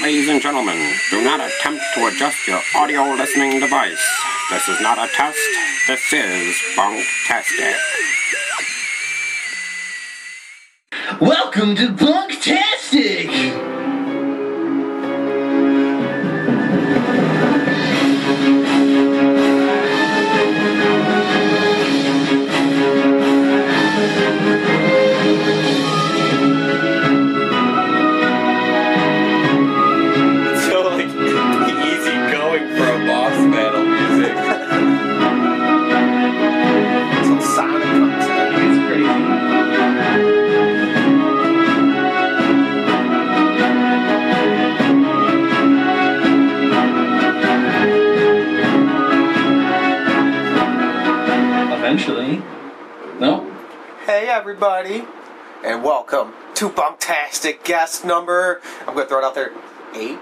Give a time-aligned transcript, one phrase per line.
[0.00, 0.78] Ladies and gentlemen,
[1.10, 4.02] do not attempt to adjust your audio listening device.
[4.50, 5.38] This is not a test.
[5.86, 7.74] This is Bunktastic.
[11.20, 13.81] Welcome to Bunktastic!
[54.62, 55.04] Everybody,
[55.64, 58.60] and welcome to Bunktastic guest number.
[58.86, 59.50] I'm gonna throw it out there.
[59.92, 60.20] Eight,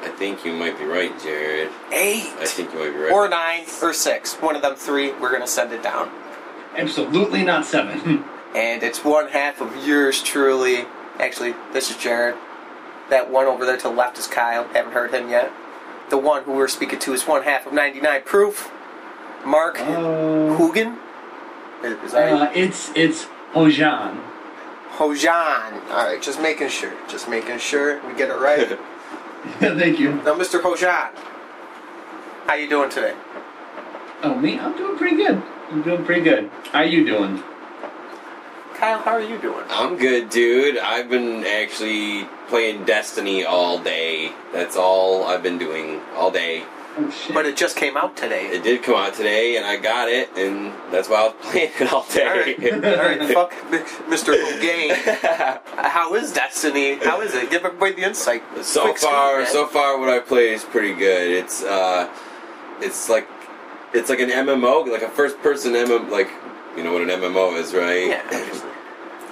[0.00, 1.68] I think you might be right, Jared.
[1.92, 3.12] eight, I think you might be right.
[3.12, 4.32] or nine, or six.
[4.36, 5.12] One of them three.
[5.12, 6.10] We're gonna send it down,
[6.74, 8.24] Absolutely not seven.
[8.56, 10.86] and it's one half of yours truly.
[11.18, 12.34] Actually, this is Jared.
[13.10, 14.66] That one over there to the left is Kyle.
[14.68, 15.52] Haven't heard him yet.
[16.08, 18.72] The one who we're speaking to is one half of 99 Proof.
[19.44, 20.98] Mark Uh, Hoogan.
[21.84, 24.18] Is, is that uh, it's it's Hojan.
[24.96, 25.90] Hojan?
[25.90, 26.92] All right, just making sure.
[27.08, 28.70] Just making sure we get it right.
[29.60, 30.12] yeah, Thank you.
[30.14, 30.60] Now, Mr.
[30.60, 31.10] Hojan,
[32.46, 33.14] how you doing today?
[34.22, 34.58] Oh, me?
[34.58, 35.42] I'm doing pretty good.
[35.70, 36.50] I'm doing pretty good.
[36.70, 37.42] How you doing?
[38.74, 39.64] Kyle, how are you doing?
[39.68, 40.78] I'm good, dude.
[40.78, 44.32] I've been actually playing Destiny all day.
[44.52, 46.64] That's all I've been doing all day.
[46.94, 47.34] Oh shit.
[47.34, 48.48] But it just came out today.
[48.48, 51.70] It did come out today, and I got it, and that's why I was playing
[51.80, 52.26] it all day.
[52.26, 53.52] All right, all right, fuck
[54.08, 54.60] Mr.
[54.60, 54.94] Game.
[55.76, 56.96] How is Destiny?
[56.96, 57.50] How is it?
[57.50, 58.42] Give everybody the insight.
[58.62, 61.30] So Quick far, so far, what I played is pretty good.
[61.30, 62.12] It's uh,
[62.80, 63.28] it's like
[63.94, 66.30] it's like an MMO, like a first-person MMO, like
[66.76, 68.08] you know what an MMO is, right?
[68.08, 68.68] Yeah.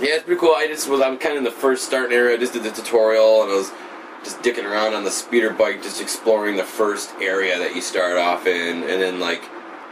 [0.00, 0.54] Yeah, it's pretty cool.
[0.56, 2.34] I just was I'm kind of in the first starting area.
[2.34, 3.70] I just did the tutorial and I was
[4.22, 8.16] just dicking around on the speeder bike, just exploring the first area that you start
[8.16, 9.42] off in, and then like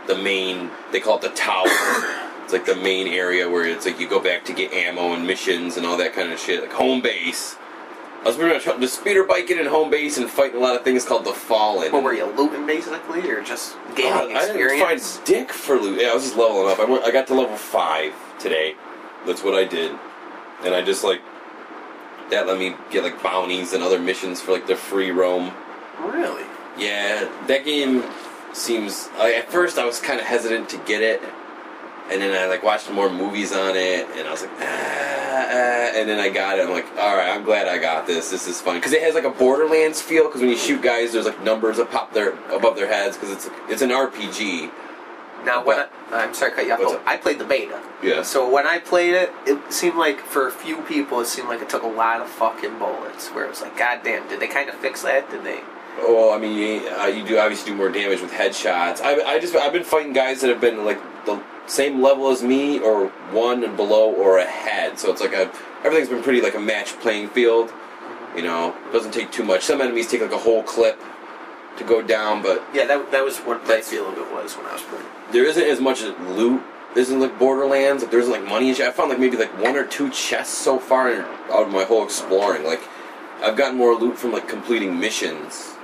[0.06, 1.66] the main they call it the tower.
[2.44, 5.26] it's like the main area where it's like you go back to get ammo and
[5.26, 7.56] missions and all that kind of shit, like home base.
[8.20, 10.82] I was pretty much just speeder biking in home base and fighting a lot of
[10.82, 11.92] things called the Fallen.
[11.92, 15.16] What were you looting basically, or just Uh, gaining I didn't experience?
[15.16, 16.00] find dick for loot.
[16.00, 16.80] Yeah, I was just leveling up.
[16.80, 17.04] I went.
[17.04, 18.74] I got to level five today.
[19.24, 19.92] That's what I did,
[20.64, 21.20] and I just like
[22.30, 25.52] that let me get like bounties and other missions for like the free roam.
[26.00, 26.44] Really?
[26.78, 28.04] Yeah, that game
[28.52, 29.08] seems.
[29.16, 31.20] I, at first, I was kind of hesitant to get it,
[32.10, 35.90] and then I like watched more movies on it, and I was like, ah, ah,
[35.96, 36.66] and then I got it.
[36.66, 38.30] I'm like, all right, I'm glad I got this.
[38.30, 40.24] This is fun because it has like a Borderlands feel.
[40.26, 43.30] Because when you shoot guys, there's like numbers that pop there above their heads because
[43.30, 44.70] it's it's an RPG.
[45.44, 46.94] Now, when I, I'm sorry, to cut you off.
[46.96, 47.02] Up?
[47.06, 47.80] I played the beta.
[48.02, 48.22] Yeah.
[48.22, 51.60] So when I played it, it seemed like for a few people, it seemed like
[51.62, 53.28] it took a lot of fucking bullets.
[53.28, 55.30] Where it was like, God damn, did they kind of fix that?
[55.30, 55.60] Did they?
[55.98, 59.00] Well, I mean, uh, you do obviously do more damage with headshots.
[59.00, 62.42] I, I just I've been fighting guys that have been like the same level as
[62.42, 64.98] me, or one and below, or ahead.
[64.98, 65.50] So it's like a
[65.84, 67.72] everything's been pretty like a match playing field.
[68.36, 69.62] You know, it doesn't take too much.
[69.62, 71.00] Some enemies take like a whole clip
[71.78, 74.54] to go down, but Yeah, that, that was what my That's- feel of it was
[74.56, 75.04] when I was playing.
[75.32, 76.62] There isn't as much loot.
[76.96, 78.02] Isn't like Borderlands.
[78.02, 78.88] Like there isn't like money and shit.
[78.88, 81.84] I found like maybe like one or two chests so far in- out of my
[81.84, 82.64] whole exploring.
[82.64, 82.80] Like
[83.42, 85.74] I've gotten more loot from like completing missions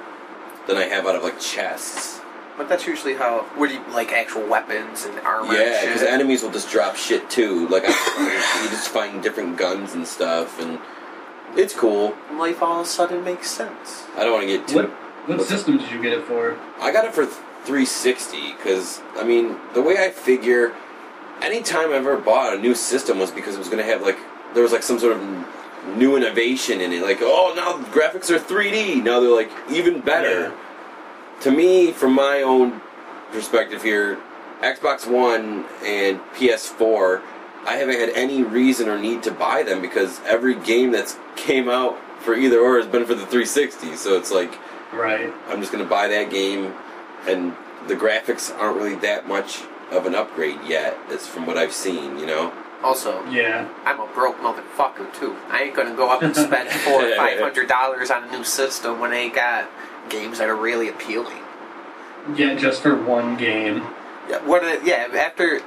[0.67, 2.21] than I have out of like chests.
[2.57, 3.41] But that's usually how.
[3.57, 5.55] Where do you like actual weapons and armor?
[5.55, 7.69] Yeah, because enemies will just drop shit too.
[7.69, 10.79] Like I, you just find different guns and stuff, and
[11.57, 12.17] it's cool.
[12.33, 14.05] life all of a sudden makes sense.
[14.17, 14.77] I don't want to get too.
[14.77, 14.91] What
[15.39, 16.59] what system did you get it for?
[16.81, 17.27] I got it for
[17.65, 20.75] 360 because I mean the way I figure,
[21.41, 24.19] anytime I ever bought a new system was because it was going to have like
[24.55, 27.03] there was like some sort of new innovation in it.
[27.03, 29.03] Like oh now the graphics are 3D.
[29.03, 30.53] Now they're like even better.
[31.41, 32.81] To me, from my own
[33.33, 34.19] perspective here,
[34.61, 37.23] Xbox One and PS4,
[37.67, 41.69] I haven't had any reason or need to buy them because every game that's came
[41.69, 43.97] out for either or has been for the 360.
[43.97, 44.59] So it's like
[44.95, 45.33] Right.
[45.49, 46.73] I'm just gonna buy that game,
[47.27, 47.55] and
[47.87, 52.19] the graphics aren't really that much of an upgrade yet, as from what I've seen.
[52.19, 52.53] You know.
[52.83, 53.67] Also, Yeah.
[53.87, 55.35] I'm a broke motherfucker too.
[55.49, 58.45] I ain't gonna go up and spend four or five hundred dollars on a new
[58.45, 59.71] system when I ain't got
[60.11, 61.39] games that are really appealing.
[62.37, 63.87] Yeah, just for one game.
[64.29, 64.63] Yeah, what?
[64.65, 65.61] Are, yeah, after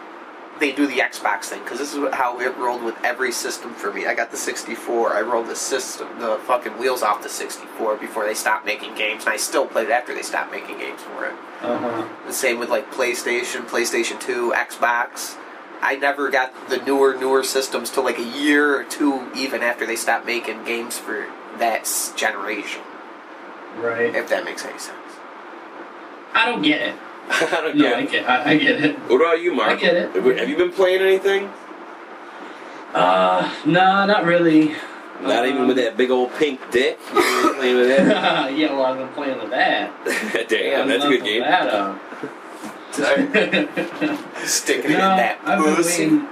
[0.60, 3.92] they do the Xbox thing because this is how it rolled with every system for
[3.94, 4.06] me.
[4.06, 5.14] I got the 64.
[5.14, 9.26] I rolled the system, the fucking wheels off the 64 before they stopped making games,
[9.26, 11.34] and I still played it after they stopped making games for it.
[11.62, 12.08] Uh huh.
[12.28, 15.38] The same with like PlayStation, PlayStation 2, Xbox.
[15.82, 19.86] I never got the newer, newer systems till like a year or two, even after
[19.86, 21.28] they stopped making games for
[21.60, 22.82] that generation.
[23.78, 24.16] Right.
[24.16, 24.98] If that makes any sense.
[26.34, 26.96] I don't get it.
[27.30, 28.12] I don't No, get I it.
[28.12, 28.30] get.
[28.30, 29.00] I, I get it.
[29.10, 29.70] What about you, Mark?
[29.70, 30.38] I get it.
[30.40, 31.52] Have you been playing anything?
[32.94, 34.76] Uh, no, not really.
[35.22, 37.00] Not Um, even with that big old pink dick.
[37.14, 38.54] You ain't been playing with that.
[38.58, 39.92] yeah, well, I've been playing with that.
[40.50, 41.42] Damn, that's a good game.
[41.42, 42.00] That up.
[44.48, 46.04] Sticking it no, in that I've been pussy.
[46.06, 46.28] waiting.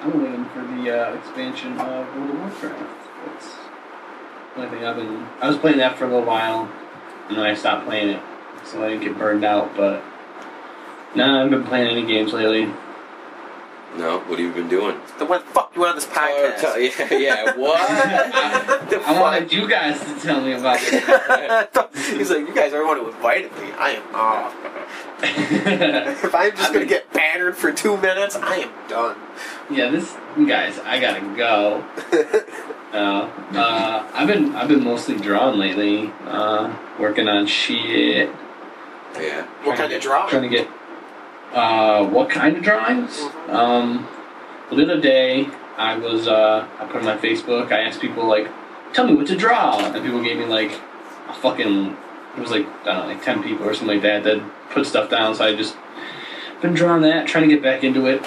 [0.00, 2.90] I'm waiting for the uh, expansion of World of Warcraft.
[3.26, 3.46] That's
[4.56, 5.26] the only thing I've been.
[5.40, 6.70] I was playing that for a little while,
[7.28, 8.22] and then I stopped playing it,
[8.64, 9.76] so I didn't get burned out.
[9.76, 10.02] But
[11.14, 12.70] no, I haven't been playing any games lately.
[13.98, 14.98] No, what have you been doing?
[15.18, 16.60] Then what the fuck you on this Tell- podcast?
[16.60, 17.78] tell- yeah, yeah, what?
[18.88, 21.94] The I wanted you guys to tell me about it.
[22.18, 23.70] He's like, you guys are the one who invited me.
[23.78, 24.54] I am off.
[25.24, 29.16] If I'm just I've gonna been- get battered for two minutes, I am done.
[29.70, 31.84] yeah, this you guys, I gotta go.
[32.92, 36.12] Uh, uh, I've been I've been mostly drawing lately.
[36.26, 38.28] Uh, working on shit.
[39.18, 39.46] yeah.
[39.64, 40.28] What kind of drawing?
[40.30, 40.68] Trying to get.
[41.52, 43.20] Uh, what kind of drawings?
[43.48, 44.06] Um,
[44.70, 47.70] well, the other day I was uh, I put on my Facebook.
[47.72, 48.48] I asked people like,
[48.94, 50.72] "Tell me what to draw," and people gave me like
[51.28, 51.96] a fucking.
[52.36, 54.86] It was like I don't know, like ten people or something like that that put
[54.86, 55.34] stuff down.
[55.34, 55.76] So I just
[56.62, 58.22] been drawing that, trying to get back into it.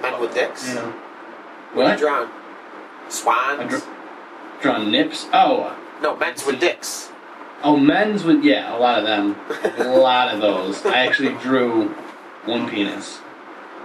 [0.00, 0.68] Men with dicks?
[0.68, 0.90] You know.
[1.74, 1.98] What What?
[1.98, 2.30] drawing?
[3.10, 3.60] Swans?
[3.60, 3.80] I drew,
[4.62, 5.26] drawing nips.
[5.32, 7.10] Oh, no, men's with dicks.
[7.62, 9.36] oh, men's with yeah, a lot of them,
[9.78, 10.84] a lot of those.
[10.86, 11.94] I actually drew
[12.44, 13.20] one penis.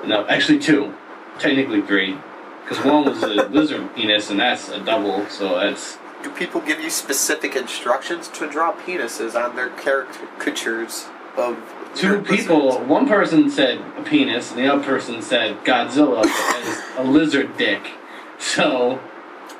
[0.05, 0.93] No, actually two,
[1.39, 2.17] technically three,
[2.63, 5.25] because one was a lizard penis and that's a double.
[5.27, 11.07] So that's Do people give you specific instructions to draw penises on their caricatures
[11.37, 11.57] of
[11.95, 12.65] two people.
[12.67, 12.87] lizards?
[12.87, 16.25] One person said a penis, and the other person said Godzilla
[16.55, 17.91] as a lizard dick.
[18.39, 18.99] So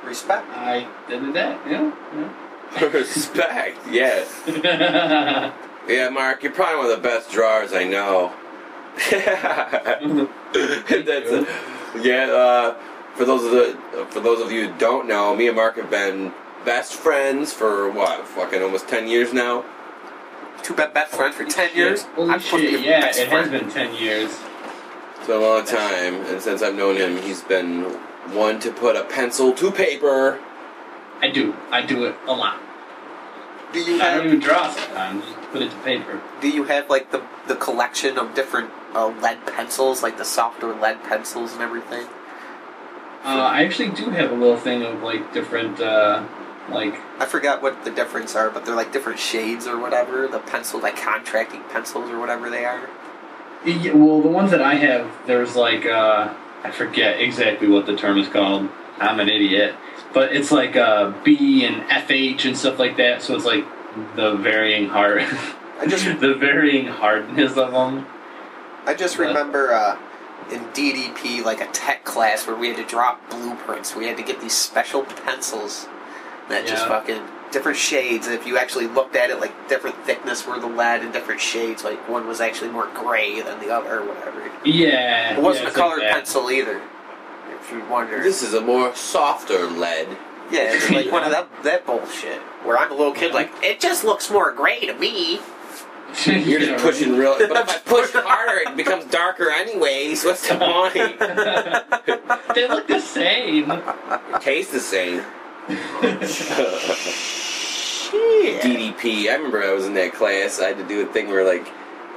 [0.04, 0.48] Respect.
[0.52, 1.66] I did that.
[1.66, 1.72] You
[2.14, 2.90] know.
[2.92, 4.44] Respect, yes.
[4.48, 5.54] yeah.
[5.88, 8.34] Yeah, Mark, you're probably one of the best drawers I know.
[11.06, 11.48] That's a,
[12.02, 12.26] yeah.
[12.32, 12.76] Uh,
[13.16, 13.78] for those of the
[14.12, 16.32] for those of you who don't know, me and Mark have been
[16.66, 19.64] best friends for what, fucking almost ten years now.
[20.64, 22.04] Two been best friends for ten years.
[22.16, 22.82] Holy I'm supposed to shit!
[22.82, 23.64] be Yeah, best it has friend.
[23.66, 24.32] been ten years.
[25.18, 27.84] It's been a long time, and since I've known him, he's been
[28.34, 30.40] one to put a pencil to paper.
[31.22, 31.56] I do.
[31.72, 32.60] I do it a lot.
[33.74, 35.26] Do you I don't even draw sometimes.
[35.26, 36.22] Just put it to paper.
[36.42, 40.74] Do you have like the the collection of different uh, lead pencils, like the softer
[40.74, 42.08] lead pencils and everything?
[43.24, 46.24] Uh, I actually do have a little thing of like different, uh,
[46.70, 50.28] like I forgot what the difference are, but they're like different shades or whatever.
[50.28, 52.90] The pencil, like contracting pencils or whatever they are.
[53.66, 56.34] yeah, well, the ones that I have, there's like uh,
[56.64, 58.70] I forget exactly what the term is called.
[59.00, 59.76] I'm an idiot,
[60.14, 63.22] but it's like uh, B and FH and stuff like that.
[63.22, 63.66] So it's like
[64.16, 65.22] the varying hard,
[65.80, 68.06] I just the varying hardness of them.
[68.86, 69.28] I just What?
[69.28, 69.98] remember uh,
[70.52, 73.96] in DDP, like a tech class where we had to draw blueprints.
[73.96, 75.88] We had to get these special pencils
[76.50, 77.22] that just fucking
[77.52, 78.28] different shades.
[78.28, 81.42] And If you actually looked at it, like different thickness were the lead and different
[81.42, 81.84] shades.
[81.84, 84.52] Like one was actually more gray than the other, or whatever.
[84.64, 86.82] Yeah, It wasn't yeah, a it's like colored pencil either.
[87.60, 88.22] If you wonder.
[88.22, 90.08] This is a more softer lead.
[90.52, 92.40] Yeah, it's like one of that that bullshit.
[92.64, 95.40] Where I'm a little kid, like it just looks more gray to me.
[96.26, 97.36] You're just pushing real.
[97.38, 100.24] But if I push harder, it becomes darker anyways.
[100.24, 101.20] What's the point?
[102.56, 103.72] they look the same.
[104.42, 105.24] Taste the same.
[107.26, 108.62] Shit.
[108.62, 109.30] DDP.
[109.30, 110.60] I remember I was in that class.
[110.60, 111.68] I had to do a thing where like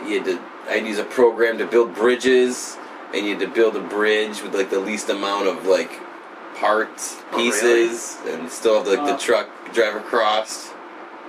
[0.07, 0.39] you had to.
[0.69, 2.77] I'd use a program to build bridges,
[3.15, 5.91] and you had to build a bridge with like the least amount of like
[6.57, 7.45] parts, Oh, really?
[7.51, 9.19] pieces, and still have like the Uh.
[9.19, 10.68] truck drive across.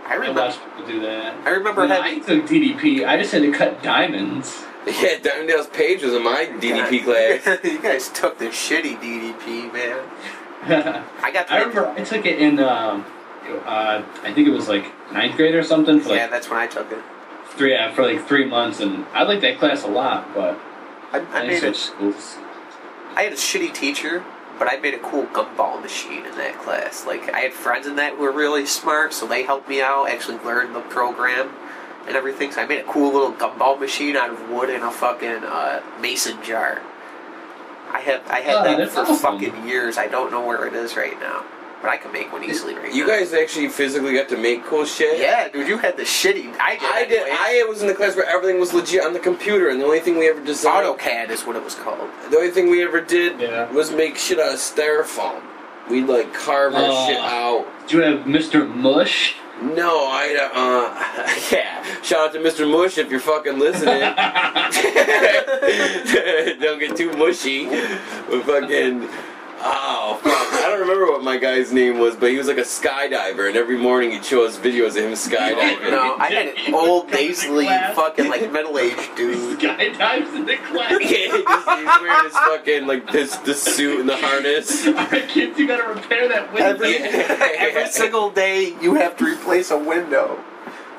[0.10, 0.42] I I remember.
[0.42, 1.36] watched people do that.
[1.48, 2.22] I remember When having.
[2.22, 4.64] I took DDP, I just had to cut diamonds.
[4.88, 7.60] Yeah, Diamond Dallas Page was in my DDP class.
[7.64, 10.00] you guys took the shitty DDP, man.
[11.22, 11.48] I got.
[11.48, 13.06] To I make- remember I took it in, um,
[13.66, 16.58] uh, I think it was like ninth grade or something for Yeah, like that's when
[16.60, 16.98] I took it.
[17.58, 20.34] three uh, for like three months, and I liked that class a lot.
[20.34, 20.58] But
[21.12, 21.82] I, I I made switched it.
[21.82, 22.38] schools.
[23.16, 24.24] I had a shitty teacher,
[24.60, 27.06] but I made a cool gumball machine in that class.
[27.08, 30.10] Like I had friends in that who were really smart, so they helped me out.
[30.10, 31.50] Actually learned the program
[32.08, 32.52] and everything.
[32.52, 35.82] So I made a cool little gumball machine out of wood in a fucking uh,
[36.02, 36.82] mason jar.
[37.92, 39.16] I have I had Oh, that for awesome.
[39.18, 39.98] fucking years.
[39.98, 41.44] I don't know where it is right now,
[41.82, 43.18] but I can make one easily right You now.
[43.18, 45.20] guys actually physically got to make cool shit.
[45.20, 46.56] yeah, dude, you had the shitty.
[46.60, 46.84] I did.
[46.84, 47.22] I did.
[47.22, 47.38] anyway.
[47.40, 50.00] I was in the class where everything was legit on the computer, and the only
[50.00, 52.10] thing we ever designed, AutoCAD is what it was called.
[52.32, 53.72] the only thing we ever did Yeah.
[53.72, 55.42] was make shit out of styrofoam.
[55.90, 57.08] We'd like carve our Oh.
[57.08, 57.66] shit out.
[57.88, 58.68] Do you have Mr.
[58.68, 59.36] Mush?
[59.62, 61.84] No, I uh, yeah.
[62.02, 62.70] Shout out to Mr.
[62.72, 64.00] Mush if you're fucking listening.
[66.62, 67.66] don't get too mushy.
[68.30, 69.10] But fucking.
[69.62, 70.34] Oh, fuck.
[70.64, 73.58] I don't remember what my guy's name was, but he was like a skydiver, and
[73.58, 75.92] every morning he'd show us videos of him skydiving.
[75.92, 79.60] No, I had an old, Come to nasally, fucking like middle-aged dude.
[79.60, 80.92] Skydives in the class.
[81.02, 84.86] Yeah, he just, he's wearing his fucking, like, this, the suit and the harness.
[84.88, 86.70] Alright, kids, you gotta repair that window.
[86.70, 90.44] Every, every single day, you have to replace a window.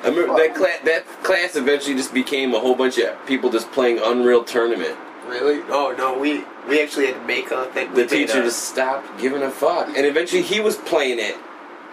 [0.02, 3.70] I remember that, cla- that class eventually just became a whole bunch of people just
[3.72, 4.96] playing Unreal Tournament.
[5.26, 5.60] Really?
[5.68, 7.92] Oh no, we we actually had to make a thing.
[7.92, 9.88] The we teacher just stopped giving a fuck.
[9.88, 11.36] And eventually he was playing it.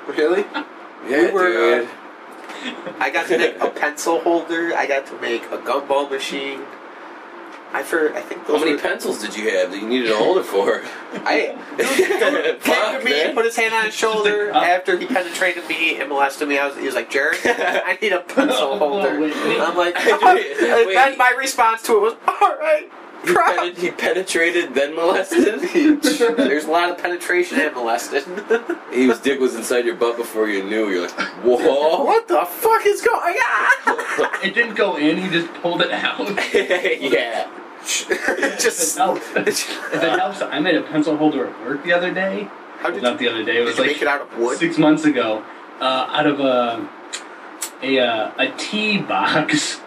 [0.08, 0.46] really.
[1.08, 1.88] Yeah, We were, uh.
[3.00, 4.74] I got to make a pencil holder.
[4.76, 6.62] I got to make a gumball machine.
[7.74, 10.16] I for I think How many were, pencils did you have that you needed a
[10.16, 10.82] holder for?
[11.26, 13.36] I came to me, man.
[13.36, 16.58] put his hand on his shoulder Like, uh, after he penetrated me and molested me.
[16.58, 19.60] I was, he was like, "Jared, I need a pencil Oh, holder." wait, wait.
[19.60, 21.18] I'm like, Wait, and wait.
[21.18, 22.90] my response to it was, "All right."
[23.26, 25.60] He, proud." pen- he penetrated, then molested?
[26.38, 28.24] There's a lot of penetration and molested.
[28.94, 30.90] he was dick was inside your butt before you knew.
[30.90, 32.04] You're like, whoa.
[32.06, 34.30] what the fuck is going on?
[34.44, 36.20] It didn't go in, he just pulled it out.
[36.54, 37.50] yeah.
[37.90, 41.94] If Just it helps, if it helps, I made a pencil holder at work the
[41.94, 42.50] other day.
[42.80, 44.22] how did Not you, the other day, it was did you like make it out
[44.22, 44.58] of wood?
[44.58, 45.44] six months ago.
[45.80, 46.90] Uh, out of a
[47.84, 49.80] a uh, a tea box.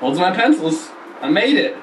[0.00, 0.90] Holds my pencils.
[1.22, 1.76] I made it.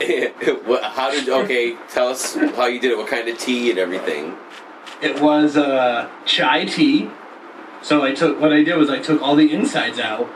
[0.66, 3.78] what, how did, okay, tell us how you did it, what kind of tea and
[3.78, 4.36] everything.
[5.02, 7.10] It was uh, chai tea.
[7.82, 10.28] So I took what I did was I took all the insides out,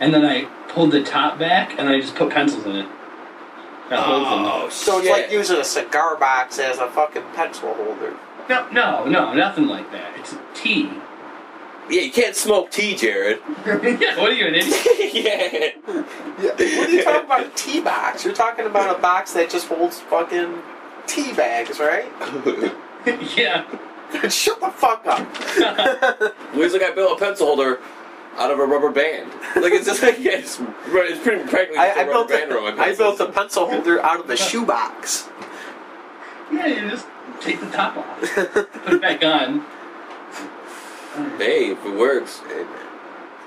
[0.00, 2.88] and then I pulled the top back, and I just put pencils in it.
[3.90, 4.72] Got holes in Oh, it.
[4.72, 5.12] So it's shit.
[5.22, 8.16] like using a cigar box as a fucking pencil holder.
[8.48, 10.16] No, no, no, nothing like that.
[10.18, 10.90] It's tea.
[11.90, 13.38] Yeah, you can't smoke tea, Jared.
[13.64, 14.84] what are you an idiot?
[15.14, 15.70] yeah.
[16.38, 17.46] What are you talking about?
[17.46, 18.24] A tea box?
[18.24, 20.62] You're talking about a box that just holds fucking
[21.06, 22.06] tea bags, right?
[23.36, 23.64] yeah.
[24.28, 25.36] Shut the fuck up.
[26.54, 27.80] He's like, I built a pencil holder
[28.36, 29.30] out of a rubber band.
[29.56, 32.46] Like, it's just like, yeah, it's, it's pretty practically just I, I a built rubber
[32.46, 35.28] band around I built a pencil holder out of a shoebox.
[36.50, 37.06] Yeah, you just
[37.40, 39.64] take the top off, put it back on.
[41.38, 42.40] Hey, if it works.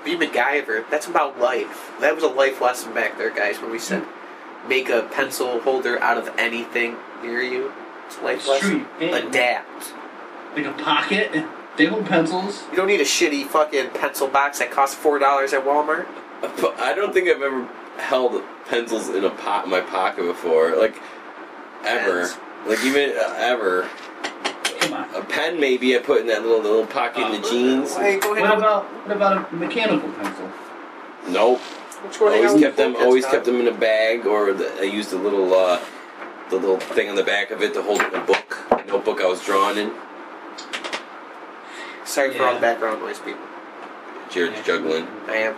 [0.04, 0.88] Be MacGyver.
[0.90, 1.92] That's about life.
[2.00, 4.04] That was a life lesson back there, guys, when we said
[4.66, 7.72] make a pencil holder out of anything near you.
[8.06, 8.70] It's a life It's lesson.
[8.70, 8.86] true.
[9.08, 9.16] Yeah.
[9.16, 9.94] Adapt.
[10.56, 11.44] Like a pocket.
[11.76, 12.64] They hold pencils.
[12.70, 16.06] You don't need a shitty fucking pencil box that costs four dollars at Walmart.
[16.78, 17.64] I don't think I've ever
[17.98, 20.76] held pencils in a pot in my pocket before.
[20.76, 21.00] Like,
[21.84, 22.20] ever.
[22.22, 22.38] Pens.
[22.66, 23.88] Like, even uh, ever.
[24.88, 25.14] Come on.
[25.14, 27.94] A pen, maybe I put in that little little pocket in the jeans.
[27.96, 28.48] Wait, go ahead.
[28.48, 30.50] What about what about a mechanical pencil?
[31.28, 31.60] Nope.
[31.60, 32.96] Which one Always kept them.
[32.96, 35.80] Always kept them in a bag, or the, I used a little, uh,
[36.48, 39.26] the little thing on the back of it to hold a book, a notebook I
[39.26, 39.92] was drawing in.
[42.04, 43.42] Sorry for all the background noise, people.
[44.30, 45.06] Jared's juggling.
[45.26, 45.56] I am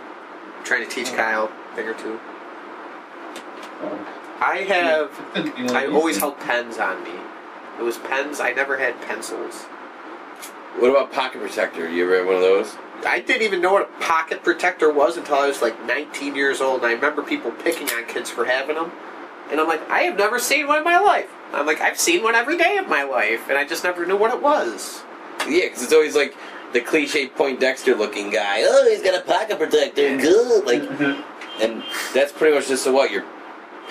[0.63, 2.19] trying to teach Kyle a thing or two.
[3.83, 4.17] Oh.
[4.41, 5.11] I have.
[5.71, 6.17] I always things.
[6.17, 7.11] held pens on me.
[7.79, 8.39] It was pens.
[8.39, 9.63] I never had pencils.
[10.79, 11.89] What about pocket protector?
[11.89, 12.75] You ever had one of those?
[13.05, 16.61] I didn't even know what a pocket protector was until I was like 19 years
[16.61, 18.91] old, and I remember people picking on kids for having them.
[19.49, 21.29] And I'm like, I have never seen one in my life.
[21.53, 24.15] I'm like, I've seen one every day of my life, and I just never knew
[24.15, 25.03] what it was.
[25.47, 26.35] Yeah, because it's always like
[26.73, 28.61] the cliche Poindexter looking guy.
[28.63, 30.17] Oh, he's got a pocket protector.
[30.17, 30.65] Good.
[30.65, 31.61] Like, mm-hmm.
[31.61, 33.25] and that's pretty much just so what your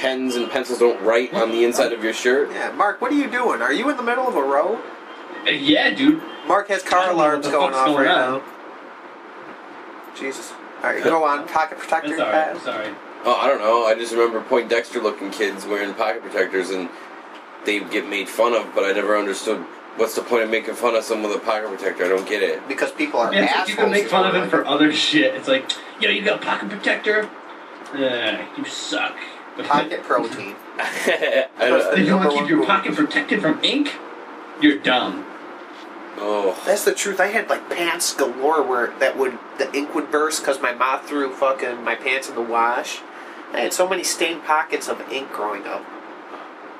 [0.01, 2.51] pens and pencils don't write on the inside of your shirt.
[2.51, 3.61] Yeah, Mark, what are you doing?
[3.61, 4.81] Are you in the middle of a row?
[5.47, 6.23] Uh, yeah, dude.
[6.49, 8.39] Mark has car alarms going off going right on.
[8.41, 8.45] now.
[10.17, 10.53] Jesus.
[10.83, 11.47] All right, go on.
[11.47, 12.17] Pocket protector.
[12.17, 12.53] That's alright.
[12.55, 12.61] Kyle.
[12.61, 12.95] Sorry.
[13.25, 13.85] Oh, I don't know.
[13.85, 16.89] I just remember Poindexter looking kids wearing pocket protectors, and
[17.67, 18.75] they get made fun of.
[18.75, 19.59] But I never understood
[19.97, 22.07] what's the point of making fun of someone with a pocket protector.
[22.07, 22.67] I don't get it.
[22.67, 23.69] Because people are Yeah, it's like assholes.
[23.69, 25.35] you can make fun of him for other shit.
[25.35, 27.29] It's like, yo, you got a pocket protector?
[27.93, 29.17] Uh, you suck.
[29.65, 30.57] Pocket protein.
[30.79, 33.95] I you want to keep your pocket protected from ink,
[34.61, 35.27] you're dumb.
[36.19, 37.21] oh, That's the truth.
[37.21, 41.01] I had like pants galore where that would the ink would burst because my mom
[41.07, 43.01] threw fucking my pants in the wash.
[43.53, 45.85] I had so many stained pockets of ink growing up.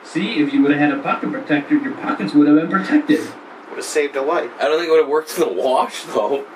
[0.05, 3.21] See, if you would have had a pocket protector, your pockets would have been protected.
[3.69, 4.51] Would have saved a life.
[4.59, 6.47] I don't think it would have worked in the wash though.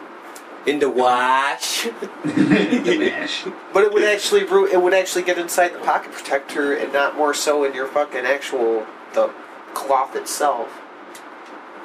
[0.67, 1.85] In the wash.
[2.25, 3.45] the mash.
[3.73, 7.17] But it would actually ru- it would actually get inside the pocket protector and not
[7.17, 9.31] more so in your fucking actual the
[9.75, 10.69] cloth itself.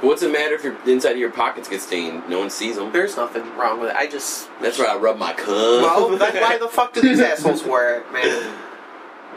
[0.02, 2.30] What's it matter if your inside of your pockets get stained?
[2.30, 2.94] No one sees them.
[2.94, 3.96] There's nothing wrong with it.
[3.98, 5.48] I just That's where I rub my cum.
[5.82, 8.54] well, then why the fuck do these assholes wear it, man?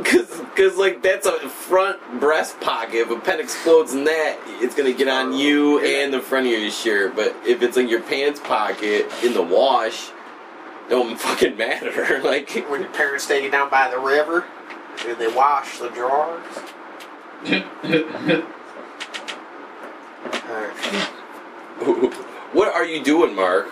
[0.05, 2.97] Cause, cause like that's a front breast pocket.
[2.97, 6.47] If a pen explodes in that, it's gonna get on you oh, and the front
[6.47, 7.15] of your shirt.
[7.15, 10.11] But if it's in your pants pocket in the wash,
[10.89, 12.21] don't fucking matter.
[12.25, 14.47] like, When your parents take you down by the river
[15.07, 16.43] and they wash the drawers.
[22.53, 23.69] What are you doing, Mark?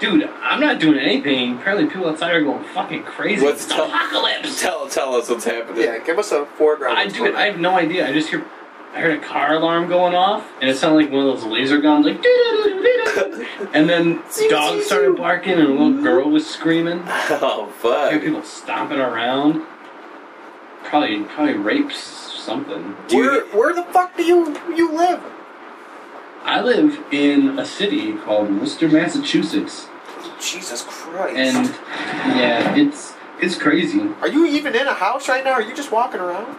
[0.00, 1.56] Dude, I'm not doing anything.
[1.58, 3.42] Apparently, people outside are going fucking crazy.
[3.44, 4.60] What's it's tell- apocalypse.
[4.60, 5.82] Tell, tell us what's happening.
[5.84, 6.98] Yeah, give us a foreground.
[6.98, 7.34] I do it.
[7.34, 8.06] I have no idea.
[8.08, 8.44] I just hear.
[8.92, 11.78] I heard a car alarm going off, and it sounded like one of those laser
[11.78, 12.22] guns, like.
[13.72, 16.98] And then dogs started barking, and a little girl was screaming.
[17.06, 18.22] Oh I hear fuck!
[18.22, 19.62] people stomping around.
[20.84, 22.96] Probably, probably rapes something.
[23.08, 25.22] Do you- where, where the fuck do you you live?
[26.44, 29.88] I live in a city called Worcester, Massachusetts,
[30.40, 31.36] Jesus Christ.
[31.36, 31.66] and
[32.38, 34.00] yeah, it's it's crazy.
[34.20, 35.52] are you even in a house right now?
[35.52, 36.56] Or are you just walking around?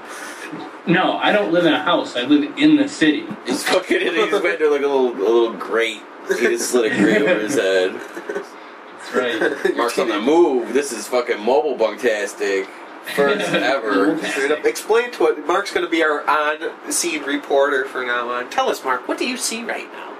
[0.87, 2.15] No, I don't live in a house.
[2.15, 3.25] I live in the city.
[3.45, 4.01] He's fucking.
[4.01, 6.01] He's went to like a little, a little grate.
[6.27, 7.93] He just slid a grate over his head.
[7.93, 9.75] That's right.
[9.77, 10.73] Mark's on the move.
[10.73, 12.67] This is fucking mobile bunktastic.
[13.13, 14.17] First ever.
[14.23, 14.65] Straight up.
[14.65, 15.45] Explain to it.
[15.45, 18.49] Mark's going to be our on-scene reporter from now on.
[18.49, 20.15] Tell us, Mark, what do you see right now?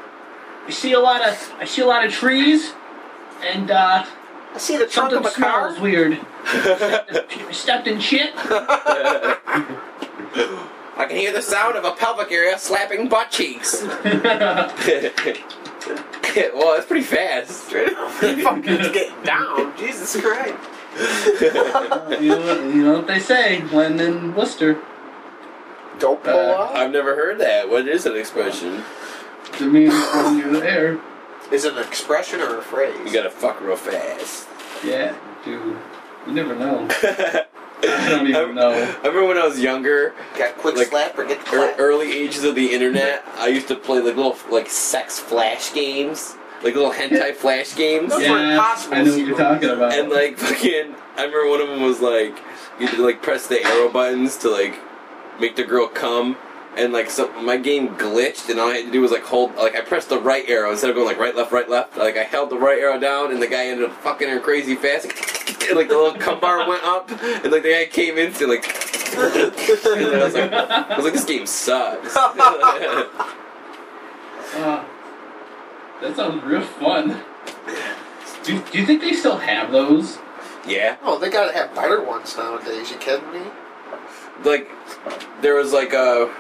[0.68, 2.74] I see a lot of I see a lot of trees,
[3.44, 4.06] and uh,
[4.54, 5.70] I see the trunk something of a car.
[5.70, 6.20] smells weird.
[7.54, 8.34] Stepped in shit.
[10.98, 13.84] I can hear the sound of a pelvic area slapping butt cheeks.
[13.84, 14.34] well,
[16.74, 17.68] that's pretty fast.
[17.68, 18.12] Straight up.
[18.12, 19.78] fucking get down.
[19.78, 20.56] Jesus Christ.
[20.96, 24.80] You, know, you know what they say when in Worcester.
[26.00, 26.76] Don't pull Uh, off.
[26.76, 27.70] I've never heard that.
[27.70, 28.84] What is an expression?
[29.60, 31.00] It means when you're there.
[31.52, 32.96] Is it an expression or a phrase?
[33.06, 34.48] You gotta fuck real fast.
[34.84, 35.78] Yeah, dude.
[36.28, 36.88] You never know.
[37.88, 38.72] I don't even know.
[38.72, 41.68] I remember when I was younger, Got a quick Like, slap or get the ear
[41.68, 41.80] clap?
[41.80, 46.36] early ages of the internet, I used to play like little like sex flash games,
[46.66, 48.10] like little hentai flash games.
[48.10, 49.94] Those were Yeah, I know what you're talking about.
[49.94, 52.38] And like fucking, I remember one of them was like,
[52.80, 54.78] you had to like press the arrow buttons to like
[55.40, 56.36] make the girl come,
[56.76, 59.56] and like so my game glitched, and all I had to do was like hold,
[59.56, 61.96] like I pressed the right arrow instead of going like right left right left.
[61.96, 64.76] Like I held the right arrow down, and the guy ended up fucking her crazy
[64.76, 65.08] fast.
[65.68, 68.48] And like the little cum bar went up, and like the guy came in, and
[68.48, 68.68] like,
[69.18, 72.16] and I was like, I was like, this game sucks.
[74.56, 74.86] Uh,
[76.02, 77.22] that sounds real fun.
[78.44, 80.18] Do, do you think they still have those?
[80.68, 80.98] yeah.
[81.04, 82.92] Oh, they gotta have better ones nowadays.
[82.92, 83.42] You kidding me?
[84.44, 84.70] like
[85.42, 86.32] there was like a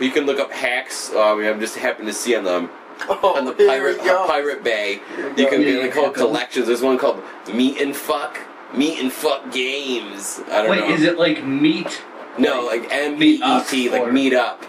[0.00, 1.10] you can look up hacks.
[1.12, 2.68] Um, I just happened to see on the
[3.08, 4.22] Oh, on the pirate we go.
[4.22, 5.00] on Pirate Bay.
[5.16, 6.66] Here You can Yeah, like called collections.
[6.66, 8.38] There's one called Meet and Fuck.
[8.74, 10.40] Meet and Fuck Games.
[10.50, 10.94] I don't Wait, know.
[10.94, 12.02] is it like meat?
[12.38, 14.64] no, like M E E T, like or- meet up.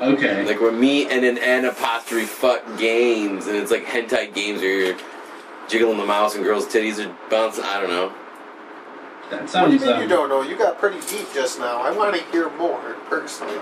[0.00, 0.44] Okay.
[0.44, 4.86] Like we're meet and an N apostrophe fuck games, and it's like hentai games where
[4.88, 4.98] you're
[5.68, 7.64] jiggling the mouse and girls' titties are bouncing.
[7.64, 8.12] I don't know.
[9.30, 9.72] that What do sounds.
[9.74, 10.42] you mean you um, don't know?
[10.42, 11.80] You got pretty deep just now.
[11.80, 13.58] I want to hear more, personally.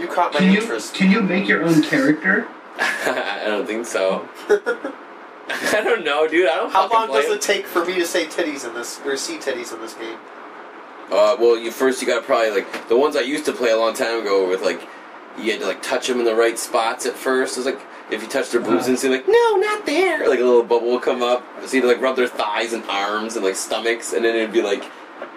[0.00, 0.94] You caught my Can you interest.
[0.94, 2.46] can you make your own character?
[2.78, 4.26] I don't think so.
[5.50, 6.48] I don't know, dude.
[6.48, 6.72] I don't.
[6.72, 9.36] How long play does it take for me to say titties in this, or see
[9.38, 10.18] titties in this game?
[11.10, 13.76] Uh, well, you first you got probably like the ones I used to play a
[13.76, 14.80] long time ago with like
[15.38, 17.56] you had to like touch them in the right spots at first.
[17.56, 18.88] It was like if you touch their boobs Uh-huh.
[18.90, 21.44] and say like no, not there, like a little bubble will come up.
[21.66, 24.62] So you like rub their thighs and arms and like stomachs, and then it'd be
[24.62, 24.84] like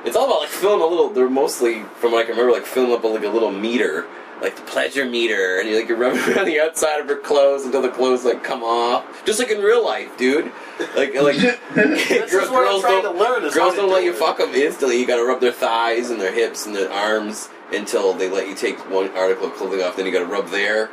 [0.03, 1.09] it's all about like filling a little.
[1.09, 4.07] They're mostly from what I can remember like filling up a, like a little meter.
[4.41, 7.63] Like the pleasure meter, and you like you're rubbing around the outside of her clothes
[7.63, 10.51] until the clothes like come off, just like in real life, dude.
[10.95, 11.35] Like like
[11.75, 13.41] This is girl- what I'm girls don't to learn.
[13.41, 14.99] Girls how to don't let do you fuck them instantly.
[14.99, 18.55] You gotta rub their thighs and their hips and their arms until they let you
[18.55, 19.95] take one article of clothing off.
[19.95, 20.89] Then you gotta rub there,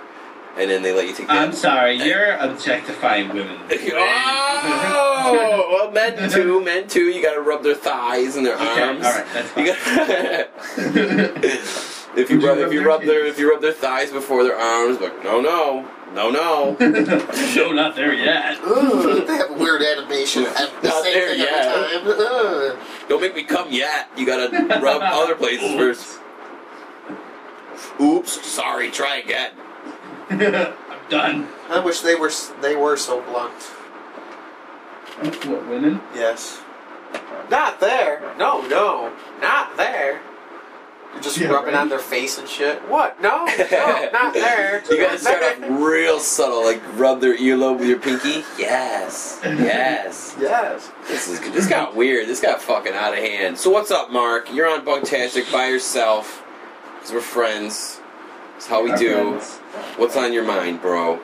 [0.59, 1.57] and then they let you take I'm that.
[1.57, 3.59] sorry, you're objectifying women.
[3.71, 7.05] oh, well, men too, men too.
[7.09, 9.07] You gotta rub their thighs and their Okay, arms.
[9.07, 9.73] all right, that's You
[11.73, 11.95] fine.
[12.11, 12.21] Gotta.
[12.21, 13.29] if you Would you rub, rub if you their rub their, titties?
[13.31, 16.77] if you rub their thighs before their arms, but no, no, no, no.
[17.57, 18.59] no, not there yet.
[18.65, 20.45] Ugh, they have a weird animation.
[20.47, 21.93] and the Not same there thing yet.
[21.93, 22.87] every time.
[23.09, 24.09] Don't make me come yet.
[24.17, 26.19] You gotta rub other places first.
[28.01, 29.53] Oops, sorry, try again.
[30.31, 31.49] I'm done.
[31.69, 33.53] I wish they were they were so blunt.
[35.47, 36.01] What women?
[36.15, 36.61] Yes.
[37.51, 38.35] Not there.
[38.39, 40.21] No, no, not there.
[41.15, 41.81] You're just Yeah, rubbing right.
[41.81, 42.81] on their face and shit.
[42.89, 43.21] What?
[43.21, 44.83] No, no, not there.
[44.91, 48.45] You gotta start off real subtle, like rub their earlobe with your pinky.
[48.59, 50.37] Yes, yes.
[50.39, 50.91] Yes.
[51.09, 52.29] This is this got weird.
[52.29, 53.59] This got fucking out of hand.
[53.59, 54.53] So what's up, Mark?
[54.53, 56.45] You're on Bunktastic by yourself.
[57.01, 58.01] Cause we're friends.
[58.53, 59.15] That's how we Our do.
[59.39, 59.57] friends.
[59.97, 61.21] What's on your mind, bro?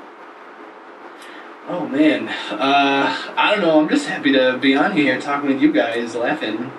[1.66, 3.81] Oh man, uh, I don't know.
[3.81, 6.70] I'm just happy to be on here talking with you guys, laughing.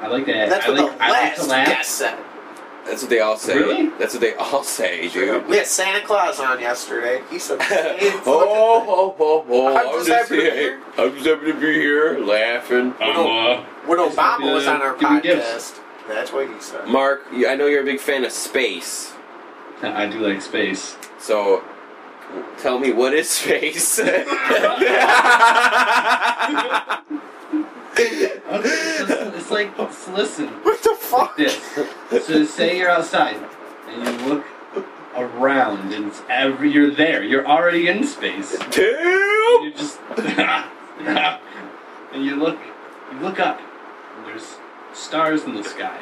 [0.00, 0.48] I like that.
[0.50, 1.68] That's I what like, the I like last to laugh.
[2.90, 3.00] Guest said.
[3.00, 3.56] That's what they all say.
[3.56, 3.88] Really?
[3.98, 5.46] That's what they all say, dude.
[5.46, 7.22] We had Santa Claus on yesterday.
[7.30, 10.78] He said, hey, oh, oh, oh, oh, I'm I'm, just just, happy to be here.
[10.78, 10.80] here.
[10.98, 12.94] I'm just happy to be here, laughing.
[13.00, 16.88] I'm, uh, when Obama was on our podcast, that's what he said.
[16.88, 19.12] Mark, I know you're a big fan of space.
[19.82, 20.96] I do like space.
[21.18, 21.64] So,
[22.58, 23.98] tell me, what is space?
[27.92, 28.40] Okay,
[29.06, 31.36] so it's like, so listen, What the fuck?
[31.36, 31.60] this.
[32.26, 33.36] So say you're outside
[33.88, 34.44] and you look
[35.16, 37.22] around and it's every you're there.
[37.22, 38.56] You're already in space.
[38.70, 39.64] Damn!
[39.64, 39.98] You just
[42.12, 42.58] and you look
[43.12, 43.60] you look up
[44.16, 44.56] and there's
[44.92, 46.00] stars in the sky.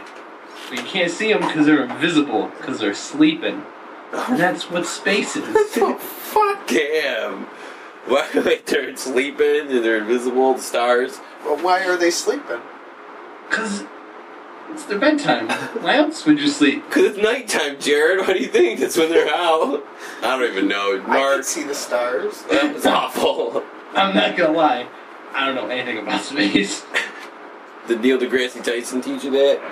[0.69, 3.65] But you can't see them because they're invisible because they're sleeping.
[4.13, 5.47] And that's what space is.
[5.55, 6.67] What the fuck?
[6.69, 7.45] Damn!
[8.07, 11.21] Why like they're sleeping and they're invisible, the stars?
[11.49, 12.61] Well, why are they sleeping?
[13.49, 13.85] Because
[14.71, 15.49] it's their bedtime.
[15.83, 16.85] Why else would you sleep?
[16.85, 18.19] Because it's nighttime, Jared.
[18.19, 18.81] What do you think?
[18.81, 19.83] That's when they're out.
[20.23, 20.97] I don't even know.
[20.97, 22.43] I can Mark, see the stars.
[22.51, 23.65] that was awful.
[23.95, 24.89] I'm not gonna lie.
[25.33, 26.85] I don't know anything about space.
[27.87, 29.63] Did Neil deGrasse Tyson teach you that?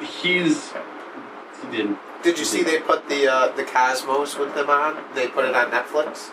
[0.00, 0.70] He's
[1.60, 1.98] he didn't.
[2.22, 5.02] Did you see they put the uh, the Cosmos with them on?
[5.16, 6.30] They put it on Netflix.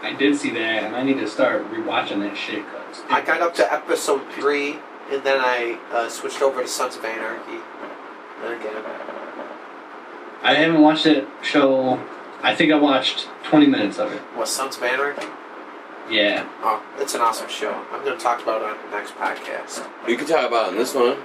[0.00, 2.64] I did see that, and I need to start rewatching that shit.
[2.90, 4.78] Cause I got up to episode three,
[5.10, 7.58] and then I uh, switched over to Sons of Anarchy.
[8.44, 8.82] And again,
[10.42, 12.00] I haven't watched that show.
[12.42, 14.20] I think I watched 20 minutes of it.
[14.34, 15.26] what Sons of Anarchy?
[16.10, 16.48] Yeah.
[16.62, 17.70] Oh, it's an awesome show.
[17.92, 19.86] I'm going to talk about it on the next podcast.
[20.08, 21.18] You can talk about it in this one.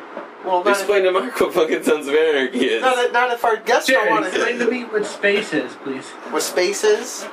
[0.45, 2.82] Well, not, Explain to Mark what fucking Sons of Anarchy is.
[2.82, 4.71] not, if- not if our guests don't Jared, want explain to to.
[4.71, 6.06] me what space is, please.
[6.30, 7.25] What space is?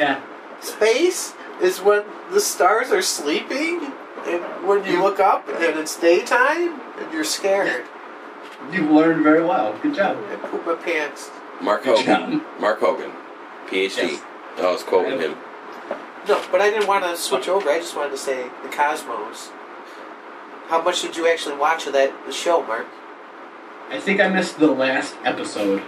[0.00, 0.20] Yeah.
[0.60, 3.92] Space is when the stars are sleeping,
[4.26, 7.84] and when you look up and it's daytime, and you're scared.
[8.72, 9.78] You've learned very well.
[9.82, 10.18] Good job.
[10.30, 11.30] I poop my pants.
[11.60, 12.40] Mark Good Hogan.
[12.40, 12.60] job.
[12.60, 13.12] Mark Hogan.
[13.68, 13.96] PhD.
[13.96, 14.22] Yes.
[14.58, 15.36] I was quoting him.
[16.28, 17.68] No, but I didn't want to switch over.
[17.70, 19.50] I just wanted to say the Cosmos.
[20.68, 22.86] How much did you actually watch of that the show, Mark?
[23.90, 25.82] I think I missed the last episode.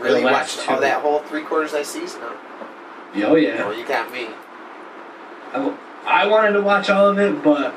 [0.00, 2.20] Really The last watched all that whole three quarters of that season?
[2.22, 2.36] Huh?
[3.26, 3.64] Oh, yeah.
[3.64, 4.28] Oh, you got me.
[5.52, 7.74] I, I wanted to watch all of it, but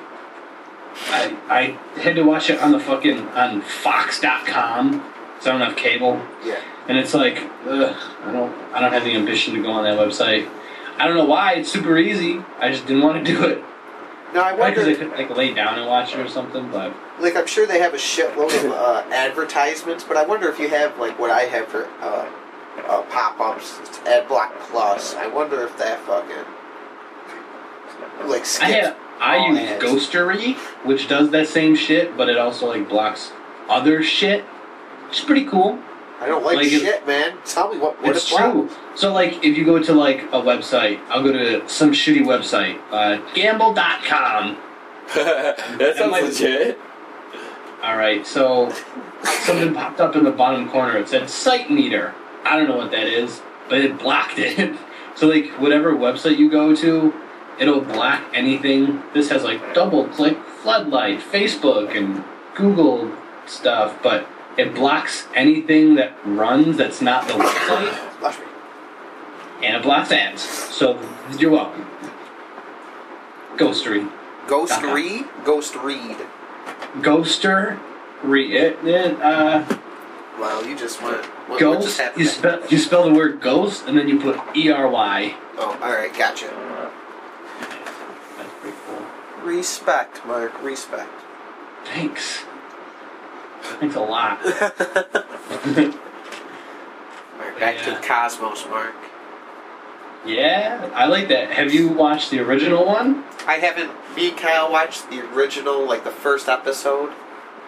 [1.07, 5.09] I, I had to watch it on the fucking on Fox.com.
[5.41, 6.21] So I don't have cable.
[6.45, 6.61] Yeah.
[6.87, 9.97] and it's like ugh, I don't I don't have the ambition to go on that
[9.99, 10.49] website.
[10.97, 11.53] I don't know why.
[11.55, 12.41] It's super easy.
[12.59, 13.63] I just didn't want to do it.
[14.33, 15.17] No, I Probably because I wonder.
[15.17, 16.71] could like lay down and watch it or something.
[16.71, 20.59] But Like, I'm sure they have a shitload of uh, advertisements, but I wonder if
[20.59, 22.29] you have like what I have for uh,
[22.87, 23.79] uh, pop-ups.
[23.83, 25.13] It's AdBlock Plus.
[25.15, 26.45] I wonder if that fucking
[28.25, 29.83] like I have I use ads.
[29.83, 33.31] Ghostery, which does that same shit, but it also like blocks
[33.69, 34.43] other shit.
[35.09, 35.79] It's pretty cool.
[36.19, 37.37] I don't like, like if- shit, man.
[37.45, 38.01] Tell me what.
[38.01, 38.69] what it's it true.
[38.95, 42.79] So like if you go to like a website, I'll go to some shitty website,
[42.91, 44.57] uh, gamble.com.
[45.15, 46.79] that sounds might- legit.
[47.83, 48.69] All right, so
[49.23, 50.97] something popped up in the bottom corner.
[50.97, 52.15] It said site meter.
[52.45, 54.77] I don't know what that is, but it blocked it.
[55.15, 57.13] So like whatever website you go to,
[57.59, 59.01] it'll block anything.
[59.13, 62.23] This has like double click floodlight, Facebook and
[62.55, 63.11] Google
[63.45, 67.33] stuff, but it blocks anything that runs that's not the
[68.21, 68.43] website,
[69.63, 70.41] and it blocks ads.
[70.41, 70.99] So
[71.39, 71.85] you're welcome.
[73.57, 74.09] Ghostery,
[74.47, 74.93] Ghost Uh-huh.
[74.93, 75.25] read.
[75.43, 76.17] Ghost read.
[77.01, 77.79] Ghoster,
[78.23, 79.63] re it, it uh.
[80.39, 81.17] Wow, you just went.
[81.47, 82.17] What, what just Ghost.
[82.17, 85.35] You spell you spell the word ghost and then you put E R Y.
[85.57, 86.47] oh, all right, gotcha.
[89.43, 89.57] That's pretty cool.
[89.57, 90.63] Respect, Mark.
[90.63, 91.09] Respect.
[91.85, 92.43] Thanks.
[93.79, 94.39] Thanks a lot.
[94.45, 95.93] Alright,
[97.59, 98.93] back to the Cosmos, Mark.
[100.25, 101.51] yeah, I like that.
[101.51, 103.23] Have you watched the original one?
[103.47, 103.91] I haven't.
[104.15, 107.11] Me and Kyle watched the original, like the first episode,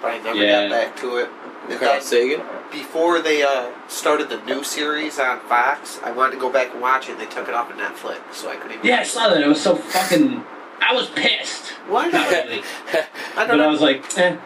[0.02, 0.68] but I never Yeah.
[0.68, 1.30] got back to it.
[1.68, 2.42] And Carl then Sagan.
[2.72, 6.82] before they uh, started the new series on Fox, I wanted to go back and
[6.82, 7.18] watch it.
[7.18, 8.74] They took it off of Netflix, so I couldn't.
[8.78, 9.42] Even Yeah, I saw that.
[9.42, 10.44] It was so fucking.
[10.82, 11.72] I was pissed.
[11.88, 12.60] Why Not really.
[12.62, 13.70] I But don't I know.
[13.70, 14.38] was like, eh.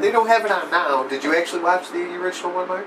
[0.00, 1.06] They don't have it on now.
[1.08, 2.86] Did you actually watch the original one, Mark?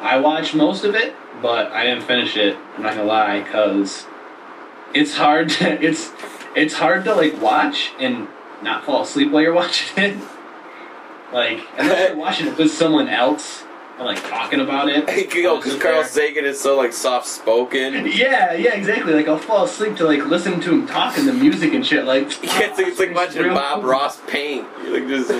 [0.00, 2.56] I watched most of it, but I didn't finish it.
[2.76, 4.06] I'm not gonna lie, cause
[4.92, 5.48] it's hard.
[5.50, 6.12] To, it's
[6.54, 8.28] it's hard to like watch and
[8.62, 10.16] not fall asleep while you're watching it.
[11.32, 13.63] Like unless you're watching it with someone else
[13.96, 15.08] and like talking about it.
[15.34, 16.04] you because Carl there.
[16.04, 18.06] Sagan is so like soft spoken.
[18.14, 19.12] Yeah, yeah, exactly.
[19.14, 22.04] Like I'll fall asleep to like listen to him talking the music and shit.
[22.04, 23.90] Like Yeah, it's, like- it's like watching real Bob cool.
[23.90, 24.66] Ross paint.
[24.82, 25.30] You're like just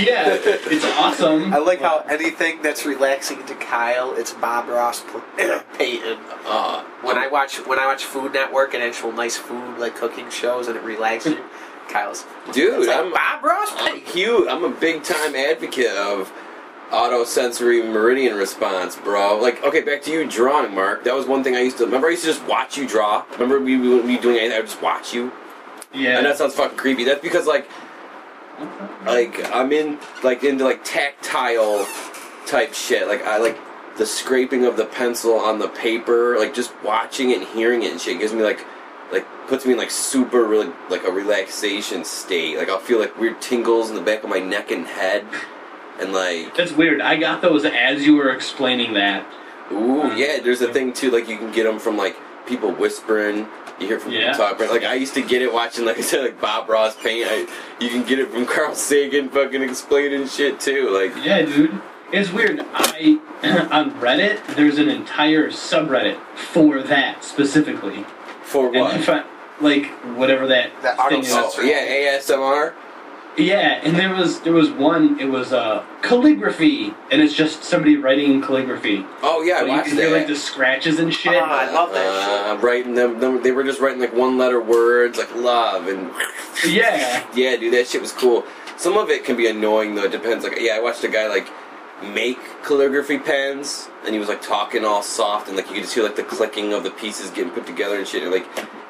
[0.00, 1.52] yeah, it's awesome.
[1.52, 5.02] I like how anything that's relaxing to Kyle, it's Bob Ross
[5.78, 6.18] painting.
[6.46, 10.30] Uh, When I watch when I watch Food Network and actual nice food like cooking
[10.30, 11.44] shows and it relaxes you,
[11.88, 14.12] Kyle's dude, like I'm Bob Ross I'm Payton.
[14.12, 14.48] cute.
[14.48, 16.32] I'm a big time advocate of
[16.92, 19.38] autosensory meridian response, bro.
[19.38, 21.04] Like, okay, back to you drawing, Mark.
[21.04, 22.08] That was one thing I used to remember.
[22.08, 23.24] I used to just watch you draw.
[23.32, 24.56] Remember we we wouldn't be doing anything.
[24.56, 25.32] I would just watch you,
[25.94, 26.18] yeah.
[26.18, 27.04] and that sounds fucking creepy.
[27.04, 27.68] That's because like
[29.06, 31.86] like I'm in like into like tactile
[32.46, 33.08] type shit.
[33.08, 33.58] Like I like
[33.96, 36.38] the scraping of the pencil on the paper.
[36.38, 38.64] Like just watching it and hearing it and shit gives me like
[39.10, 42.58] like puts me in like super really like a relaxation state.
[42.58, 45.26] Like I'll feel like weird tingles in the back of my neck and head,
[46.02, 47.00] and like That's weird.
[47.00, 49.26] I got those as you were explaining that.
[49.70, 50.38] ooh yeah.
[50.42, 51.10] There's a thing too.
[51.10, 53.46] Like you can get them from like people whispering.
[53.80, 54.32] You hear from Yeah.
[54.32, 54.68] people talking.
[54.68, 57.26] Like I used to get it watching, like I said, like Bob Ross paint.
[57.30, 57.46] I,
[57.80, 60.90] you can get it from Carl Sagan fucking explaining shit too.
[60.90, 61.80] Like Yeah, dude.
[62.12, 62.60] It's weird.
[62.74, 63.18] I
[63.72, 68.04] on Reddit, there's an entire subreddit for that specifically.
[68.42, 68.96] for And what?
[69.00, 69.24] if I,
[69.62, 69.86] like
[70.16, 71.32] whatever that, That thing is.
[71.32, 72.74] Oh, yeah, ASMR.
[73.36, 75.18] Yeah, and there was there was one.
[75.18, 79.06] It was uh, calligraphy, and it's just somebody writing in calligraphy.
[79.22, 81.34] Oh yeah, I you watched can hear like the scratches and shit.
[81.34, 84.60] Ah, I love that Uh, writing them, them, they were just writing like one letter
[84.60, 86.10] words, like love and
[86.66, 88.44] yeah, yeah, dude, that shit was cool.
[88.76, 90.04] Some of it can be annoying though.
[90.04, 90.44] It depends.
[90.44, 91.48] Like, yeah, I watched a guy like
[92.02, 95.94] make calligraphy pens, and he was like talking all soft, and like you could just
[95.94, 98.22] hear like the clicking of the pieces getting put together and shit.
[98.22, 98.46] And like,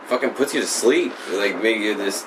[0.07, 1.13] fucking puts you to sleep.
[1.31, 2.27] Like, maybe you just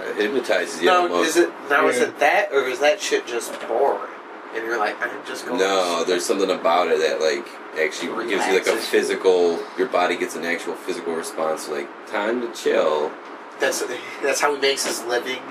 [0.00, 0.86] uh, hypnotizes you.
[0.86, 1.30] Now almost.
[1.30, 4.10] is it now is it that or is that shit just boring?
[4.54, 5.60] And you're like, I'm just going.
[5.60, 7.46] No, there's something about it that like
[7.80, 9.62] actually gives you like a physical.
[9.78, 11.68] Your body gets an actual physical response.
[11.68, 13.12] Like time to chill.
[13.60, 13.84] That's
[14.22, 15.42] that's how he makes his living.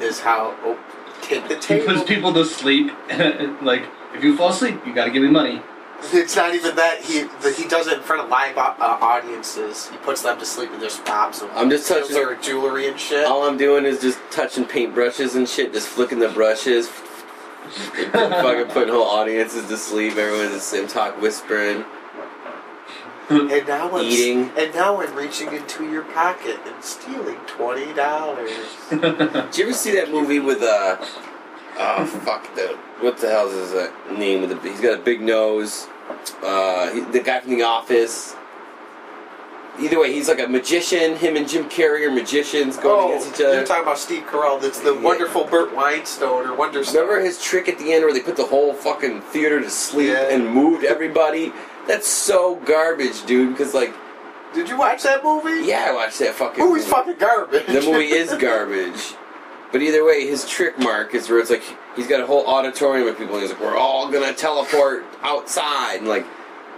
[0.00, 0.78] Is how oh,
[1.22, 2.90] take the he puts people to sleep.
[3.62, 5.62] like if you fall asleep, you got to give me money.
[6.00, 9.88] It's not even that he the, he does it in front of live uh, audiences.
[9.88, 11.50] He puts them to sleep and just robs them.
[11.54, 12.14] I'm just touching.
[12.14, 13.26] their jewelry and shit.
[13.26, 16.88] All I'm doing is just touching paintbrushes and shit, just flicking the brushes.
[18.12, 20.16] fucking putting whole audiences to sleep.
[20.16, 21.84] Everyone's the same talk, whispering.
[23.28, 24.50] And now I'm Eating.
[24.56, 28.50] And now I'm reaching into your pocket and stealing twenty dollars.
[28.90, 30.96] Did you ever see that movie with uh?
[31.80, 34.40] Oh fuck the what the hell is his uh, name?
[34.42, 35.86] With the, he's got a big nose.
[36.42, 38.34] Uh, he, the guy from The Office.
[39.80, 41.14] Either way, he's like a magician.
[41.14, 43.54] Him and Jim Carrey are magicians going against each other.
[43.58, 44.60] you're talking about Steve Carell.
[44.60, 45.00] That's the Yeah.
[45.02, 46.94] wonderful Burt Weinstone or Wonderstone.
[47.02, 50.08] Remember his trick at the end where they put the whole fucking theater to sleep
[50.08, 50.30] Yeah.
[50.30, 51.52] and moved everybody?
[51.86, 53.50] That's so garbage, dude.
[53.56, 53.94] Because like,
[54.52, 55.64] Did you watch that movie?
[55.64, 56.58] yeah, I watched that fucking.
[56.64, 56.90] Movie's movie.
[56.96, 57.66] fucking garbage.
[57.66, 59.14] The movie is garbage.
[59.70, 61.62] But either way, his trick mark is where it's like
[61.94, 65.96] he's got a whole auditorium of people, and he's like, "We're all gonna teleport outside,"
[65.98, 66.26] and like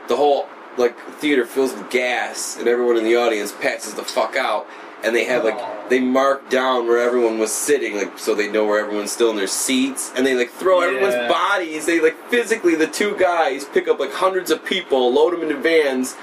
[0.09, 4.35] the whole like theater fills with gas, and everyone in the audience passes the fuck
[4.37, 4.67] out,
[5.05, 8.65] and they have like they mark down where everyone was sitting, like so they know
[8.65, 10.87] where everyone's still in their seats, and they like throw Yeah.
[10.89, 11.87] everyone's bodies.
[11.87, 15.57] They like physically, the two guys pick up like hundreds of people, load them into
[15.57, 16.17] vans,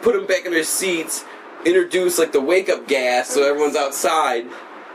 [0.00, 1.24] put them back in their seats,
[1.66, 4.46] introduce like the wake up gas so everyone's outside.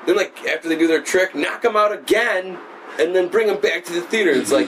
[0.06, 2.58] Then like after they do their trick, knock them out again,
[3.00, 4.32] and then bring them back to the theater.
[4.32, 4.68] It's like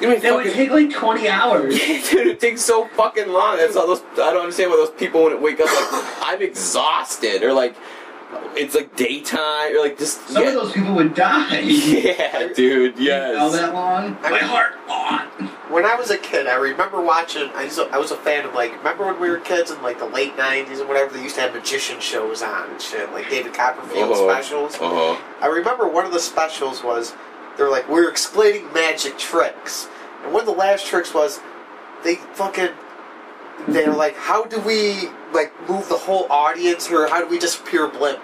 [0.00, 1.74] you know, That would take like twenty hours.
[2.10, 3.56] Dude, it takes so fucking long.
[3.58, 4.02] That's all those.
[4.12, 7.76] I don't understand why those people wouldn't wake up like I'm exhausted or like
[8.56, 11.58] it's like daytime or like just Some yeah, of those people would die.
[11.60, 12.98] yeah, dude.
[12.98, 13.36] Yes.
[13.38, 14.16] All that long.
[14.22, 15.48] I My mean- heart on.
[15.72, 17.50] when I was a kid, I remember watching.
[17.54, 18.76] I was, a, I was a fan of like.
[18.78, 21.12] Remember when we were kids in like the late '90s and whatever?
[21.14, 24.30] They used to have magician shows on and shit, like David Copperfield Uh-huh.
[24.32, 24.74] specials.
[24.76, 25.22] Uh huh.
[25.40, 27.14] I remember one of the specials was
[27.56, 29.88] they were like we are explaining magic tricks,
[30.22, 31.40] and one of the last tricks was
[32.04, 32.70] they fucking
[33.68, 37.38] they were like, how do we like move the whole audience or how do we
[37.38, 38.20] disappear a blimp?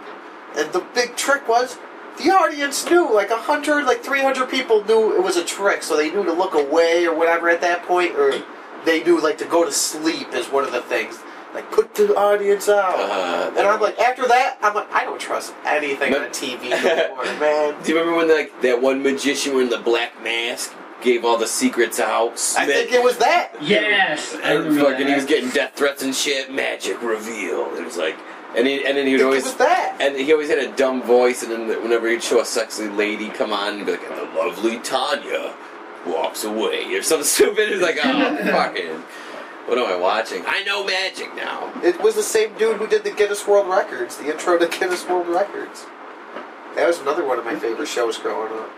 [0.56, 1.78] And the big trick was
[2.18, 5.82] the audience knew, like a hundred, like three hundred people knew it was a trick,
[5.82, 8.42] so they knew to look away or whatever at that point, or
[8.84, 11.18] they knew like to go to sleep is one of the things.
[11.54, 15.20] Like put the audience out, Uh, and I'm like, after that, I'm like, I don't
[15.20, 17.82] trust anything on TV anymore, man.
[17.82, 21.46] Do you remember when like that one magician wearing the black mask gave all the
[21.46, 22.32] secrets out?
[22.58, 23.52] I think it was that.
[23.60, 26.52] Yes, and remember fucking he was getting death threats and shit.
[26.52, 27.74] Magic reveal.
[27.76, 28.16] It was like,
[28.56, 29.96] and he and then he'd think it always was that.
[30.00, 31.42] and he always had a dumb voice.
[31.42, 34.78] And then whenever he'd show a sexy lady come on, he'd be like, the lovely
[34.80, 35.54] Tanya
[36.06, 37.70] walks away," or something stupid.
[37.70, 39.02] It's like, oh fucking.
[39.66, 40.42] What am I watching?
[40.46, 41.70] I know magic now.
[41.84, 45.06] It was the same dude who did the Guinness World Records, the intro to Guinness
[45.06, 45.86] World Records.
[46.74, 48.70] That was another one of my favorite shows growing up.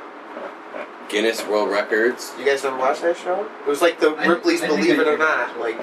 [1.13, 2.33] Guinness World Records.
[2.39, 3.47] You guys never watched that show?
[3.61, 5.19] It was like the I- Ripley's I think Believe It or.
[5.19, 5.61] Not.
[5.61, 5.79] Like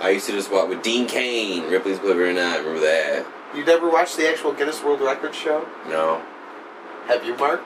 [0.00, 2.58] I used to just watch with Dean Cain, Ripley's Believe It or Not.
[2.60, 3.26] Remember that?
[3.54, 5.66] you never watched the actual Guinness World Records show?
[5.88, 6.22] No.
[7.06, 7.62] Have you, Mark?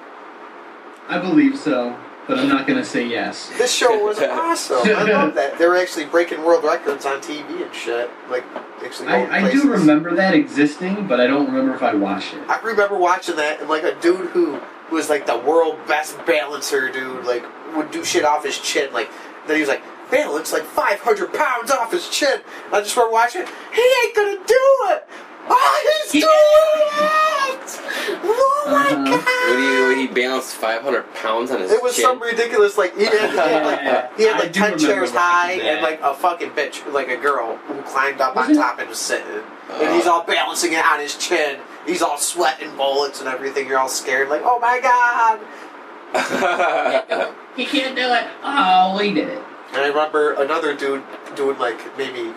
[1.08, 1.96] I believe so,
[2.26, 3.50] but I'm not gonna say yes.
[3.58, 4.80] This show was awesome.
[4.84, 5.58] I love that.
[5.58, 8.10] They were actually breaking world records on TV and shit.
[8.30, 8.44] Like
[8.84, 12.42] actually I, I do remember that existing, but I don't remember if I watched it.
[12.48, 16.90] I remember watching that and like a dude who was like the world best balancer
[16.90, 17.44] dude, like
[17.76, 19.10] would do shit off his chin, like
[19.46, 22.40] then he was like, balance like five hundred pounds off his chin.
[22.72, 25.06] I just remember watching he ain't gonna do it!
[25.50, 27.80] Oh he's He- doing it!
[28.24, 29.04] Oh my Uh-huh.
[29.04, 29.48] god!
[29.48, 29.96] What do you?
[29.96, 32.04] He balanced 500 pounds on his chin It was chin.
[32.04, 33.80] some ridiculous like he had, he had like
[34.18, 35.64] he had like ten chairs high that.
[35.64, 38.88] and like a fucking bitch like a girl who climbed up on Wasn't- top and
[38.88, 39.26] was sitting
[39.72, 41.58] and he's all balancing it on his chin.
[41.88, 43.66] He's all sweating bullets and everything.
[43.66, 45.40] You're all scared like oh my god.
[47.56, 48.26] He can't do it.
[48.44, 49.42] Oh, he did it.
[49.72, 51.02] And I remember another dude
[51.34, 52.32] doing like maybe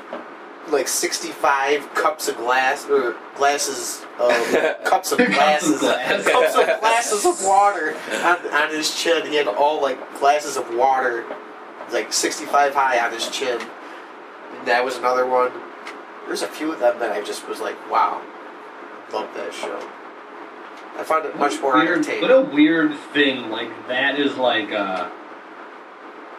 [0.70, 4.32] like 65 cups of glass or glasses of
[4.86, 6.28] cups of Cups of glasses glass.
[6.28, 9.26] cups of glasses of water on, on his chin.
[9.28, 11.26] He had all like glasses of water
[11.92, 13.60] like 65 high on his chin.
[14.58, 15.52] And that was another one.
[16.26, 18.22] There's a few of them that I just was like, wow,
[19.14, 19.90] love that show.
[20.98, 22.22] I find it much more weird, entertaining.
[22.22, 23.50] What a weird thing!
[23.50, 25.12] Like that is like a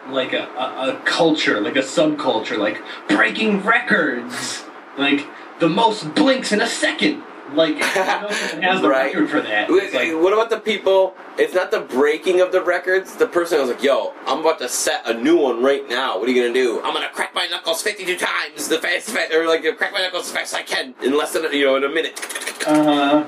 [0.09, 4.63] like a, a, a culture, like a subculture, like breaking records,
[4.97, 5.25] like
[5.59, 7.23] the most blinks in a second.
[7.53, 9.13] Like no has the Right.
[9.13, 9.67] record for that.
[9.69, 11.13] It's like, what about the people?
[11.37, 13.15] It's not the breaking of the records.
[13.15, 16.17] The person was like, "Yo, I'm about to set a new one right now.
[16.17, 16.81] What are you gonna do?
[16.83, 20.27] I'm gonna crack my knuckles 52 times the fast, fast or like crack my knuckles
[20.27, 22.19] as fast as I can in less than a, you know in a minute.
[22.67, 23.23] uh, huh.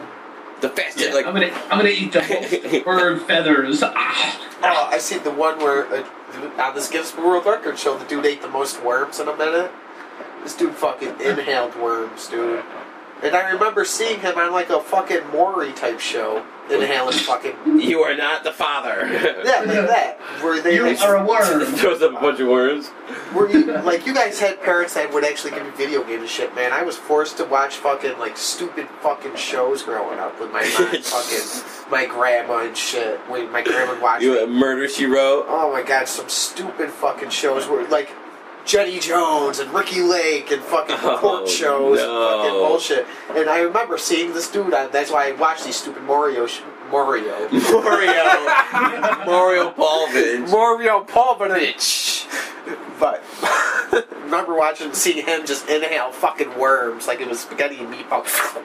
[0.62, 3.84] The fastest, yeah, like I'm gonna I'm gonna eat the most bird feathers.
[3.84, 4.42] Ah.
[4.64, 6.04] Oh, I see the one where uh,
[6.62, 9.70] on this Guinness World Record show, the dude ate the most worms in a minute.
[10.42, 12.64] This dude fucking inhaled worms, dude.
[13.24, 18.02] And I remember seeing him on like a fucking Maury type show, inhaling fucking you
[18.02, 19.08] are not the father.
[19.12, 20.18] yeah, like that.
[20.42, 21.66] Where they, You they are a worm.
[21.76, 22.90] Throws up a bunch of worms.
[23.34, 26.30] where you like you guys had parents that would actually give you video games and
[26.30, 26.74] shit, man.
[26.74, 31.02] I was forced to watch fucking like stupid fucking shows growing up with my mom,
[31.02, 33.18] fucking my grandma and shit.
[33.30, 34.44] When my grandma watched You me.
[34.44, 35.46] a murder she wrote.
[35.48, 38.12] Oh my god, some stupid fucking shows where like
[38.66, 43.06] Jenny Jones and Ricki Lake and fucking Oh, court shows and fucking bullshit.
[43.30, 44.74] And I remember seeing this dude.
[44.74, 49.26] On, that's why I watched these stupid Mario sh- Mario Mario.
[49.26, 50.50] Mario Paulvin.
[50.50, 52.28] Mario Pavlovich.
[53.00, 53.24] But
[54.24, 58.62] remember watching seeing him just inhale fucking worms like it was spaghetti and meatballs.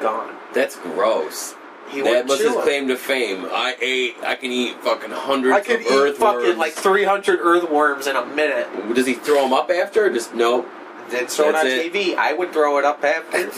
[0.00, 0.34] Gone.
[0.52, 1.54] That's gross.
[1.92, 2.62] He That went was his chewing.
[2.64, 3.46] claim to fame.
[3.50, 4.16] I ate.
[4.24, 6.44] I can eat fucking hundreds I could of eat earthworms.
[6.46, 8.94] fucking like 300 earthworms in a minute.
[8.94, 10.10] Does he throw them up after?
[10.10, 10.66] Just no.
[11.10, 11.92] Then throw it on it.
[11.92, 12.16] TV.
[12.16, 13.50] I would throw it up after.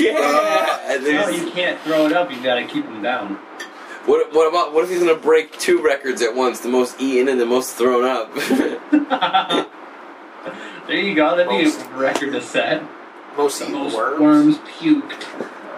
[0.04, 0.98] Yeah.
[1.00, 2.30] No, you can't throw it up.
[2.30, 3.36] You gotta keep them down.
[4.06, 6.60] what, what about what if he's gonna break two records at once?
[6.60, 8.30] The most eaten and the most thrown up.
[10.86, 11.36] There you go.
[11.36, 12.82] That'd be Most- a record to set.
[13.36, 14.20] Most The most worms.
[14.20, 15.24] worms puked.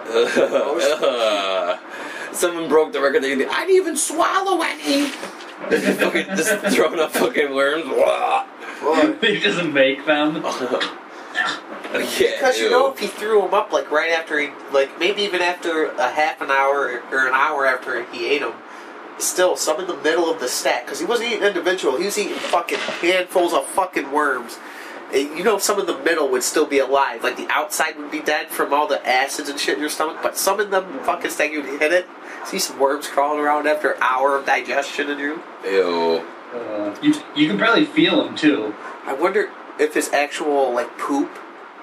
[2.33, 3.23] Someone broke the record.
[3.23, 5.07] They I didn't even swallow any.
[5.69, 7.85] fucking just throwing up fucking worms.
[7.85, 8.45] Well,
[9.21, 10.35] they just make them.
[10.35, 11.57] yeah.
[11.93, 15.41] Because you know, if he threw them up like right after he, like maybe even
[15.41, 18.53] after a half an hour or an hour after he ate them,
[19.19, 20.85] still some in the middle of the stack.
[20.85, 24.57] Because he wasn't eating individual, he was eating fucking handfuls of fucking worms.
[25.13, 27.23] And you know, some in the middle would still be alive.
[27.23, 30.17] Like the outside would be dead from all the acids and shit in your stomach,
[30.21, 32.07] but some of them fucking stack, you'd hit it,
[32.45, 35.41] see some worms crawling around after an hour of digestion in you.
[35.65, 36.25] Ew.
[36.53, 38.75] Uh, you you can probably feel them too.
[39.05, 39.49] I wonder
[39.79, 41.29] if his actual like poop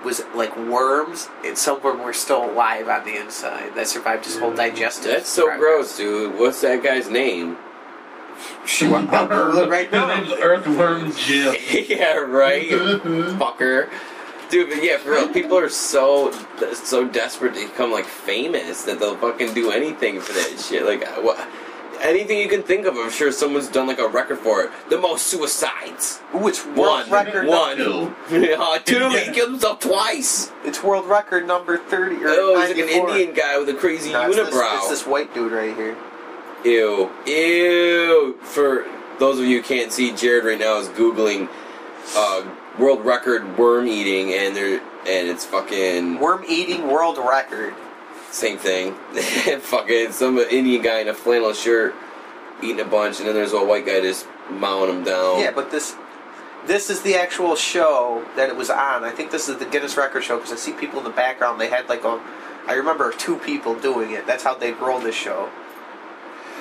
[0.04, 4.24] was like worms, and some of them were still alive on the inside that survived
[4.24, 5.12] his whole digestive.
[5.12, 5.58] That's so process.
[5.58, 6.38] gross, dude.
[6.38, 7.56] What's that guy's name?
[8.66, 10.06] She went I'll Google right His now.
[10.14, 11.54] name's Earthworm Jim.
[11.88, 12.68] yeah, right.
[12.68, 13.90] Fucker.
[14.50, 16.32] Dude, but yeah, for real, people are so
[16.74, 20.84] so desperate to become like famous that they'll fucking do anything for that shit.
[20.86, 21.38] Like, uh, what,
[22.00, 24.70] anything you can think of, I'm sure someone's done like a record for it.
[24.88, 26.20] The most suicides.
[26.34, 27.46] Ooh, it's world One, record.
[27.46, 28.14] one, Two.
[28.30, 29.10] oh, two.
[29.10, 30.50] He killed himself twice.
[30.64, 34.12] It's world record number thirty or Oh, he's like an Indian guy with a crazy
[34.12, 34.76] No, it's this, unibrow.
[34.78, 35.94] it's this white dude right here.
[36.64, 37.10] Ew.
[37.26, 38.36] Ew.
[38.42, 38.86] For
[39.18, 41.48] those of you who can't see, Jared right now is Googling
[42.16, 42.44] uh,
[42.78, 47.74] world record worm eating, and there and it's fucking Worm eating world record.
[48.30, 48.94] same thing.
[49.60, 51.94] fucking some Indian guy in a flannel shirt
[52.62, 55.40] eating a bunch, and then there's a white guy just mowing him down.
[55.40, 55.96] Yeah, but this
[56.66, 59.04] this is the actual show that it was on.
[59.04, 61.60] I think this is the Guinness record show because I see people in the background.
[61.60, 62.20] They had like a,
[62.66, 64.26] I remember two people doing it.
[64.26, 65.48] That's how they roll this show.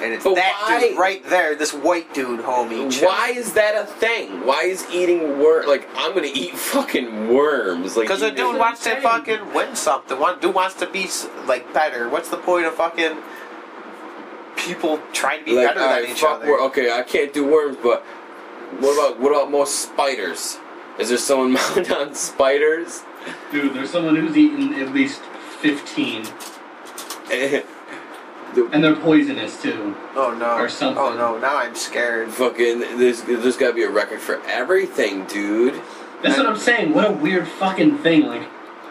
[0.01, 3.03] And it's But that why- dude right there, this white dude, homie.
[3.03, 4.45] Why is that a thing?
[4.45, 7.97] Why is eating worm like I'm gonna eat fucking worms?
[7.97, 10.19] Like Because you a dude just- wants to fucking win something.
[10.19, 11.09] One dude wants to be
[11.47, 12.09] like better.
[12.09, 13.17] What's the point of fucking
[14.55, 16.47] people trying to be like, better than alright, each fuck other?
[16.47, 18.03] wor- okay, I can't do worms, but
[18.79, 20.57] what about what about more spiders?
[20.99, 23.03] Is there someone mounted on spiders?
[23.51, 25.21] Dude, there's someone who's eaten at least
[25.61, 26.27] 15.
[28.55, 29.95] The And they're poisonous too.
[30.15, 30.53] Oh no!
[30.55, 31.01] Or something.
[31.01, 31.37] Oh no!
[31.37, 32.29] Now I'm scared.
[32.31, 35.81] fucking there's there's gotta be a record for everything, dude.
[36.23, 36.93] That's what I'm saying.
[36.93, 38.25] What a weird fucking thing.
[38.25, 38.47] Like,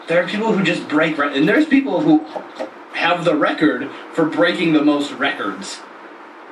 [0.07, 2.19] there are people who just break, re- and there's people who
[2.93, 5.79] have the record for breaking the most records.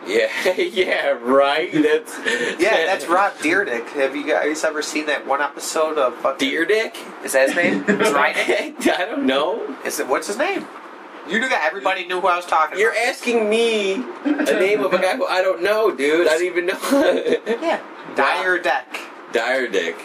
[0.06, 1.72] Yeah, yeah, right.
[1.72, 2.18] That's
[2.60, 3.88] Yeah, that's Rob Dyrdek.
[3.94, 6.48] Have you guys ever seen that one episode of fucking?
[6.48, 6.96] Deer Dick.
[7.24, 7.84] Is that his name?
[7.86, 8.88] Drydick?
[8.90, 9.76] I don't know.
[9.86, 10.08] Is it?
[10.08, 10.68] What's his name?
[11.28, 11.64] You knew that.
[11.66, 13.08] Everybody knew who I was talking You're about.
[13.08, 13.94] asking me
[14.26, 16.28] a name of a guy who I don't know, dude.
[16.28, 16.78] I don't even know.
[17.48, 17.82] Yeah.
[18.16, 19.00] Dyer Deck.
[19.32, 19.98] Dire Dick.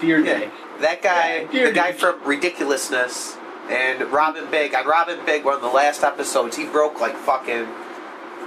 [0.00, 0.38] Dear Yeah.
[0.38, 0.50] day.
[0.80, 3.36] That guy, Yeah, the guy from Ridiculousness,
[3.70, 4.74] and Rob & Big.
[4.74, 7.68] On Rob & Big, one of the last episodes, he broke like fucking,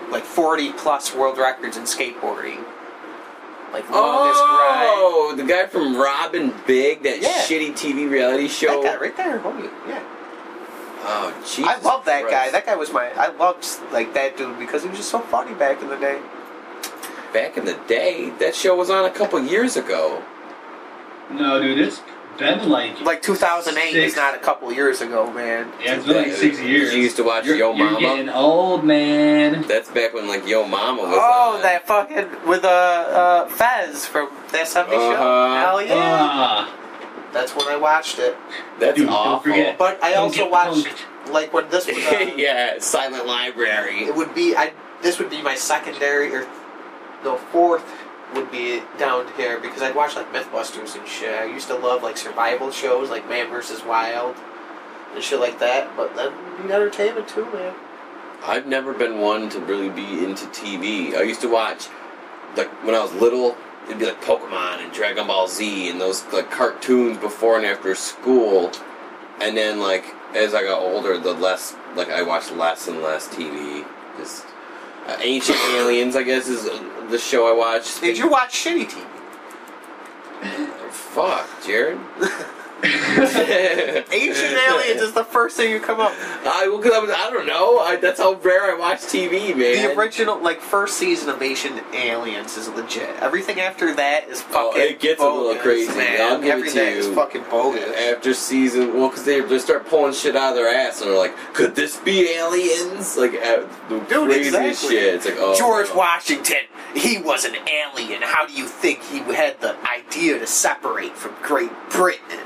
[0.10, 2.64] like 40 plus world records in skateboarding.
[3.72, 4.86] Like longest oh, ride.
[4.98, 7.42] Oh, the guy from Rob & Big, that Yeah.
[7.44, 8.82] shitty TV reality show.
[8.82, 9.70] That guy right there, homie.
[9.88, 10.02] Yeah.
[11.08, 12.49] Oh, Jesus I love that guy.
[12.49, 13.12] That guy was my.
[13.16, 16.20] I loved like that dude because he was just so funny back in the day.
[17.32, 20.24] Back in the day, that show was on a couple years ago.
[21.30, 22.01] No, dude, it's
[22.39, 22.99] been like.
[23.01, 25.72] Like 2008 is not a couple years ago, man.
[25.84, 26.93] yeah, it's been like six years.
[26.93, 29.64] You used to watch you're, Yo you're getting old, man.
[29.68, 31.12] That's back when like Yo Momma was.
[31.14, 31.62] Oh, on.
[31.62, 35.14] that fucking with uh, uh Fez from that 70s show.
[35.14, 35.60] Uh-huh.
[35.60, 36.85] Hell yeah.
[37.36, 38.34] That's when I watched it.
[38.80, 39.32] That's dude, awful.
[39.34, 39.78] don't forget.
[39.78, 41.34] But I Don't also watched Punk'd.
[41.34, 44.06] like when this was on, um, yeah, Silent Library.
[44.06, 44.72] it would be I
[45.04, 46.48] this would be my secondary or
[47.26, 47.84] the fourth
[48.36, 51.36] would be down here because I'd watch like Mythbusters and shit.
[51.38, 53.84] I used to love like survival shows like Man vs.
[53.84, 54.38] Wild
[55.14, 55.94] and shit like that.
[55.98, 56.32] But then
[56.66, 57.76] be entertainment too, man.
[58.46, 61.16] I've never been one to really be into TV.
[61.16, 61.88] I used to watch,
[62.56, 66.26] like when I was little, it'd be like Pokemon and Dragon Ball Z and those
[66.34, 68.72] like cartoons before and after school.
[69.42, 70.06] And then like
[70.36, 73.86] as I got older, the less like I watched less and less TV.
[74.18, 74.46] Just
[75.08, 78.02] uh, Ancient Aliens, I guess, is uh, the show I watched.
[78.02, 79.06] Did you watch shitty TV?
[80.92, 82.00] Fuck, Jared.
[82.84, 86.12] Ancient Aliens is the first thing you come up.
[86.46, 87.80] I, well, 'cause I, was, I don't know.
[87.80, 89.88] I, that's how rare I watch TV, man.
[89.88, 93.10] The original, like first season of Ancient Aliens is legit.
[93.22, 94.82] Everything after that is Oh, fucking.
[94.82, 95.98] it gets a little bogus, crazy.
[95.98, 96.22] Man.
[96.22, 97.96] I'll give it Everything to is fucking bogus.
[97.98, 101.18] After season, well, because they, they start pulling shit out of their ass, and they're
[101.18, 104.90] like, "Could this be aliens?" Like uh, the Dude, craziest exactly.
[104.90, 105.16] shit.
[105.16, 105.96] It's like, oh, George no.
[105.96, 106.58] Washington,
[106.94, 108.22] he was an alien.
[108.22, 112.40] How do you think he had the idea to separate from Great Britain?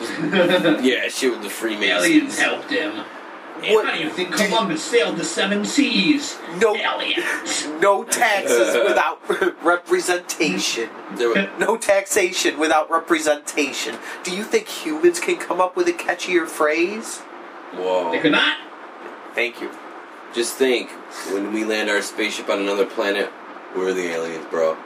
[0.82, 2.04] Yeah, shit with the Freemasons.
[2.06, 2.92] Aliens helped him.
[3.62, 6.38] And What- how do you think do you- Columbus sailed the seven seas?
[6.60, 7.66] No, Aliens.
[7.80, 9.20] no taxes without
[9.64, 10.88] representation.
[11.58, 13.96] No taxation without representation.
[14.22, 17.22] Do you think humans can come up with a catchier phrase?
[17.72, 18.18] They Whoa!
[18.20, 18.56] could not.
[19.34, 19.70] Thank you.
[20.32, 20.90] Just think,
[21.32, 23.30] when we land our spaceship on another planet,
[23.74, 24.76] we're the aliens, bro.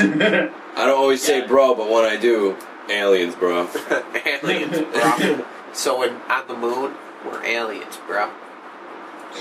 [0.00, 2.56] I don't always say bro, but when I do,
[2.90, 3.68] aliens, bro.
[4.26, 5.44] aliens, bro.
[5.72, 8.30] so when on the moon, we're aliens, bro.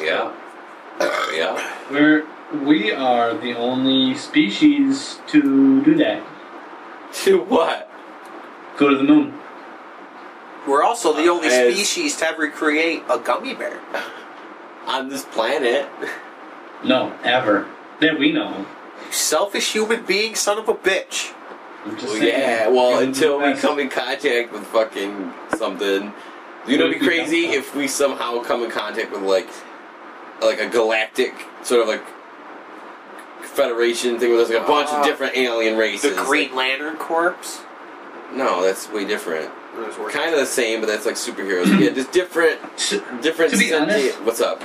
[0.01, 0.33] Yeah,
[0.99, 1.73] uh, yeah.
[1.91, 2.25] We're
[2.63, 6.23] we are the only species to do that.
[7.23, 7.89] To what?
[8.77, 9.39] Go to the moon.
[10.67, 13.79] We're also the only As- species to ever create a gummy bear.
[14.87, 15.87] on this planet.
[16.83, 17.67] No, ever.
[18.01, 18.65] That we know.
[19.05, 21.33] You selfish human being, son of a bitch.
[21.85, 22.39] I'm just Well, saying.
[22.39, 26.13] yeah, well, until we come in contact with fucking something.
[26.67, 29.49] You know, it'd be crazy don't, if we somehow come in contact with like,
[30.41, 32.03] like a galactic sort of like
[33.41, 36.01] federation thing where there's like a bunch Uh, of different alien races.
[36.03, 36.25] The races.
[36.27, 37.35] Green Lantern Corps.
[38.33, 39.51] no, that's way different.
[40.11, 41.79] Kind of the same, but that's like superheroes.
[41.79, 42.59] yeah, just different,
[43.21, 43.51] different.
[43.51, 44.63] To be honest- what's up?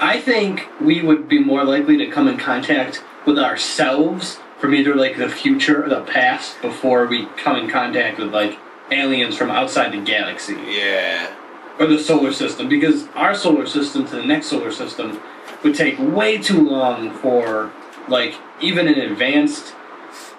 [0.00, 4.94] I think we would be more likely to come in contact with ourselves from either
[4.94, 8.56] like the future or the past before we come in contact with like
[8.92, 10.54] aliens from outside the galaxy.
[10.68, 11.34] Yeah,
[11.80, 15.20] or the solar system because our solar system to the next solar system
[15.64, 17.72] would take way too long for
[18.06, 19.74] like even an advanced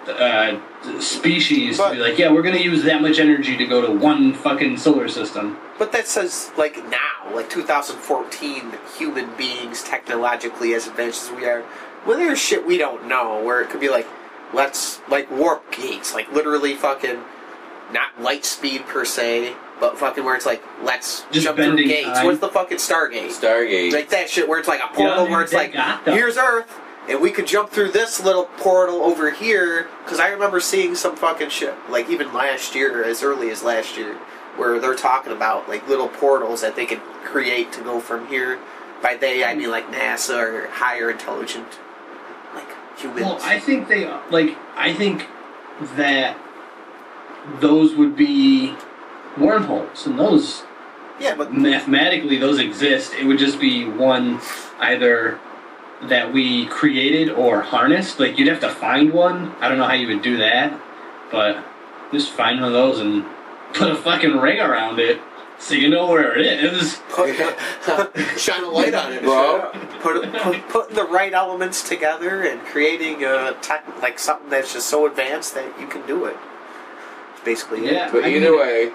[0.08, 0.58] uh,
[1.00, 3.92] species But- to be like yeah we're gonna use that much energy to go to
[3.92, 5.58] one fucking solar system.
[5.76, 11.64] But that says, like, now, like 2014, human beings, technologically as advanced as we are,
[12.06, 14.06] well, there's shit we don't know where it could be like,
[14.52, 17.20] let's, like, warp gates, like, literally fucking,
[17.92, 22.08] not light speed per se, but fucking where it's like, let's Just jump through gates.
[22.08, 22.26] time.
[22.26, 23.28] What's the fucking Stargate?
[23.28, 23.92] Stargate.
[23.92, 25.74] Like that shit where it's like a portal Yeah, where it's like,
[26.04, 26.72] here's Earth,
[27.08, 29.88] and we could jump through this little portal over here.
[30.04, 33.96] Because I remember seeing some fucking shit, like even last year, as early as last
[33.96, 34.14] year,
[34.56, 38.58] where they're talking about like little portals that they could create to go from here.
[39.02, 41.78] By they, I mean like NASA or higher intelligent,
[43.02, 44.56] Well, I think they like.
[44.76, 45.26] I think
[45.96, 46.38] that
[47.60, 48.76] those would be
[49.36, 50.64] wormholes, and those
[51.18, 53.14] yeah, but mathematically those exist.
[53.14, 54.40] It would just be one
[54.78, 55.38] either
[56.02, 58.20] that we created or harnessed.
[58.20, 59.54] Like you'd have to find one.
[59.60, 60.80] I don't know how you would do that,
[61.30, 61.64] but
[62.12, 63.24] just find one of those and
[63.74, 65.20] put a fucking ring around it
[65.58, 67.00] so you know where it is.
[67.10, 67.28] put,
[68.38, 69.70] Shine a light on it, bro.
[70.00, 74.88] put, put putting the right elements together and creating a tech, like something that's just
[74.88, 76.36] so advanced that you can do it.
[77.44, 77.92] Basically, it.
[77.92, 78.10] Yeah.
[78.10, 78.92] But I either mean- way,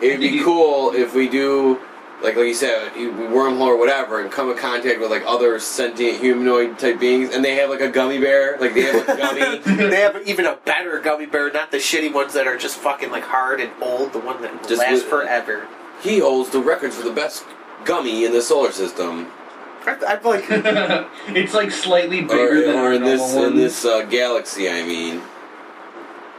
[0.00, 1.80] it'd be you- cool if we do,
[2.22, 6.20] like like you said, wormhole or whatever, and come in contact with like other sentient
[6.20, 9.58] humanoid type beings, and they have like a gummy bear, like they have a gummy.
[9.88, 13.10] they have even a better gummy bear, not the shitty ones that are just fucking
[13.10, 14.12] like hard and old.
[14.12, 15.66] The one that Just lasts with- forever.
[16.02, 17.44] He holds the records for the best
[17.84, 19.30] gummy in the solar system,
[19.86, 20.44] I, I'm like,
[21.36, 24.68] it's like slightly or, bigger than or our in this normal in this uh, galaxy.
[24.68, 25.20] I mean,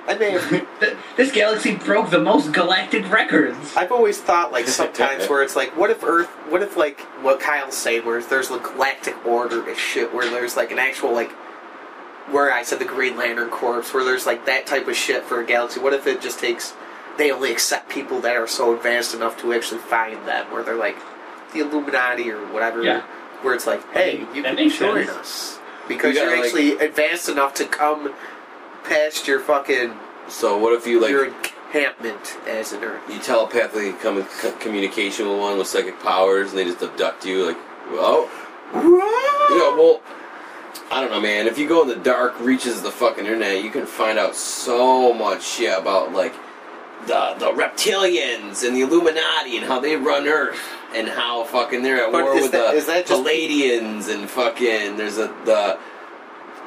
[0.08, 3.76] I mean, Th- this galaxy broke the most galactic records.
[3.76, 6.30] I've always thought like sometimes where it's like, what if Earth?
[6.50, 10.56] What if like what Kyle's saying, where there's like galactic order and shit, where there's
[10.56, 11.32] like an actual like.
[12.32, 15.42] Where I said the Green Lantern Corps, where there's like that type of shit for
[15.42, 15.82] a galaxy.
[15.82, 16.74] What if it just takes
[17.18, 20.76] they only accept people that are so advanced enough to actually find them, where they're
[20.76, 20.98] like
[21.54, 22.82] the Illuminati or whatever.
[22.84, 23.02] Yeah.
[23.42, 25.18] Where it's like, hey, you That can makes join sense.
[25.18, 28.14] us because You you're gotta, like- actually advanced enough to come
[28.86, 29.94] past your fucking
[30.30, 33.02] so what if you like your encampment as an Earth.
[33.10, 37.26] you telepathically come in co- communication with one with psychic powers, and they just abduct
[37.26, 37.46] you?
[37.48, 37.58] Like,
[37.92, 38.30] well,
[38.74, 38.82] you
[39.60, 40.02] know, well,
[40.92, 41.46] I don't know, man.
[41.48, 44.36] If you go in the dark reaches of the fucking internet, you can find out
[44.36, 46.34] so much shit about like
[47.08, 50.60] the the reptilians and the Illuminati and how they run Earth
[50.96, 54.10] and how fucking they're at But war is with that- the is that just- Pleiadians
[54.14, 55.78] and fucking there's a the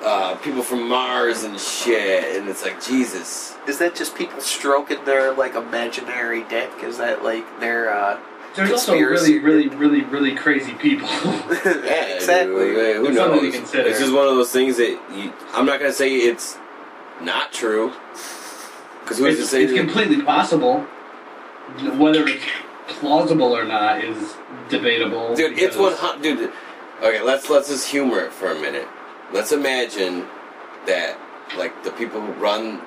[0.02, 3.56] uh, people from Mars and shit, and it's like Jesus.
[3.66, 6.70] Is that just people stroking their like imaginary dick?
[6.82, 8.18] Is that like their uh
[8.54, 11.08] There's also really, really, really, really crazy people.
[11.64, 12.74] Yeah, exactly.
[12.74, 13.54] dude, who It's something to knows?
[13.54, 13.88] consider.
[13.88, 16.58] It's just one of those things that you, I'm not gonna say it's
[17.22, 17.90] not true.
[19.06, 20.80] Because who's to it's, say it's that- completely possible.
[21.96, 22.44] Whether it's
[22.88, 24.34] plausible or not is
[24.68, 25.34] debatable.
[25.36, 26.22] Dude, it's because- one hundred.
[26.38, 26.52] Dude,
[27.00, 28.88] okay, let's let's just humor it for a minute.
[29.32, 30.26] Let's imagine
[30.86, 31.16] that
[31.56, 32.80] like the people who run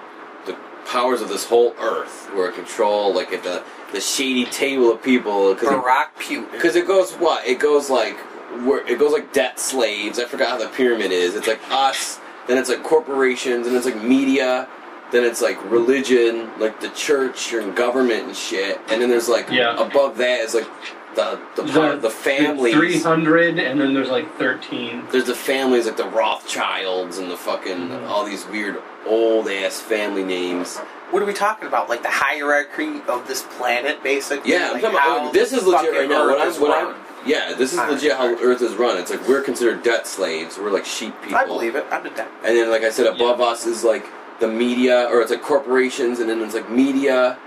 [0.45, 3.63] the powers of this whole Earth, who are in control, like at the
[3.93, 6.51] the shady table of people, because Barack Putin.
[6.51, 8.17] because it goes what it goes like
[8.65, 10.19] where it goes like debt slaves.
[10.19, 11.35] I forgot how the pyramid is.
[11.35, 14.67] It's like us, then it's like corporations, and it's like media.
[15.11, 18.79] Then it's like religion, like the church and government and shit.
[18.89, 19.75] And then there's like Yeah.
[19.81, 20.67] above that is like
[21.15, 22.75] the the power, the, families.
[22.75, 25.03] Three hundred, and then there's like thirteen.
[25.11, 28.09] There's the families like the Rothschilds and the fucking Mhm.
[28.09, 30.77] all these weird old ass family names.
[31.11, 31.89] What are we talking about?
[31.89, 34.51] Like the hierarchy of this planet, basically.
[34.51, 35.21] Yeah, I'm like talking about.
[35.25, 36.27] how This is legit right now.
[36.27, 36.71] What I'm, is what.
[36.77, 36.95] I'm,
[37.25, 38.27] yeah, this is Alright, legit how.
[38.27, 38.97] Earth is run.
[38.97, 40.59] It's like we're considered debt slaves.
[40.59, 41.37] We're like sheep people.
[41.37, 41.85] I believe it.
[41.91, 42.29] I'm in that.
[42.45, 44.05] And then, like I said, above us is like
[44.39, 47.37] the media, or it's like corporations, and then it's like media,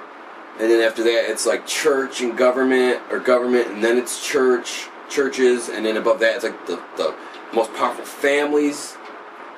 [0.59, 4.87] and then after that it's like church and government or government and then it's church
[5.09, 7.15] churches and then above that it's like the, the
[7.55, 8.97] most powerful families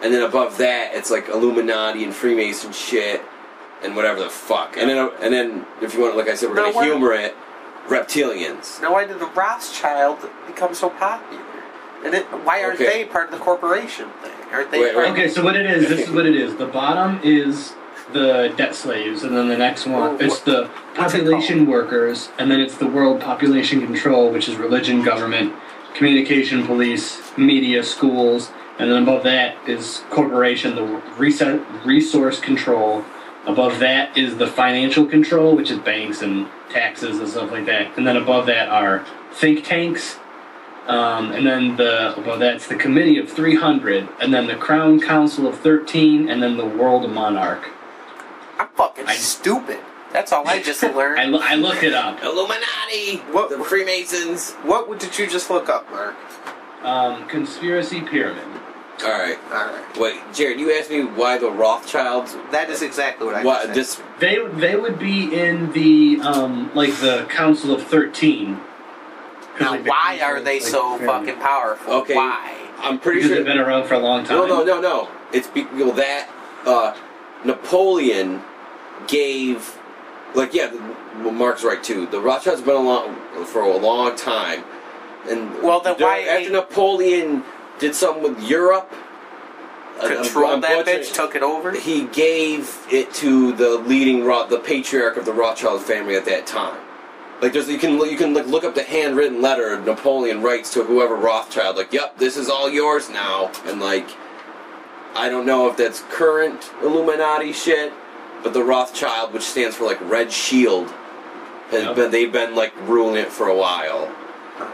[0.03, 3.22] and then above that it's like illuminati and freemason shit
[3.82, 6.55] and whatever the fuck and then and then if you want like i said we're
[6.57, 7.35] Now, gonna humor it
[7.89, 11.43] reptilians Now, why did the Rothschild become so popular?
[12.05, 13.03] And it, why aren't Okay.
[13.03, 14.32] they part of the corporation thing?
[14.53, 14.80] Aren't they?
[14.80, 15.11] Wait, wait.
[15.11, 16.57] Okay, so what it is, this is what it is.
[16.57, 17.74] The bottom is
[18.12, 22.28] the debt slaves, and then the next one, Well, it's the what's it population workers,
[22.38, 25.55] and then it's the world population control, which is religion, government,
[25.95, 30.82] communication, police, media, schools, and then above that is corporation, the
[31.16, 33.05] reset, resource control.
[33.47, 37.97] Above that is the financial control, which is banks and taxes and stuff like that.
[37.97, 40.18] And then above that are think tanks,
[40.87, 45.47] um, and then the well, that's the Committee of 300, and then the Crown Council
[45.47, 47.70] of 13, and then the World Monarch.
[48.59, 49.78] I'm fucking I- stupid.
[50.12, 51.18] That's all I just learned.
[51.18, 52.22] I, lo- I looked it up.
[52.22, 56.14] illuminati What- the freemasons what did you just look up, Mark?
[56.85, 58.45] Um, conspiracy pyramid.
[59.05, 63.26] all right All right, wait jared you asked me why the rothschilds that is exactly
[63.26, 67.74] what I what just this They they would be in the um like the Council
[67.74, 68.61] of 13.
[69.57, 71.07] 'Cause, Now, why are they like, so pyramid.
[71.07, 71.92] fucking powerful?
[71.94, 72.14] Okay.
[72.16, 72.50] Why?
[72.82, 74.36] i'm pretty Because sure they've been around for a long time.
[74.36, 75.09] No, no, no, no.
[75.32, 76.28] It's be- well, that
[76.66, 76.94] uh,
[77.44, 78.42] Napoleon
[79.07, 79.78] gave,
[80.34, 80.70] like, yeah,
[81.22, 82.07] well, Mark's right too.
[82.07, 84.64] The Rothschilds been along for a long time,
[85.28, 87.44] and Well, then there- why after ain't- Napoleon
[87.78, 88.92] did something with Europe,
[90.02, 91.70] uh, I'm- Controlled I'm that bitch, took it over.
[91.72, 96.46] He gave it to the leading, Roth, the patriarch of the Rothschild family at that
[96.46, 96.76] time.
[97.45, 100.82] Like there's you can you can like look up the handwritten letter Napoleon writes to
[100.82, 103.53] whoever Rothschild like yep this is all yours now.
[103.66, 104.09] And like
[105.14, 107.92] I don't know if that's current Illuminati shit
[108.42, 110.88] but the Rothschild which stands for like Red Shield
[111.68, 111.97] has Yep.
[111.97, 114.11] been they've been like ruling it for a while.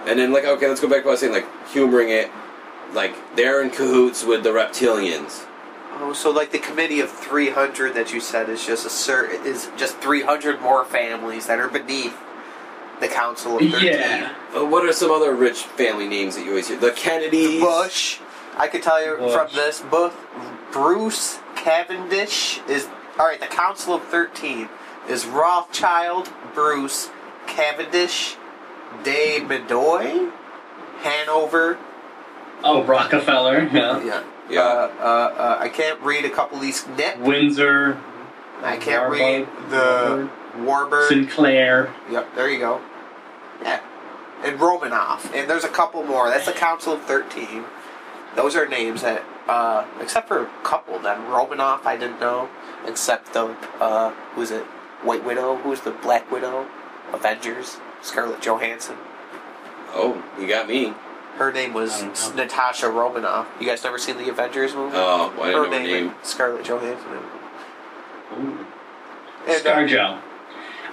[0.06, 2.30] And then like okay let's go back to what I was saying like humoring it
[2.92, 5.44] like they're in cahoots with the reptilians.
[5.94, 9.68] Oh, so like the committee of 300 that you said is just a cer- is
[9.76, 12.16] just 300 more families that are beneath
[13.00, 13.86] the council of 13.
[13.86, 14.34] Yeah.
[14.54, 18.18] Uh, what are some other rich family names that you always hear the Kennedys Bush.
[18.56, 19.32] I could tell you Bush.
[19.32, 20.14] from this book,
[20.72, 22.88] Bruce Cavendish is
[23.18, 23.40] all right.
[23.40, 24.68] The Council of Thirteen
[25.08, 27.10] is Rothschild, Bruce
[27.46, 28.36] Cavendish,
[29.02, 30.30] De Medoy,
[31.00, 31.78] Hanover.
[32.62, 33.68] Oh, Rockefeller.
[33.72, 34.04] Yeah.
[34.04, 34.24] Yeah.
[34.50, 34.60] Yeah.
[34.60, 36.86] Uh, uh, uh, I can't read a couple of these.
[36.88, 37.18] Nip.
[37.18, 37.98] Windsor.
[38.62, 41.08] I can't Warburg, read the Warburg.
[41.08, 41.94] Sinclair.
[42.10, 42.80] Yep, there you go.
[43.62, 43.80] Yeah.
[44.42, 45.32] And Romanoff.
[45.34, 46.30] And there's a couple more.
[46.30, 47.62] That's the Council of 13.
[48.36, 51.26] Those are names that, uh, except for a couple of them.
[51.28, 52.48] Romanoff, I didn't know.
[52.86, 54.64] Except the, uh, who's it?
[55.02, 55.56] White Widow?
[55.56, 56.66] Who's the Black Widow?
[57.12, 57.78] Avengers?
[58.02, 58.96] Scarlett Johansson.
[59.94, 60.94] oh you got me
[61.36, 62.42] Her name was I don't know.
[62.44, 63.46] Natasha Romanoff.
[63.60, 64.96] You guys never seen the Avengers movie?
[64.96, 67.10] oh well, I her didn't know her name, name is Scarlett Johansson.
[68.32, 68.66] Ooh.
[69.46, 70.20] And, uh, ScarJo.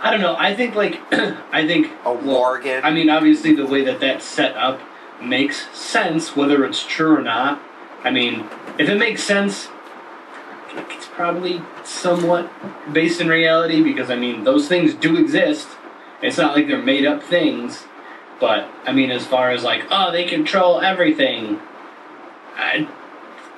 [0.01, 0.35] I don't know.
[0.37, 0.99] I think like
[1.51, 2.83] I think well, Morgan.
[2.83, 4.79] I mean, obviously the way that that's set up
[5.21, 7.61] makes sense, whether it's true or not.
[8.03, 8.45] I mean,
[8.77, 9.69] if it makes sense,
[10.75, 12.51] it's probably somewhat
[12.93, 15.67] based in reality because I mean those things do exist.
[16.21, 17.85] It's not like they're made up things,
[18.39, 21.59] but I mean, as far as like oh they control everything,
[22.55, 22.87] I,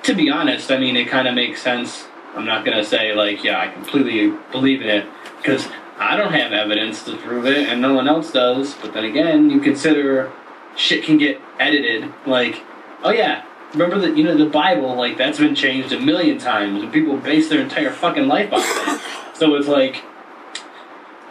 [0.04, 2.06] to be honest, I mean it kind of makes sense.
[2.34, 5.68] I'm not gonna say like yeah I completely believe in it because
[6.00, 8.74] I don't have evidence to prove it and no one else does.
[8.74, 10.32] But then again, you consider
[10.74, 12.12] shit can get edited.
[12.26, 12.62] Like
[13.04, 16.82] oh yeah, remember that you know the Bible like that's been changed a million times
[16.82, 19.36] and people base their entire fucking life off it.
[19.36, 20.02] So it's like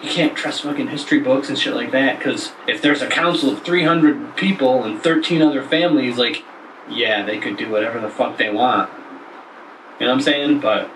[0.01, 3.51] you can't trust fucking history books and shit like that because if there's a council
[3.51, 6.43] of 300 people and 13 other families, like,
[6.89, 8.89] yeah, they could do whatever the fuck they want.
[9.99, 10.59] You know what I'm saying?
[10.61, 10.89] But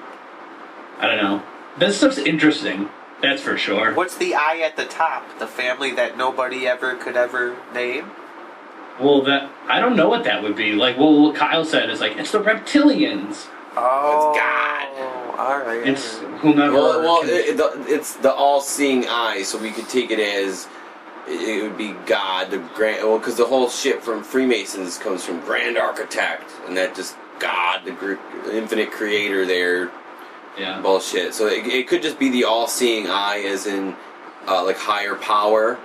[0.99, 1.43] I don't know.
[1.77, 2.89] This stuff's interesting.
[3.23, 3.93] That's for sure.
[3.93, 5.39] What's the I at the top?
[5.39, 8.11] The family that nobody ever could ever name?
[8.99, 10.73] Well, that I don't know what that would be.
[10.73, 13.47] Like, well, what Kyle said is like it's the reptilians.
[13.77, 15.39] Oh, it's God.
[15.39, 15.87] All right.
[15.87, 16.73] It's whomever.
[16.73, 20.19] Well, well can- it, it, the, it's the all-seeing eye, so we could take it
[20.19, 20.67] as
[21.25, 23.07] it, it would be God, the grand.
[23.07, 27.85] Well, because the whole shit from Freemasons comes from Grand Architect, and that just God,
[27.85, 28.15] the gr-
[28.51, 29.91] infinite creator, there
[30.57, 30.81] yeah.
[30.81, 31.33] bullshit.
[31.33, 33.95] So it, it could just be the all-seeing eye, as in
[34.47, 35.79] uh, like higher power,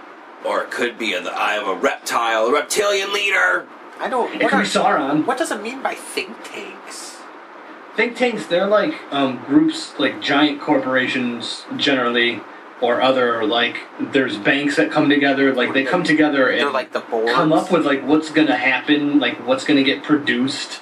[0.44, 3.66] or it could be the eye of a reptile, a reptilian leader.
[4.00, 4.32] I don't.
[4.34, 5.26] It What, could be Sauron.
[5.26, 7.16] what does it mean by think tanks?
[7.96, 12.40] Think tanks, they're like um, groups, like giant corporations generally,
[12.80, 16.92] or other like there's banks that come together like they come together and They're like
[16.92, 17.32] the boards.
[17.32, 20.80] come up with like what's gonna happen, like what's gonna get produced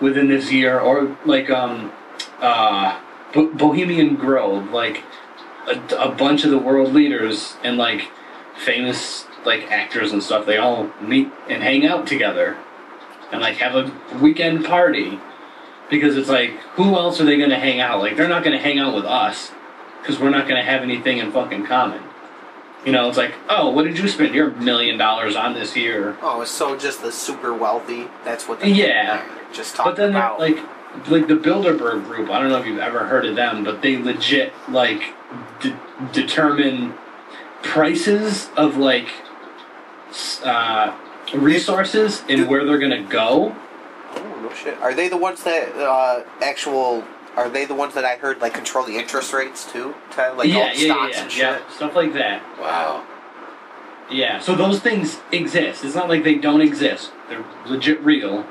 [0.00, 1.92] within this year, or like um,
[2.40, 3.00] uh,
[3.36, 5.04] Bo- Bohemian Grove, like
[5.68, 8.08] a, a bunch of the world leaders and like
[8.56, 10.46] famous like actors and stuff.
[10.46, 12.56] They all meet and hang out together,
[13.30, 15.20] and like have a weekend party
[15.90, 18.00] because it's like who else are they gonna hang out?
[18.00, 19.52] Like they're not gonna hang out with us
[20.00, 22.02] because we're not gonna have anything in fucking common.
[22.84, 26.16] You know, it's like, oh, what did you spend your million dollars on this year?
[26.22, 28.06] Oh, it's so just the super wealthy.
[28.24, 28.60] That's what.
[28.60, 29.24] They Yeah.
[29.52, 30.38] Just talking But then, about.
[30.38, 30.58] like,
[31.08, 32.30] like the Bilderberg Group.
[32.30, 35.14] I don't know if you've ever heard of them, but they legit like
[35.60, 35.78] de-
[36.12, 36.94] determine
[37.62, 39.08] prices of like
[40.44, 40.96] uh,
[41.34, 43.54] resources and where they're gonna go.
[44.14, 44.78] Oh no shit!
[44.78, 47.04] Are they the ones that uh, actual?
[47.36, 49.94] Are they the ones that I heard like control the interest rates too?
[50.12, 52.42] To, like all yeah, the yeah, stocks yeah, and yeah, stuff like that.
[52.58, 53.06] Wow.
[54.10, 55.84] Yeah, so those things exist.
[55.84, 57.10] It's not like they don't exist.
[57.28, 58.46] They're legit real.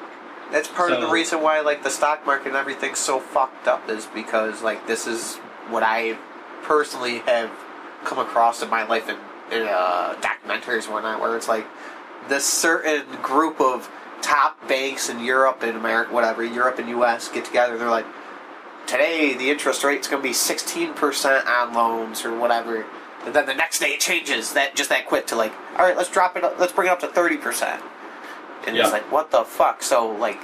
[0.56, 3.90] That's part of the reason why like the stock market and everything's so fucked up
[3.90, 5.36] is because like this is
[5.68, 6.18] what I
[6.64, 7.52] personally have
[8.06, 9.18] come across in my life in,
[9.52, 11.68] in uh, documentaries and whatnot, where it's like
[12.30, 13.92] this certain group of
[14.22, 17.28] top banks in Europe and America, whatever, Europe and U.S.
[17.28, 17.78] get together.
[17.78, 18.06] They're like,
[18.88, 22.86] today the interest rate's going to be sixteen percent on loans or whatever.
[23.26, 25.98] And then the next day it changes that just that quick to like, all right,
[25.98, 26.46] let's drop it.
[26.46, 27.84] Up, let's bring it up to thirty percent.
[28.68, 28.84] And Yeah.
[28.84, 29.84] it's like, what the fuck?
[29.84, 30.40] So like,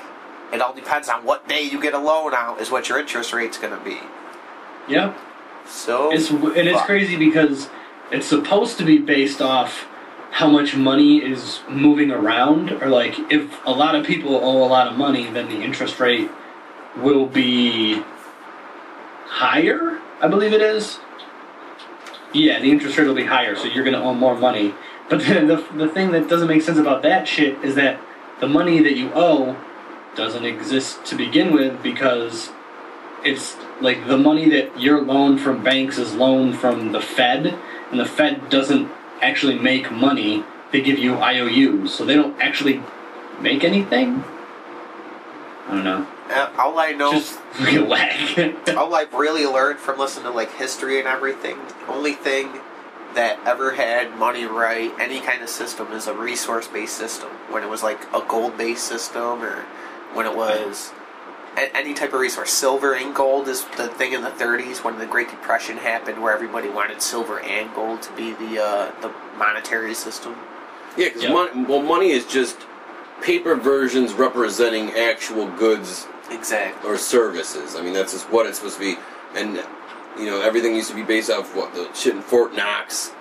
[0.54, 3.34] it all depends on what day you get a loan out is what your interest
[3.34, 4.00] rate's going to be.
[4.88, 5.14] Yeah.
[5.66, 7.70] So It's and it's crazy because
[8.12, 9.88] it's supposed to be based off
[10.32, 14.68] how much money is moving around, or like if a lot of people owe a
[14.68, 16.30] lot of money, then the interest rate
[16.98, 18.02] will be
[19.28, 20.00] higher.
[20.22, 21.00] I believe it is.
[22.34, 24.74] Yeah, the interest rate will be higher, so you're going to owe more money.
[25.10, 28.00] But then the the thing that doesn't make sense about that shit is that
[28.42, 29.56] the money that you owe
[30.16, 32.50] doesn't exist to begin with because
[33.24, 37.58] it's like the money that you're loaned from banks is loaned from the Fed,
[37.92, 40.44] and the Fed doesn't actually make money.
[40.72, 42.82] They give you IOUs, so they don't actually
[43.40, 44.24] make anything.
[45.68, 46.08] I don't know.
[46.30, 47.40] Uh, all I know, Just
[48.76, 52.60] all I've really learned from listening to like history and everything, the only thing
[53.16, 57.30] that ever had money right, any kind of system, is a resource-based system.
[57.50, 59.66] When it was like a gold-based system, or
[60.14, 60.92] when it was
[61.58, 62.50] a- any type of resource.
[62.52, 66.34] Silver and gold is the thing in the 30s when the Great Depression happened, where
[66.34, 70.36] everybody wanted silver and gold to be the uh, the monetary system.
[70.98, 71.34] Yeah, because Yeah.
[71.34, 72.58] money, well, money is just
[73.22, 76.90] paper versions representing actual goods Exactly.
[76.90, 77.76] or services.
[77.76, 78.98] I mean, that's just what it's supposed to be.
[79.36, 79.64] And
[80.18, 83.12] you know, everything used to be based off what the shit in Fort Knox.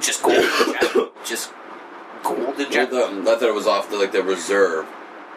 [0.00, 0.36] Just gold.
[0.36, 1.08] in.
[1.24, 1.52] Just
[2.22, 3.08] gold in I general.
[3.08, 4.86] thought, I thought it was off the like the reserve,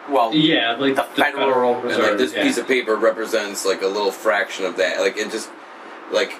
[0.08, 2.04] Well, yeah, like The the, Federal Federal, and Reserve.
[2.04, 2.42] like this yeah.
[2.42, 5.00] piece of paper represents like a little fraction of that.
[5.00, 5.50] Like it just
[6.12, 6.32] like.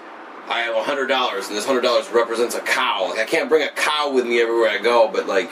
[0.48, 3.08] I have a hundred dollars, and this hundred dollars represents a cow.
[3.10, 5.48] Like I can't bring a cow with me everywhere I go, but like,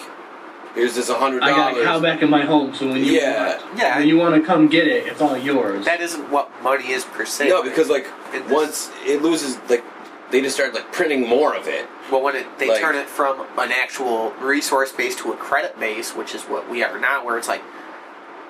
[0.78, 3.12] here's this a hundred I got a cow back in my home, so when you
[3.12, 3.48] Yeah.
[3.58, 3.98] want, Yeah.
[3.98, 5.84] when you want to come get it, it's all yours.
[5.84, 7.48] that isn't what money is per se.
[7.48, 9.84] No, because like In this- once it loses, like
[10.30, 11.86] they just start like printing more of it.
[12.10, 15.78] Well, when it, they Like- turn it from an actual resource base to a credit
[15.80, 17.62] base, which is what we are now, where it's like,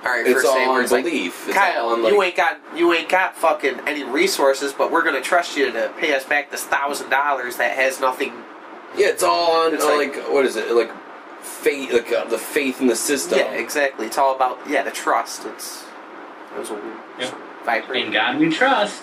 [0.04, 1.48] all right, It's per all on it's like, belief.
[1.48, 5.02] It's Kyle, on, like- you ain't got you ain't got fucking any resources, but we're
[5.02, 8.32] gonna trust you to pay us back this thousand dollars that has nothing.
[8.96, 10.70] Yeah, it's all on It's uh, like- like, what is it?
[10.70, 10.90] Like
[11.48, 13.38] faith, like uh, the faith in the system.
[13.38, 14.06] Yeah, exactly.
[14.06, 15.44] It's all about yeah the trust.
[15.46, 15.84] It's
[16.54, 16.80] it was a
[17.18, 17.34] Yeah.
[17.64, 18.06] vibrate.
[18.06, 19.02] in God we trust.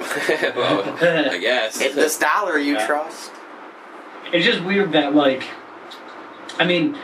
[0.56, 0.82] well,
[1.32, 1.80] I guess.
[1.80, 2.86] In this dollar you Yeah.
[2.86, 3.32] trust.
[4.32, 5.44] It's just weird that like,
[6.58, 6.96] I mean,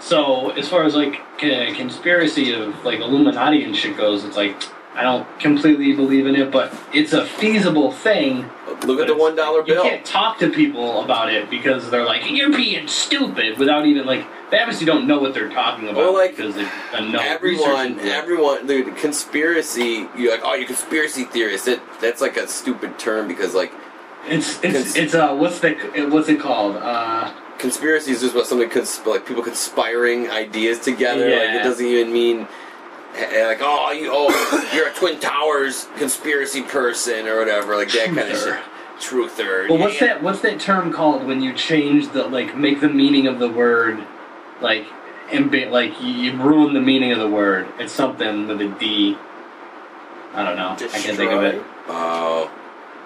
[0.00, 4.62] so as far as like c- conspiracy of like Illuminati and shit goes, it's like
[4.94, 8.48] I don't completely believe in it, but it's a feasible thing.
[8.86, 9.82] Look at the one dollar bill.
[9.84, 14.06] You can't talk to people about it because they're like, "You're being stupid," without even
[14.06, 17.86] like they obviously don't know what they're talking about Well, like, because no everyone, research
[17.86, 18.12] into it.
[18.12, 20.06] everyone, the conspiracy.
[20.16, 21.66] You're like, oh, you conspiracy theorist.
[21.66, 23.72] That that's like a stupid term because like
[24.28, 25.74] It's it's Cons- it's uh what's the
[26.10, 26.76] what's it called?
[26.76, 31.24] Uh, conspiracy is just what somebody consp- like people conspiring ideas together.
[31.30, 31.60] Like Yeah.
[31.60, 32.46] it doesn't even mean
[33.14, 38.06] eh, like oh you oh you're a Twin Towers conspiracy person or whatever like that
[38.06, 38.56] kind of Truther.
[38.56, 38.64] shit.
[38.98, 39.68] Truther.
[39.68, 40.06] well, what's yeah.
[40.06, 40.22] that?
[40.22, 44.02] What's that term called when you change the like make the meaning of the word
[44.60, 44.86] like
[45.32, 47.66] and be, like you, you ruin the meaning of the word?
[47.78, 49.16] It's something with a D.
[50.32, 50.70] I don't know.
[50.70, 51.62] I can't think of it.
[51.88, 52.50] Oh,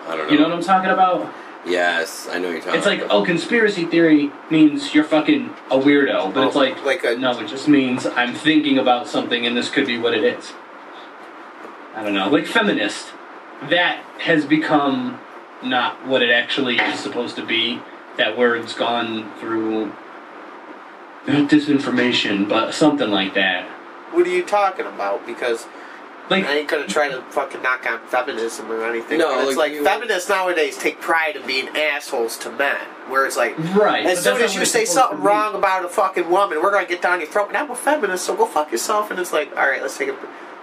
[0.07, 0.33] I don't know.
[0.33, 1.33] You know what I'm talking about?
[1.69, 2.79] Yes, I know what you're talking.
[2.79, 7.05] It's like, oh, conspiracy theory means you're fucking a weirdo, but it's Oh, like, like
[7.05, 10.25] a- no, it just means I'm thinking about something, and this could be what it
[10.25, 10.53] is.
[11.95, 13.09] I don't know, like feminist.
[13.71, 15.21] That has become
[15.63, 17.81] not what it actually is supposed to be.
[18.17, 19.93] That word's gone through
[21.27, 23.67] not disinformation, but something like that.
[24.13, 25.27] What are you talking about?
[25.27, 25.67] Because
[26.31, 29.19] Like, I ain't gonna try to fucking knock on feminism or anything.
[29.19, 32.77] No, but it's like, like you- feminists nowadays take pride in being assholes to men.
[33.09, 34.05] Where it's like, right?
[34.05, 37.21] as soon as you say something wrong about a fucking woman, we're gonna get down
[37.21, 37.49] your throat.
[37.49, 39.11] And I'm a feminist, so go fuck yourself.
[39.11, 40.17] And it's like, all right, let's take a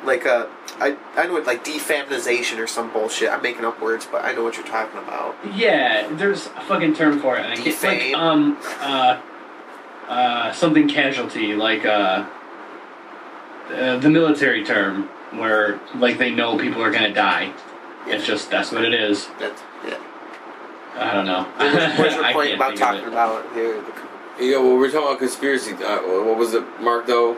[0.03, 0.47] like a
[0.79, 3.29] I I know it like defeminization or some bullshit.
[3.31, 5.35] I'm making up words, but I know what you're talking about.
[5.55, 7.45] Yeah, there's a fucking term for it.
[7.45, 8.15] And I can't, like, Defame.
[8.15, 9.19] um, uh,
[10.07, 12.25] uh, something casualty, like, uh,
[13.73, 17.53] uh, the military term, where, like, they know people are gonna die.
[18.07, 19.27] It's just, that's what it is.
[19.39, 19.97] That's yeah.
[20.97, 21.43] I don't know.
[21.43, 23.07] What was, your I point can't about talking it.
[23.07, 23.81] about here?
[23.81, 24.57] The, yeah.
[24.57, 25.73] Well, we're talking about conspiracy.
[25.73, 27.07] Uh, what was it, Mark?
[27.07, 27.37] Though.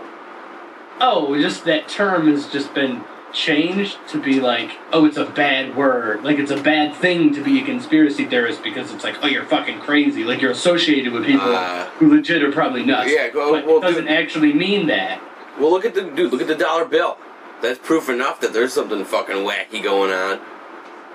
[1.00, 5.76] Oh, just that term has just been changed to be like, oh, it's a bad
[5.76, 6.24] word.
[6.24, 9.46] Like, it's a bad thing to be a conspiracy theorist because it's like, oh, you're
[9.46, 10.24] fucking crazy.
[10.24, 11.92] Like, you're associated with people Ah.
[12.00, 13.12] who legit are probably nuts.
[13.12, 15.22] Yeah, well- but well, it doesn't dude- actually mean that.
[15.60, 16.32] Well, look at the dude.
[16.32, 17.18] Look at the dollar bill.
[17.62, 20.40] That's proof enough that there's something fucking wacky going on.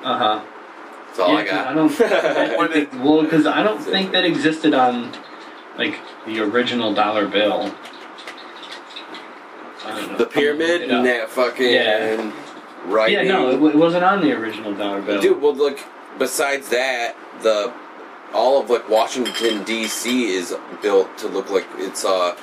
[0.04, 0.44] Uh huh.
[1.06, 1.68] That's all I got.
[1.68, 1.90] I don't.
[2.00, 5.12] I think- well, because I don't think that existed on
[5.78, 7.72] like the original dollar bill.
[9.84, 10.18] I don't know.
[10.18, 12.32] the pyramid and that fucking Yeah.
[12.86, 13.10] right.
[13.10, 15.20] Yeah, no, it, it wasn't on the original dollar bill.
[15.20, 15.78] Dude, well, look.
[16.18, 17.72] Besides that, the
[18.34, 20.26] all of like Washington D.C.
[20.34, 22.36] is built to look like it's uh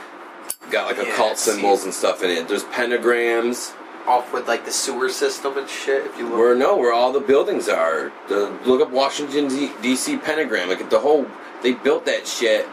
[0.72, 1.52] got like occult see.
[1.52, 2.48] symbols and stuff in it.
[2.48, 3.74] There's pentagrams.
[4.08, 6.06] Off with like the sewer system and shit.
[6.06, 8.12] If you look, Where no, where all the buildings are.
[8.28, 9.48] The, look up Washington
[9.82, 10.18] D.C.
[10.18, 10.70] pentagram.
[10.70, 11.26] Like the whole,
[11.62, 12.68] they built that shit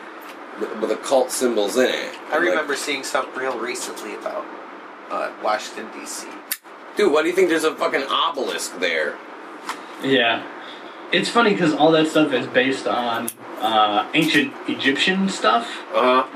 [0.61, 2.15] with, with occult symbols in it.
[2.29, 4.45] I Like, remember seeing something real recently about
[5.11, 6.27] uh, Washington D.C.
[6.97, 9.17] dude, why do you think there's a fucking obelisk there?
[10.03, 10.47] Yeah,
[11.13, 13.29] it's funny because all that stuff is based on
[13.61, 15.67] uh, ancient Egyptian stuff.
[15.95, 16.27] Uh huh.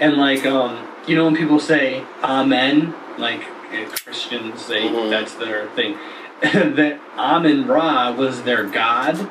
[0.00, 3.42] And like, um, you know, when people say "Amen," like
[3.72, 5.10] uh, Christians, they Mhm.
[5.10, 5.98] that's their thing.
[6.42, 9.28] that Amen Ra was their god,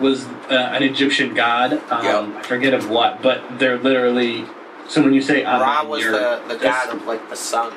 [0.00, 1.80] was uh, an Egyptian god.
[1.90, 2.36] Um, Yep.
[2.38, 4.44] I forget of what, but they're literally.
[4.88, 7.72] So when you say Amen, Ra was the, the god of like the sun.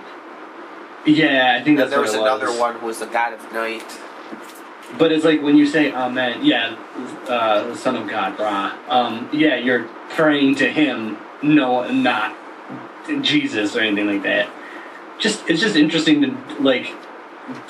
[1.06, 3.52] Yeah, I think And that's there was it another one who was the god of
[3.54, 3.84] night.
[4.98, 6.76] But it's like when you say Amen, yeah,
[7.28, 8.78] uh, the Son of God, Ra.
[8.90, 12.36] Um, yeah, you're praying to Him, no, not
[13.22, 14.50] Jesus or anything like that.
[15.22, 16.94] Just it's just interesting to like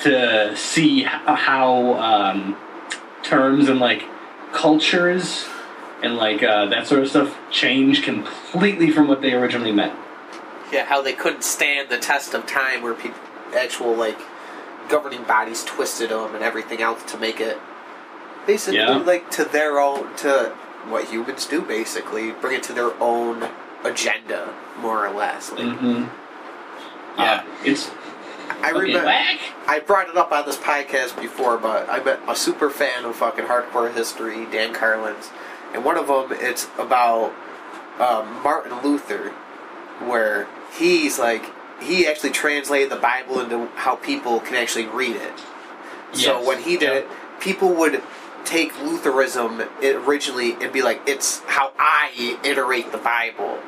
[0.00, 2.56] to see how um,
[3.22, 4.04] terms and like
[4.52, 5.46] cultures
[6.02, 9.94] and like uh, that sort of stuff change completely from what they originally meant.
[10.72, 13.20] Yeah, how they couldn't stand the test of time, where people,
[13.54, 14.18] actual like
[14.88, 17.58] governing bodies twisted them and everything else to make it
[18.46, 18.96] basically Yeah.
[18.96, 20.54] like to their own to
[20.88, 21.60] what humans do.
[21.60, 23.48] Basically, bring it to their own
[23.84, 25.50] agenda, more or less.
[25.52, 26.04] Like, Mm-hmm.
[27.18, 27.90] Yeah, it's
[28.62, 29.06] I remember.
[29.06, 29.38] whack.
[29.66, 33.16] I brought it up on this podcast before, but I met a super fan of
[33.16, 35.30] fucking hardcore history, Dan Carlin's,
[35.74, 37.32] and one of them it's about
[37.98, 39.30] um, Martin Luther,
[40.06, 41.44] where he's like
[41.80, 45.32] he actually translated the Bible into how people can actually read it.
[46.12, 46.94] So when he did Yeah.
[47.00, 47.08] it,
[47.40, 48.02] people would
[48.44, 53.58] take Lutheranism originally and be like, "It's how I iterate the Bible,"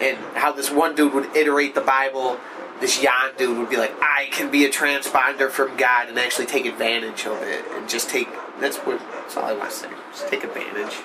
[0.00, 2.38] and how this one dude would iterate the Bible.
[2.84, 6.44] This Jan dude would be like, "I can be a transponder from God and actually
[6.44, 8.28] take advantage of it, and just take."
[8.60, 8.98] That's what.
[8.98, 9.88] That's all I want to say.
[10.12, 10.98] Just take advantage.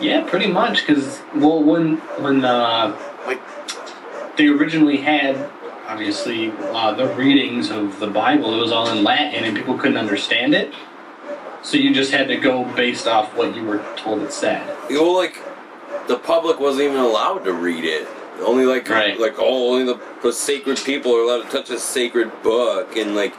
[0.00, 0.86] Yeah, pretty much.
[0.86, 3.42] Because well, when when uh, Like,
[4.38, 5.36] they originally had
[5.86, 9.98] obviously uh, the readings of the Bible, it was all in Latin, and people couldn't
[9.98, 10.72] understand it.
[11.62, 14.62] So you just had to go based off what you were told it said.
[14.88, 15.36] You know, like
[16.08, 18.08] the public wasn't even allowed to read it.
[18.40, 19.18] Only like Right.
[19.18, 23.14] like oh, only the, the sacred people are allowed to touch a sacred book, and
[23.14, 23.34] like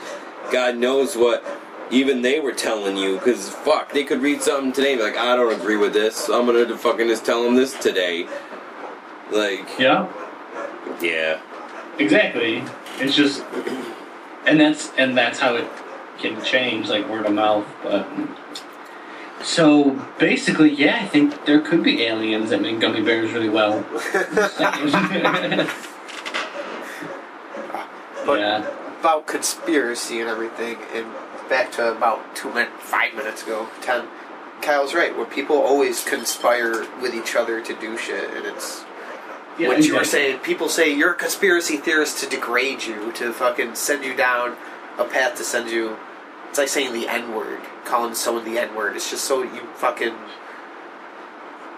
[0.52, 1.44] God knows what
[1.92, 3.18] even they were telling you.
[3.18, 6.30] Because fuck, they could read something today, and be like I don't agree with this.
[6.30, 8.28] I'm gonna fucking just tell them this today.
[9.32, 10.08] Like Yeah,
[11.02, 11.42] yeah,
[11.98, 12.64] exactly.
[13.00, 13.44] It's just,
[14.46, 15.68] and that's and that's how it
[16.20, 17.66] can change, like word of mouth.
[17.82, 18.08] But
[19.44, 23.86] so basically, yeah, I think there could be aliens that make gummy bears really well.
[28.26, 29.00] but yeah.
[29.00, 31.06] about conspiracy and everything, and
[31.50, 34.08] back to about two minutes, five minutes ago, ten.
[34.62, 35.16] Kyle's right.
[35.16, 38.86] Where people always conspire with each other to do shit, and it's
[39.60, 40.40] Yeah, what you were saying.
[40.40, 44.56] People say you're a conspiracy theorist to degrade you, to fucking send you down
[44.98, 45.98] a path to send you.
[46.54, 48.96] It's like saying the N word, calling someone the N word.
[48.96, 50.14] It's just so you fucking.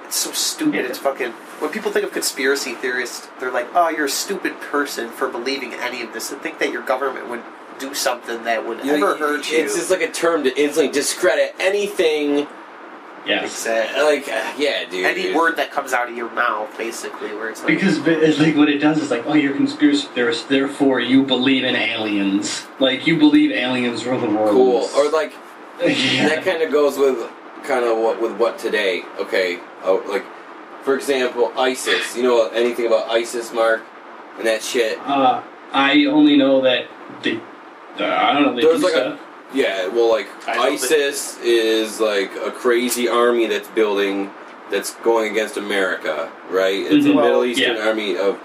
[0.04, 0.76] It's so stupid.
[0.76, 0.82] Yeah.
[0.82, 1.32] It's fucking.
[1.62, 5.74] When people think of conspiracy theorists, they're like, "Oh, you're a stupid person for believing
[5.76, 7.42] any of this, and think that your government would
[7.80, 10.50] do something that would You know, ever hurt you." It's just like a term to
[10.62, 12.46] instantly discredit anything.
[13.26, 13.46] Yes.
[13.46, 14.02] Exactly.
[14.04, 15.06] Like, uh, yeah, dude.
[15.06, 18.56] Any word that comes out of your mouth, basically, where it's like, Because it's like
[18.56, 22.68] what it does is like, oh, you're a conspiracy theorist, therefore you believe in aliens.
[22.80, 24.52] Like you believe aliens rule the world.
[24.52, 24.90] Cool.
[24.96, 25.34] Or like
[25.82, 26.30] yeah.
[26.30, 27.30] that kind of goes with
[27.64, 29.04] kind of what with what today.
[29.20, 29.60] Okay.
[29.84, 30.26] Oh, like
[30.84, 32.16] for example, ISIS.
[32.16, 33.84] You know anything about ISIS, Mark?
[34.38, 35.00] And that shit.
[35.00, 36.88] Uh, I only know that
[37.24, 37.38] they.
[38.00, 38.56] Uh, I don't know.
[38.56, 39.20] They There's do like a- stuff.
[39.56, 39.88] Yeah.
[39.88, 44.30] Well, like I know ISIS is like a crazy army that's building
[44.70, 46.76] that's going against America, right?
[46.86, 47.12] It's Mhm.
[47.12, 47.88] a Well, Middle Eastern yeah.
[47.88, 48.38] army of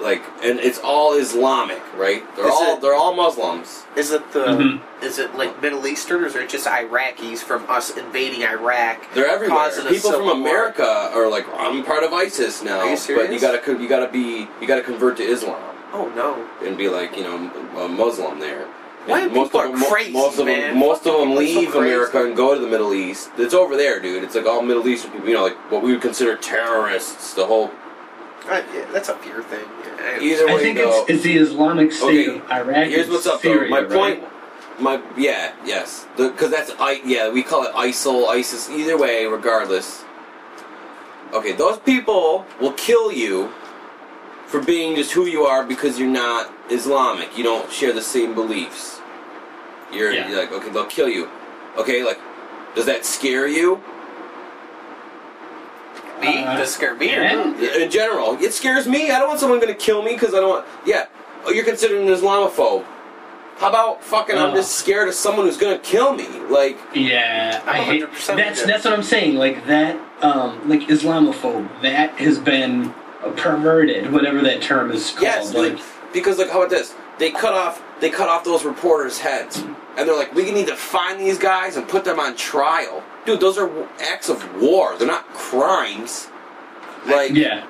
[0.00, 2.22] like, and it's all Islamic, right?
[2.36, 3.82] They're Is all it- they're all Muslims.
[3.96, 4.80] is it the, Mhm.
[5.02, 8.98] is it like Middle Eastern, or is it just Iraqis from us invading Iraq?
[9.14, 9.58] They're everywhere.
[9.58, 10.34] Causing People from civil war.
[10.34, 14.06] America are like, I'm part of ISIS now, Are you but you gotta you gotta
[14.06, 15.56] be you gotta convert to Islam
[15.92, 16.36] Oh no!
[16.64, 17.50] and be like you know
[17.84, 18.66] a Muslim there.
[19.08, 20.60] Why And people of them, mo- crazy, most of man?
[20.70, 21.74] them, most of them People are so leave.
[21.74, 23.30] America and go to the Middle East.
[23.38, 24.22] It's over there, dude.
[24.24, 25.28] It's like all Middle Eastern people.
[25.28, 27.34] You know, like what we would consider terrorists.
[27.34, 27.70] The whole
[28.48, 29.66] Uh, yeah, that's a fear thing.
[29.98, 31.00] Yeah, either way I think you go.
[31.02, 32.86] it's, it's the Islamic State Okay, of Iraq.
[32.88, 33.68] Here's what's up, Syria, though.
[33.70, 34.20] My right?
[34.20, 34.24] point,
[34.80, 38.68] my yeah, yes, because that's I yeah we call it ISIL, ISIS.
[38.70, 40.04] Either way, regardless.
[41.32, 43.52] Okay, those people will kill you
[44.46, 47.36] for being just who you are because you're not Islamic.
[47.36, 48.97] You don't share the same beliefs.
[49.92, 50.28] You're, Yeah.
[50.28, 51.28] you're like okay, they'll kill you.
[51.76, 52.18] Okay, like
[52.74, 53.80] does that scare you?
[56.20, 57.06] me Uh, does scare me.
[57.10, 57.76] yeah.
[57.76, 59.10] In general, it scares me.
[59.10, 60.66] I don't want someone going to kill me because I don't want.
[60.84, 61.06] Yeah,
[61.44, 62.84] oh, you're considered an Islamophobe.
[63.58, 64.36] How about fucking?
[64.36, 64.54] I'm Uh.
[64.54, 66.26] just scared of someone who's going to kill me.
[66.48, 69.36] Like, Yeah, I I'm hate 100% that's that's what I'm saying.
[69.36, 71.68] Like that, um, like Islamophobe.
[71.82, 72.92] That has been
[73.24, 75.22] uh, perverted, whatever that term is called.
[75.22, 75.80] yes, like dude.
[76.12, 76.94] because like, how about this?
[77.18, 77.82] They cut off.
[78.00, 81.76] They cut off those reporters' heads, and they're like, we need to find these guys
[81.76, 83.02] and put them on trial.
[83.26, 83.70] Dude, those are
[84.00, 84.96] acts of war.
[84.96, 86.28] They're not crimes.
[87.06, 87.66] Like, yeah,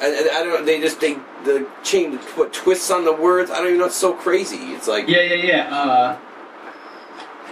[0.00, 0.48] I, don't.
[0.48, 3.50] know, They just they the change put twists on the words.
[3.50, 3.86] I don't even know.
[3.86, 4.72] It's so crazy.
[4.72, 5.74] It's like yeah, yeah, yeah.
[5.74, 6.18] Uh,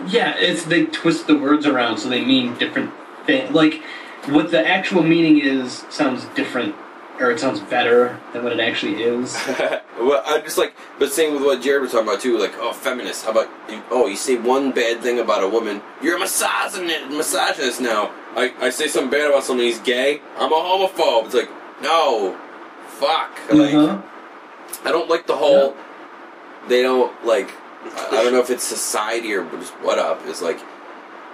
[0.07, 2.93] yeah, it's they twist the words around so they mean different
[3.27, 3.51] things.
[3.55, 3.83] Like
[4.27, 6.75] what the actual meaning is sounds different,
[7.21, 9.35] or it sounds better than what it actually is.
[10.01, 12.39] well, I'm just like, but same with what Jared was talking about too.
[12.39, 13.25] Like, oh, feminist.
[13.25, 17.11] How about you, oh, you say one bad thing about a woman, you're a misogynist.
[17.11, 18.11] Misogynist now.
[18.35, 20.21] I, I say something bad about someone, he's gay.
[20.39, 21.27] I'm a homophobe.
[21.27, 21.51] It's like,
[21.83, 22.39] no,
[22.87, 23.39] fuck.
[23.53, 24.03] Like, Uh-huh.
[24.85, 25.77] I don't like the whole.
[26.69, 27.51] They don't like.
[27.85, 30.21] I I don't know if it's society or just what up.
[30.27, 30.59] It's like,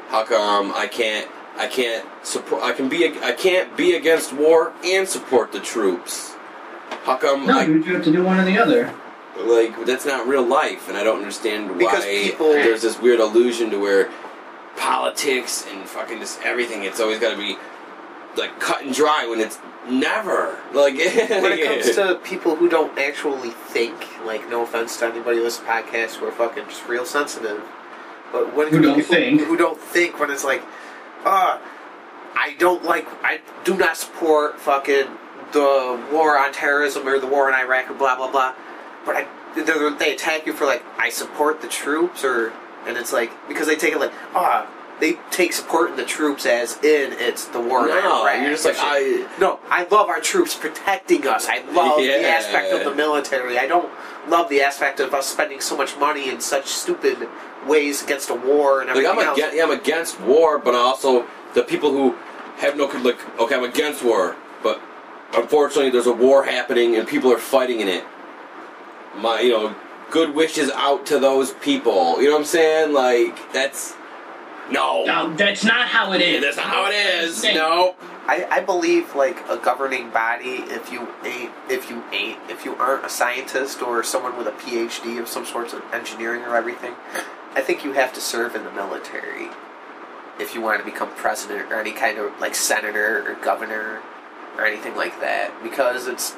[0.09, 1.29] how come I can't?
[1.59, 2.63] I can't support.
[2.63, 3.05] I can be.
[3.21, 6.35] I can't be against war and support the troops.
[7.05, 7.47] How come?
[7.47, 8.95] No, I, you have to do one or the other.
[9.39, 13.21] like that's not real life, and I don't understand Because why people- there's this weird
[13.21, 14.11] illusion to where
[14.77, 16.85] politics and fucking just everything.
[16.85, 17.57] It's always got to be
[18.37, 20.95] like cut and dry when it's never like.
[20.97, 23.95] when it comes to people who don't actually think,
[24.25, 27.61] like no offense to anybody listening to podcasts who are fucking just real sensitive,
[28.33, 29.41] but when it Who comes to don't people think.
[29.43, 30.63] who don't think, when it's like,
[31.25, 31.61] ah,
[32.37, 35.07] I don't like, I do not support fucking
[35.53, 38.55] the war on terrorism or the war in Iraq or blah blah blah,
[39.07, 39.27] but I,
[39.99, 42.53] they attack you for like I support the troops or,
[42.87, 44.71] and it's like because they take it like ah.
[45.01, 48.43] They take support in the troops as in it's the war in Iraq.
[48.43, 48.75] you're just like.
[48.81, 51.47] I- No, I love our troops protecting us.
[51.49, 53.59] I love the aspect of the military.
[53.61, 53.89] I don't
[54.29, 57.29] love the aspect of us spending so much money in such stupid
[57.67, 59.39] ways against a war and like everything I'm else.
[59.39, 62.17] against, yeah, I'm against war, but also the people who
[62.59, 63.19] have no like.
[63.41, 64.81] Okay, I'm against war, but
[65.35, 68.05] unfortunately, there's a war happening and people are fighting in it.
[69.17, 69.75] My, you know,
[70.11, 72.21] good wishes out to those people.
[72.21, 72.93] You know what I'm saying?
[72.93, 73.95] Like that's
[74.71, 75.05] no.
[75.05, 76.43] No, that's not how it is.
[76.43, 77.43] That's not how it is.
[77.45, 77.95] No.
[78.27, 82.75] I, I believe like a governing body, if you ain't, if you ain't, if you
[82.77, 86.95] aren't a scientist or someone with a PhD of some sorts of engineering or everything,
[87.55, 89.49] I think you have to serve in the military
[90.39, 94.01] if you want to become president or any kind of like senator or governor
[94.57, 96.37] or anything like that because it's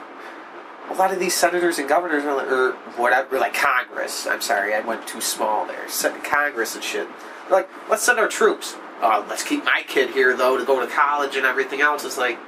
[0.91, 4.27] a lot of these senators and governors or whatever like Congress.
[4.27, 5.87] I'm sorry, I went too small there.
[6.25, 7.09] Congress and shit.
[7.51, 8.77] like, let's send our troops.
[9.01, 12.05] Uh, let's keep my kid here though to go to college and everything else.
[12.05, 12.39] It's like,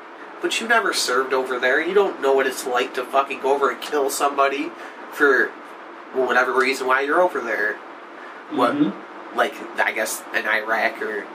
[0.40, 1.80] but you never served over there.
[1.80, 4.70] You don't know what it's like to fucking go over and kill somebody
[5.12, 5.48] for
[6.14, 7.78] whatever reason why you're over there.
[8.54, 8.92] What, Mhm.
[9.34, 11.26] like I guess in Iraq or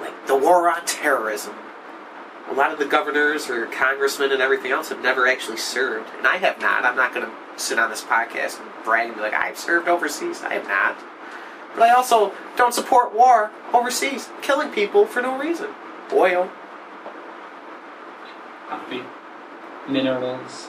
[0.00, 1.54] like the war on terrorism.
[2.50, 6.26] A lot of the governors or congressmen and everything else have never actually served, and
[6.26, 6.84] I have not.
[6.84, 7.32] I'm not going to
[7.62, 10.42] sit on this podcast and brag and be like I've served overseas.
[10.42, 10.96] I have not.
[11.74, 15.68] But I also don't support war overseas, killing people for no reason.
[16.12, 16.48] Oil.
[18.70, 19.04] Coffee,
[19.86, 20.68] minerals,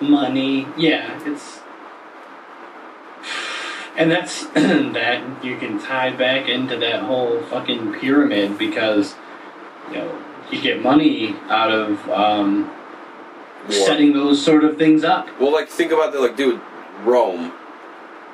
[0.00, 0.68] money.
[0.76, 1.60] Yeah, it's.
[3.98, 9.16] And that's that you can tie back into that whole fucking pyramid because
[9.88, 12.70] you know you get money out of um,
[13.68, 15.28] setting those sort of things up.
[15.40, 16.20] Well, like think about that.
[16.20, 16.60] Like, dude,
[17.02, 17.52] Rome,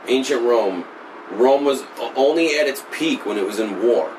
[0.07, 0.85] ancient Rome.
[1.33, 1.83] Rome was
[2.15, 4.15] only at its peak when it was in war.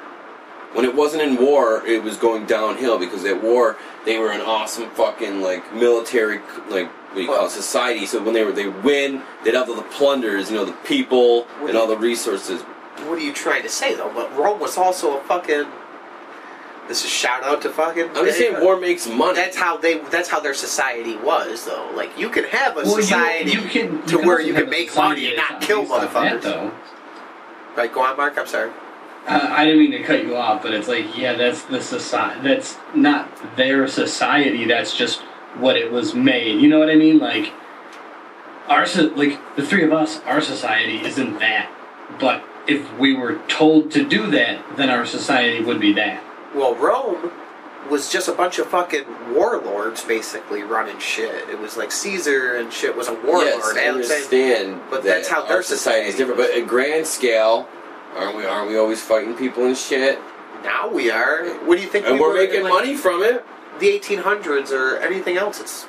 [0.73, 4.41] When it wasn't in war, it was going downhill because at war they were an
[4.41, 6.39] awesome fucking like military
[6.69, 8.05] like what do you call it, society.
[8.05, 11.47] So when they were they win, they'd have all the plunders, you know, the people
[11.61, 12.61] and all the resources.
[12.61, 14.11] What are you trying to say though?
[14.13, 15.65] But Rome was also a fucking.
[16.87, 18.09] This is shout out to fucking.
[18.09, 19.33] I'm just saying, war makes money.
[19.35, 19.99] That's how they.
[19.99, 21.89] That's how their society was, though.
[21.95, 24.95] Like you can have a Well, society you can, to can where you can make
[24.95, 26.41] money and not kill based that, motherfuckers.
[26.43, 26.71] though.
[27.75, 28.37] Right, go on, Mark.
[28.37, 28.71] I'm sorry.
[29.27, 32.41] Uh, I didn't mean to cut you off, but it's like, yeah, that's the society.
[32.47, 34.65] That's not their society.
[34.65, 35.21] That's just
[35.57, 36.61] what it was made.
[36.61, 37.17] You know what I mean?
[37.19, 37.51] Like
[38.67, 41.71] our so- like the three of us, our society isn't that.
[42.19, 46.23] But if we were told to do that, then our society would be that.
[46.53, 47.31] Well, Rome
[47.89, 51.49] was just a bunch of fucking warlords basically running shit.
[51.49, 53.45] It was like Caesar and shit was a warlord.
[53.47, 54.81] yes, I Alexander- understand.
[54.89, 56.37] But that that's how their our society is different.
[56.39, 57.67] But at grand scale,
[58.15, 58.45] aren't we?
[58.45, 60.19] Aren't we always fighting people and shit?
[60.63, 61.45] Now we are.
[61.65, 62.05] What do you think?
[62.05, 63.45] And we we're were in, making like, money from it.
[63.79, 65.59] The 1800s or anything else.
[65.59, 65.87] It's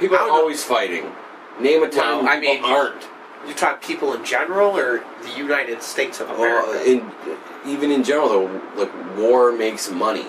[0.00, 0.34] People are don't know.
[0.34, 1.12] always fighting.
[1.60, 3.06] Name a time Well, I mean- aren't.
[3.46, 6.68] you talk people in general or the United States of America.
[6.70, 7.12] Well, in,
[7.66, 10.26] even in general, though, like war makes money,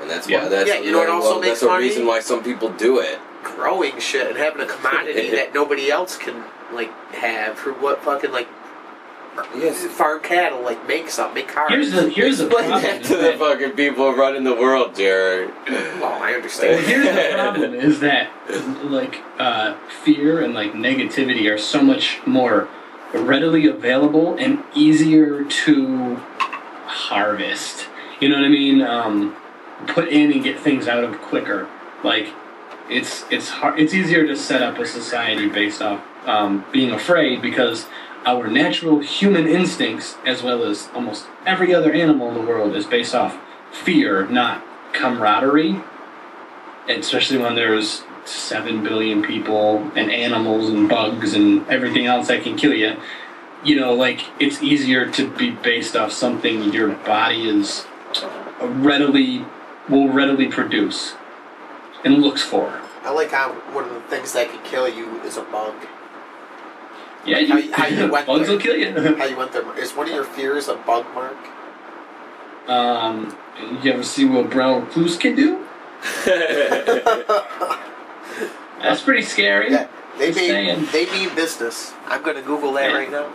[0.00, 0.42] and that's Yeah.
[0.44, 1.84] why that's Yeah, you know what also well, makes that's the money?
[1.84, 3.18] reason why some people do it.
[3.44, 6.42] growing shit and having a commodity that nobody else can
[6.72, 8.48] like have for what fucking like
[9.56, 9.84] Yes.
[9.84, 11.70] farm cattle like make something make cars.
[11.70, 12.82] Here's the here's the Explain problem.
[12.92, 15.50] that is to the fucking people running the world, Jared.
[15.68, 16.84] well, I Well, understand.
[16.86, 18.30] here's the problem is that
[18.84, 22.68] like uh, fear and like negativity are so much more
[23.14, 26.16] readily available and easier to
[26.86, 27.88] harvest.
[28.20, 28.82] You know what I mean?
[28.82, 29.36] Um,
[29.88, 31.68] put in and get things out of quicker.
[32.02, 32.28] Like
[32.88, 33.78] it's it's hard.
[33.78, 37.86] It's easier to set up a society based off um, being afraid because
[38.26, 42.84] our natural human instincts, as well as almost every other animal in the world, is
[42.84, 43.38] based off
[43.72, 45.80] fear, not camaraderie
[46.88, 52.56] especially when there's seven billion people and animals and bugs and everything else that can
[52.56, 52.96] kill you.
[53.64, 57.86] You know, like it's easier to be based off something your body is
[58.60, 59.44] readily
[59.88, 61.14] will readily produce
[62.04, 62.80] and looks for.
[63.02, 65.74] I like how one of the things that can kill you is a bug.
[67.26, 68.56] Yeah, How you, you- how you went bugs there.
[68.56, 68.92] will kill you.
[69.18, 69.78] How you went there?
[69.78, 71.36] Is one of your fears a bug, Mark?
[72.68, 73.36] um,
[73.82, 75.64] you ever see what brown recluse can do?
[78.82, 79.70] That's pretty scary.
[79.72, 80.86] Yeah, they Just mean saying.
[80.92, 81.92] they mean business.
[82.06, 82.96] I'm gonna Google that Yeah.
[82.96, 83.32] right now.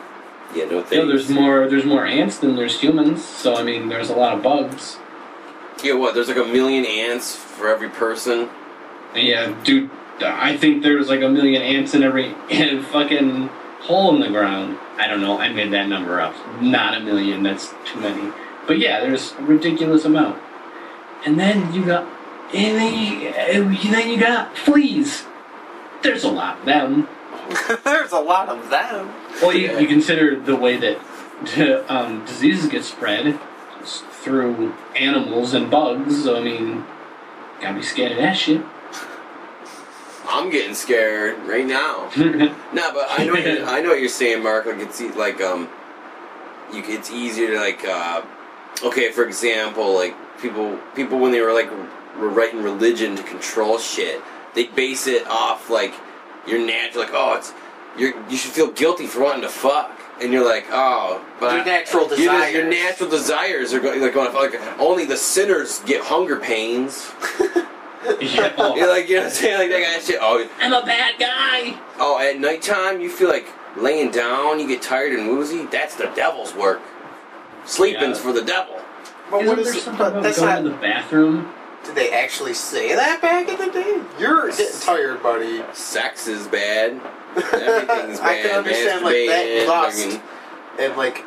[0.56, 1.68] yeah, no You know, there's more.
[1.68, 3.24] There's more ants than there's humans.
[3.26, 4.98] So I mean, there's a lot of bugs.
[5.84, 6.14] Yeah, what?
[6.14, 8.49] There's like a million ants for every person.
[9.15, 9.90] Yeah, dude,
[10.22, 12.34] I think there's like a million ants in every
[12.84, 13.49] fucking
[13.82, 14.78] hole in the ground.
[14.98, 16.36] I don't know, I made that number up.
[16.62, 18.32] Not a million, that's too many.
[18.68, 20.41] But yeah, there's a ridiculous amount.
[21.26, 22.03] And then you got,
[22.53, 25.26] and then you, then you got fleas.
[26.03, 27.08] There's a lot of them.
[27.84, 29.14] There's a lot of them.
[29.41, 33.40] Well, you, you consider the way that um, diseases get spread
[33.84, 36.24] through animals and bugs.
[36.24, 36.86] So I mean,
[37.60, 38.64] gotta be scared of that shit.
[40.32, 42.10] I'm getting scared right now.
[42.74, 44.66] No, but I know what you're, I know what you're saying, Mark.
[44.66, 45.70] Like it's e- like um,
[46.74, 48.22] you it's easier to like uh,
[48.84, 51.70] okay, for example, like people people when they were like
[52.18, 54.22] were writing religion to control shit,
[54.56, 55.94] they base it off like
[56.48, 57.52] your natural like oh it's
[57.98, 59.98] you you should feel guilty for wanting to fuck.
[60.22, 62.70] And you're like, oh, but Your natural you just- your desires.
[62.76, 67.12] natural desires are going like going like only the sinners get hunger pains.
[68.19, 69.57] Yeah, oh, You're like, you know what I'm saying?
[69.60, 70.18] Like that guy shit.
[70.22, 71.80] Oh, I'm a bad guy.
[71.99, 73.48] oh, at nighttime, you feel like
[73.78, 75.65] laying down, you get tired and woozy.
[75.68, 76.82] That's the devil's work.
[77.65, 78.23] Sleeping's Yeah.
[78.23, 78.80] for the devil.
[79.30, 79.84] But Isn't what there is?
[79.84, 80.61] something But that's going not.
[80.64, 81.53] to the bathroom?
[81.86, 84.02] Did they actually say that back in the day?
[84.19, 85.64] You're getting tired, buddy.
[85.73, 86.99] Sex is bad.
[87.36, 88.22] Everything's bad.
[88.22, 90.22] I can understand like that Masturbating, lust fucking-
[90.80, 91.26] and like,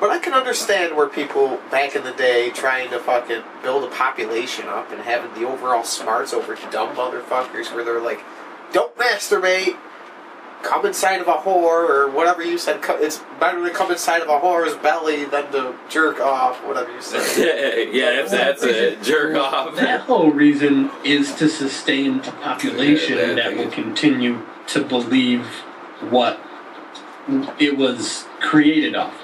[0.00, 3.88] but I can understand where people back in the day trying to fucking build a
[3.88, 8.20] population up and having the overall smarts over dumb motherfuckers where they're like,
[8.72, 9.76] don't masturbate.
[10.62, 12.80] Come inside of a whore, or whatever you said.
[12.84, 17.00] It's better to come inside of a whore's belly than to jerk off, whatever you
[17.00, 17.88] said.
[17.94, 19.02] yeah, if that's it.
[19.02, 19.74] Jerk off.
[19.76, 25.46] That whole reason is to sustain a population Yeah, that that will continue to believe
[26.10, 26.38] what
[27.58, 29.19] it was created off of.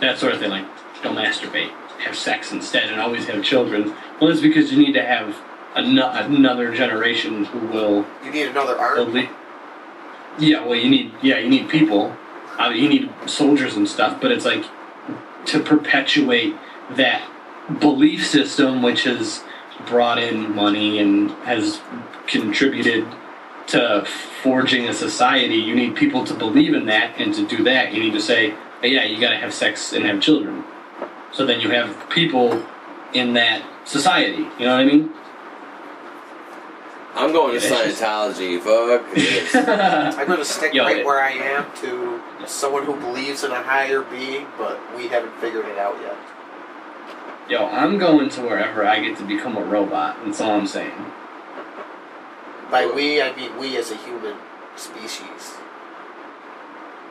[0.00, 0.66] That sort of thing, like
[1.02, 1.70] don't masturbate,
[2.00, 3.94] have sex instead, and always have children.
[4.20, 5.36] Well, it's because you need to have
[5.74, 9.28] ano- another generation who will You need another army.
[10.38, 12.16] Yeah, well, you need yeah, you need people.
[12.58, 14.64] Mean, you need soldiers and stuff, but it's like
[15.46, 16.54] to perpetuate
[16.90, 17.28] that
[17.80, 19.42] belief system, which has
[19.86, 21.80] brought in money and has
[22.26, 23.06] contributed
[23.68, 24.04] to
[24.42, 25.54] forging a society.
[25.54, 28.54] You need people to believe in that, and to do that, you need to say,
[28.82, 30.64] yeah, you got to have sex and have children.
[31.32, 32.64] So then you have people
[33.12, 34.42] in that society.
[34.58, 35.10] You know what I mean?
[37.14, 38.60] I'm going to Yeah, just- Scientology.
[39.54, 40.14] Fuck.
[40.18, 43.50] I'm going to stick Yo, right it- where I am to someone who believes in
[43.50, 46.16] a higher being, but we haven't figured it out yet.
[47.50, 50.18] Yo, I'm going to wherever I get to become a robot.
[50.24, 50.92] That's all I'm saying.
[52.70, 54.36] By we, I mean we as a human
[54.76, 55.56] species.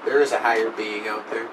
[0.07, 1.49] There is a higher being out there.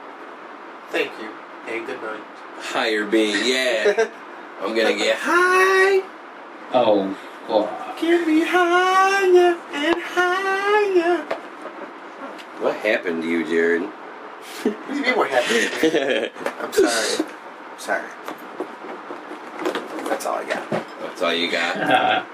[0.91, 1.29] Thank you,
[1.67, 2.21] and good night.
[2.59, 4.09] Higher being, yeah.
[4.61, 6.09] I'm gonna get high.
[6.73, 7.13] Oh,
[7.49, 7.99] fuck.
[8.01, 11.25] Get me higher and higher.
[12.63, 13.83] What happened to you, Jared?
[13.83, 16.31] What do you mean what happened?
[16.61, 17.27] I'm sorry.
[17.73, 18.09] I'm sorry.
[20.09, 20.71] That's all I got.
[21.01, 22.25] That's all you got.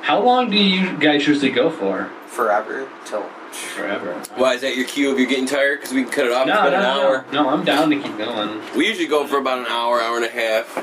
[0.00, 2.10] How long do you guys usually go for?
[2.26, 4.14] Forever till Forever.
[4.36, 5.12] Why is that your cue?
[5.12, 6.46] If you're getting tired, because we can cut it off.
[6.46, 7.24] No, it's no, been an no, hour.
[7.32, 7.48] no.
[7.48, 8.60] I'm down to keep going.
[8.76, 10.76] We usually go for about an hour, hour and a half.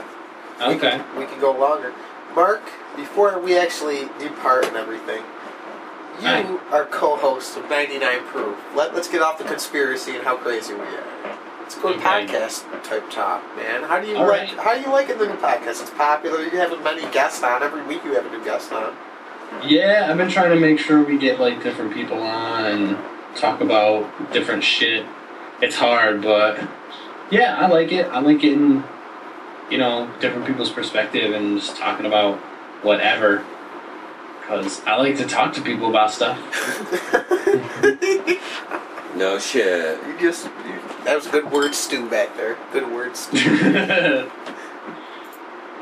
[0.61, 1.01] Okay.
[1.17, 1.93] we can go longer.
[2.35, 2.61] Mark,
[2.95, 5.23] before we actually depart and everything,
[6.19, 6.43] you Hi.
[6.71, 8.57] are co-host of 99 Proof.
[8.75, 11.37] Let, let's get off the conspiracy and how crazy we are.
[11.61, 12.03] Let's go to Okay.
[12.27, 13.83] podcast type talk, man.
[13.83, 14.49] How do you All like?
[14.49, 14.59] right.
[14.59, 15.81] How do you like it the new podcast?
[15.81, 16.41] It's popular.
[16.41, 18.03] You're having many guests on every week.
[18.03, 18.95] You have a new guest on.
[19.65, 22.97] Yeah, I've been trying to make sure we get like different people on and
[23.35, 25.05] talk about different shit.
[25.61, 26.59] It's hard, but
[27.29, 28.07] yeah, I like it.
[28.07, 28.83] I like getting,
[29.69, 32.37] you know, different people's perspective and just talking about
[32.83, 33.45] whatever.
[34.41, 36.39] Because I like to talk to people about stuff.
[39.15, 39.99] No shit.
[40.07, 42.57] You just you, that was a good word stew back there.
[42.71, 43.37] Good word stew.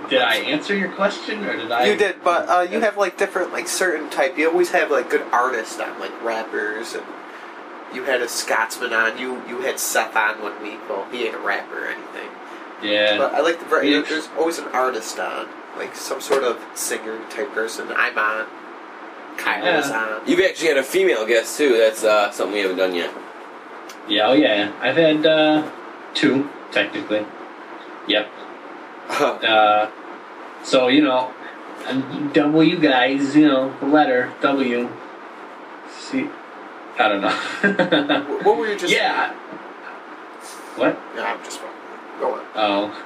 [0.09, 1.85] did I answer your question or did I?
[1.85, 4.37] You did, but uh, you have like different, like certain type.
[4.37, 7.05] You always have like good artists on, like rappers, and
[7.93, 9.17] you had a Scotsman on.
[9.17, 10.79] You you had Seth on one week.
[10.89, 12.29] Well, he ain't a rapper or anything.
[12.81, 13.17] Yeah.
[13.17, 13.91] But I like the very.
[13.93, 14.03] Yeah.
[14.07, 15.47] There's always an artist on,
[15.77, 17.87] like some sort of singer type person.
[17.95, 18.47] I'm on.
[19.37, 20.19] Kyle Yeah.
[20.21, 20.27] on.
[20.29, 21.77] You've actually had a female guest too.
[21.77, 23.13] That's uh, something we haven't done yet.
[24.07, 24.71] Yeah, oh yeah.
[24.79, 25.69] I've had uh,
[26.13, 27.25] two, technically.
[28.07, 28.31] Yep.
[29.17, 29.89] Uh,
[30.63, 31.33] so, you know,
[32.33, 34.89] W guys, you know, the letter W.
[35.89, 36.27] See,
[36.99, 38.39] I don't know.
[38.43, 38.93] What were you just?
[38.93, 39.33] yeah.
[40.75, 40.99] What?
[41.15, 41.61] Yeah, I'm just
[42.19, 42.45] go on.
[42.55, 43.03] Oh.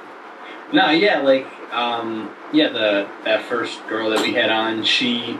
[0.72, 5.38] No, yeah, like, um, yeah, the that first girl that we had on, she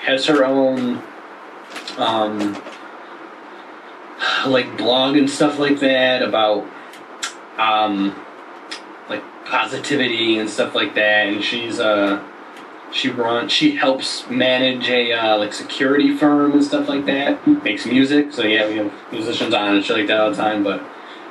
[0.00, 1.02] has her own,
[1.98, 2.60] um,
[4.46, 6.66] like blog and stuff like that about,
[7.58, 8.14] um,
[9.50, 12.22] positivity and stuff like that, and she's uh,
[12.92, 17.46] she runs, she helps manage a uh, like security firm and stuff like that.
[17.46, 20.62] Makes music, so yeah, we have musicians on and shit like that all the time,
[20.62, 20.82] but.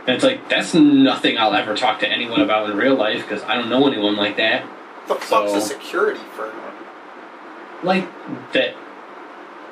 [0.08, 3.44] And it's like that's nothing I'll ever talk to anyone about in real life because
[3.44, 4.66] I don't know anyone like that.
[5.08, 6.56] The fuck's a security firm?
[7.84, 8.08] Like
[8.54, 8.76] that,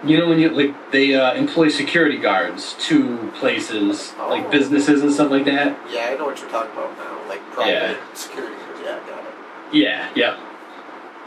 [0.06, 4.30] you know when you like they uh, employ security guards to places Oh.
[4.30, 5.78] like businesses and stuff like that.
[5.91, 7.28] Yeah, I know what you're talking about now.
[7.30, 8.56] Like private security.
[8.84, 9.34] Yeah, got it.
[9.74, 10.38] Yeah, yeah.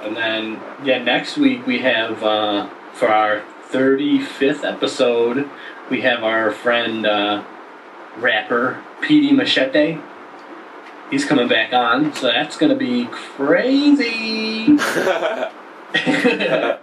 [0.03, 5.49] And then yeah, next week we have uh, for our thirty fifth episode
[5.91, 7.43] we have our friend uh,
[8.19, 9.99] rapper Petey Machete.
[11.11, 14.79] he's coming back on, so that's gonna be crazy.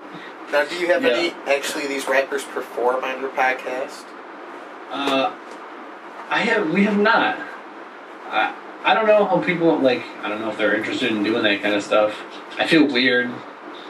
[0.52, 1.10] Now, do you have Yeah.
[1.12, 4.04] any actually these rappers perform on your podcast?
[4.92, 5.32] uh,
[6.30, 7.38] I have we have not.
[8.30, 8.54] I
[8.86, 10.04] I don't know how people like.
[10.24, 12.16] I don't know if they're interested in doing that kind of stuff.
[12.58, 13.30] I feel weird.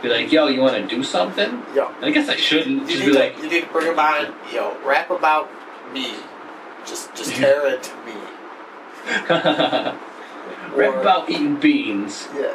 [0.02, 1.64] Be like, yo, you want to do something?
[1.76, 2.82] Yo, I guess I shouldn't.
[2.84, 4.34] you Just need, be to, like, you need to bring them on.
[4.54, 5.50] Yo, rap about
[5.92, 6.14] me.
[6.86, 8.14] Just, just tear it to me.
[10.76, 12.28] rap about eating beans.
[12.36, 12.54] Yeah,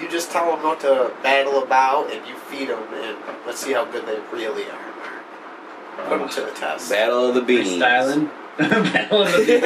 [0.00, 3.16] you just tell them what to battle about, and you feed them, and
[3.46, 4.94] let's see how good they really are.
[6.08, 6.90] Put them to the test.
[6.90, 7.68] Battle of the Beans.
[7.68, 8.30] Freestyling.
[8.58, 9.60] Battle of the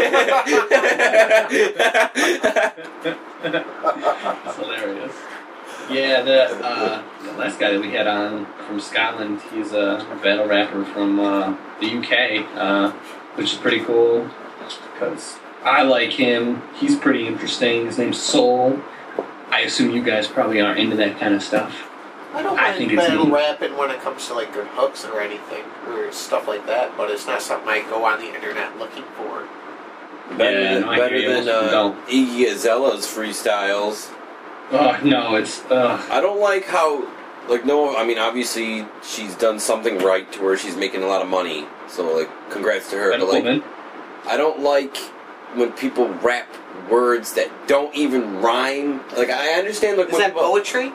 [4.45, 5.13] That's hilarious.
[5.91, 10.47] Yeah, the, uh, the last guy that we had on from Scotland, he's a battle
[10.47, 12.91] rapper from uh, the UK, uh,
[13.37, 14.29] which is pretty cool
[14.93, 16.63] because I like him.
[16.75, 17.87] He's pretty interesting.
[17.87, 18.81] His name's Soul.
[19.51, 21.89] I assume you guys probably aren't into that kind of stuff.
[22.35, 23.33] I don't I mind think it's battle neat.
[23.35, 27.11] rapping when it comes to like good hooks or anything or stuff like that, but
[27.11, 29.49] it's not something I go on the internet looking for.
[30.37, 34.15] Better Yeah, than, no, better than uh, Iggy Azalea's freestyles.
[34.71, 37.09] Oh no, it's uh, I don't like how,
[37.49, 41.23] like, no, I mean, obviously she's done something right to where she's making a lot
[41.23, 41.67] of money.
[41.89, 43.09] So, like, congrats to her.
[43.09, 43.65] medical But, like, man.
[44.27, 44.99] I don't like
[45.55, 46.47] when people rap
[46.91, 49.01] words that don't even rhyme.
[49.17, 50.93] Like, I understand, like, Is when that people, poetry?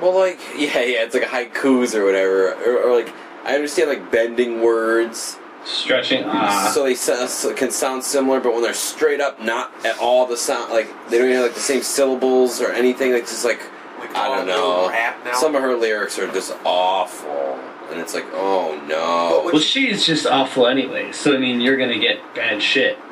[0.00, 2.52] Well, like, yeah, yeah, it's like haikus or whatever.
[2.54, 3.12] Or, or like,
[3.44, 5.38] I understand, like, bending words.
[5.64, 6.24] stretching.
[6.26, 10.26] Ah, so they so, can sound similar, but when they're straight up not at all
[10.26, 13.12] the sound, like, they don't even have, like, the same syllables or anything.
[13.12, 13.60] Like, just like,
[14.00, 14.88] Like I don't know.
[14.90, 15.32] Rap now.
[15.34, 17.58] Some of her lyrics are just awful,
[17.90, 19.42] and it's like, oh no.
[19.44, 21.12] what- well, she's just awful anyway.
[21.12, 22.98] So I mean, you're gonna get bad shit.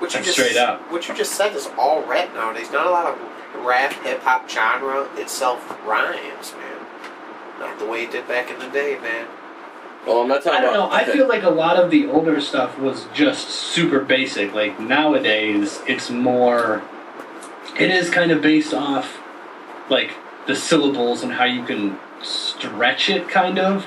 [0.00, 0.80] what you That's just straight up.
[0.90, 2.70] What you just said is all rap nowadays.
[2.72, 6.86] Not a lot of rap, hip hop genre itself rhymes, man.
[7.60, 9.26] Not the way it did back in the day, man.
[10.06, 10.86] Well, I'm not talking about I don't know.
[10.86, 11.02] about.
[11.08, 14.54] I feel like a lot of the older stuff was just super basic.
[14.54, 16.82] Like nowadays, it's more.
[17.78, 19.18] It is kind of based off,
[19.90, 20.12] like
[20.46, 23.86] the syllables and how you can stretch it, kind of.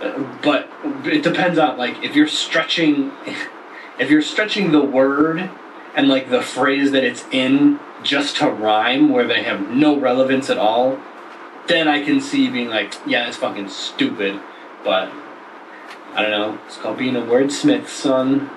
[0.00, 0.70] Uh, But
[1.04, 3.10] it depends on like if you're stretching,
[4.00, 5.50] if you're stretching the word
[5.94, 10.48] and like the phrase that it's in just to rhyme, where they have no relevance
[10.48, 10.98] at all,
[11.68, 14.40] then I can see being like, yeah, it's fucking stupid.
[14.82, 15.12] But
[16.14, 16.58] I don't know.
[16.66, 18.50] It's called being a wordsmith, son.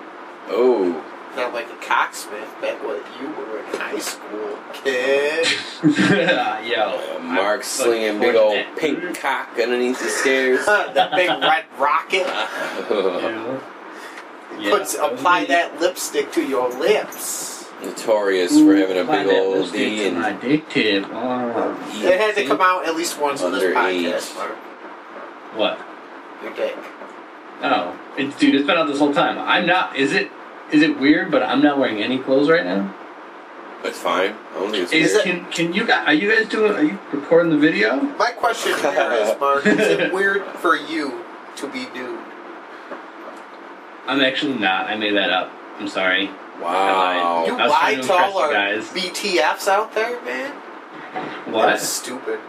[0.47, 1.03] oh,
[1.35, 5.45] Not like a cocksmith back when you were in high school, kid.
[6.65, 8.77] Yo, uh, Mark I'm slinging big old that.
[8.77, 10.65] pink cock underneath the stairs.
[10.65, 12.25] the big red rocket.
[12.25, 13.59] Yeah.
[14.59, 14.69] Yeah.
[14.71, 17.65] Puts, apply that lipstick to your lips.
[17.81, 21.05] Notorious for having a big old lipstick D to and my dick tip.
[21.11, 21.91] Oh.
[21.95, 24.55] It had to come out at least once on this podcast, Mark.
[25.55, 25.79] What?
[26.41, 26.77] Your dick.
[27.61, 28.55] Oh, it's dude.
[28.55, 29.37] It's been out this whole time.
[29.37, 29.95] I'm not.
[29.97, 30.31] Is it?
[30.71, 31.29] Is it weird?
[31.31, 32.93] But I'm not wearing any clothes right now.
[33.83, 34.33] It's fine.
[34.55, 36.07] I don't think it's Is, Is it- can can you guys?
[36.07, 36.71] Are you guys doing?
[36.73, 37.97] Are you recording the video?
[38.01, 41.23] My question here is, Mark, is it weird for you
[41.57, 42.19] to be nude?
[44.07, 44.87] I'm actually not.
[44.89, 45.51] I made that up.
[45.79, 46.29] I'm sorry.
[46.61, 47.45] Wow.
[47.45, 48.87] You I was lie trying to to all you our guys.
[48.89, 50.53] BTFs out there, man?
[51.13, 51.71] That What?
[51.73, 52.39] was stupid.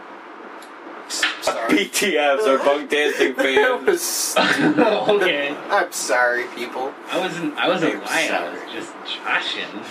[1.07, 1.69] Sorry.
[1.71, 3.85] BTFs are bunktastic that fans.
[3.87, 4.35] was
[5.21, 5.55] okay.
[5.69, 6.93] I'm sorry, people.
[7.11, 7.55] I wasn't.
[7.57, 8.31] I wasn't I'm lying.
[8.31, 9.83] I was just joshing.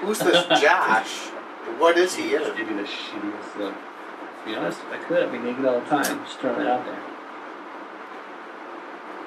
[0.00, 1.28] Who's this Josh?
[1.78, 2.40] What is he in?
[2.42, 3.74] Just give you the shittiest look.
[3.74, 5.22] To be honest, I could.
[5.22, 6.24] I'd be naked all the time.
[6.24, 6.98] Just throwing it out there.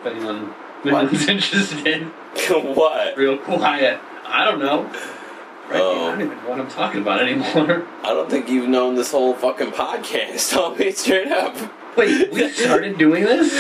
[0.04, 0.54] If anyone,
[0.84, 1.04] if What?
[1.06, 2.04] anyone's interested,
[2.76, 3.18] what?
[3.18, 4.00] real quiet.
[4.26, 4.84] I don't know.
[5.70, 6.08] Right, Oh.
[6.08, 7.86] I don't even know what I'm talking about anymore.
[8.04, 10.54] I don't think you've known this whole fucking podcast.
[10.58, 11.56] I'll be straight up.
[11.96, 13.52] Wait, we started doing this?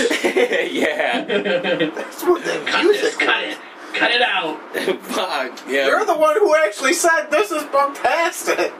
[0.74, 1.24] yeah.
[1.24, 3.57] That's what the cut music this, cut it,
[3.94, 4.60] cut it out.
[5.03, 5.61] Fuck.
[5.70, 5.86] Yeah.
[5.88, 8.74] You're the one who actually said this is bunktastic.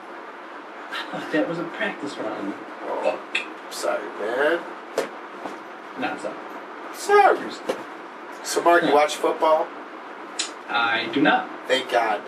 [0.92, 2.54] I thought that was a practice run.
[2.88, 3.46] Oh, Fuck.
[3.72, 4.60] Sorry, man.
[6.00, 6.20] Not
[6.96, 7.52] so.
[8.44, 9.68] So, Mark, you watch football?
[10.70, 11.50] I do not.
[11.68, 12.22] Thank God.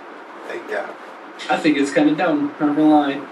[0.48, 0.96] Thank God.
[1.50, 2.48] I think it's kind of dumb.
[2.60, 3.28] Not gonna lie.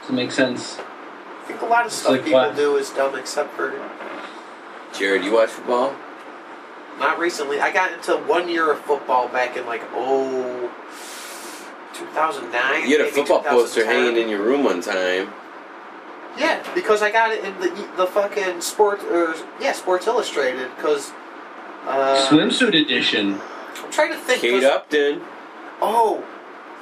[0.00, 0.78] Doesn't make sense.
[0.78, 2.56] I think a lot of stuff like people what?
[2.56, 3.72] do is dumb, except for
[4.92, 5.94] Jared, you watch football?
[7.00, 7.58] not recently.
[7.60, 10.70] I got into one year of football back in like oh,
[11.94, 12.88] 2009.
[12.88, 15.32] You had a football poster hanging in your room one time.
[16.38, 21.12] Yeah, because I got it in the the fucking sport or yeah Sports Illustrated because
[21.86, 23.40] uh, Swimsuit edition.
[23.82, 24.40] I'm trying to think.
[24.40, 25.22] Kate 'cause Upton.
[25.82, 26.24] oh,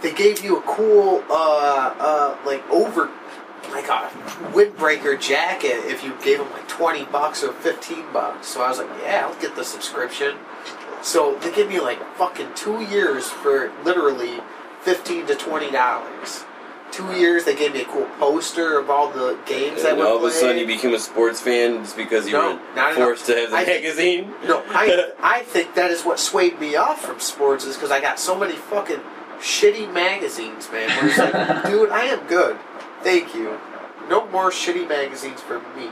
[0.02, 3.10] they gave you a cool, uh, uh, like over,
[3.70, 4.10] like a
[4.52, 8.48] windbreaker jacket if you gave them like 20 bucks or 15 bucks.
[8.48, 10.36] So I was like, yeah, I'll get the subscription.
[11.02, 14.40] So they give me like fucking two years for literally
[14.82, 16.44] 15 to 20 dollars.
[16.90, 20.06] Two years, they gave me a cool poster of all the games that And were
[20.06, 23.28] all of a sudden, you became a sports fan just because you No, were forced
[23.28, 23.36] enough.
[23.36, 24.35] to have the I think- magazine.
[24.47, 28.01] No, I I think that is what swayed me off from sports is because I
[28.01, 29.01] got so many fucking
[29.39, 30.89] shitty magazines, man.
[30.89, 32.56] Where it's like, dude, I am good.
[33.02, 33.59] Thank you.
[34.09, 35.90] No more shitty magazines for me.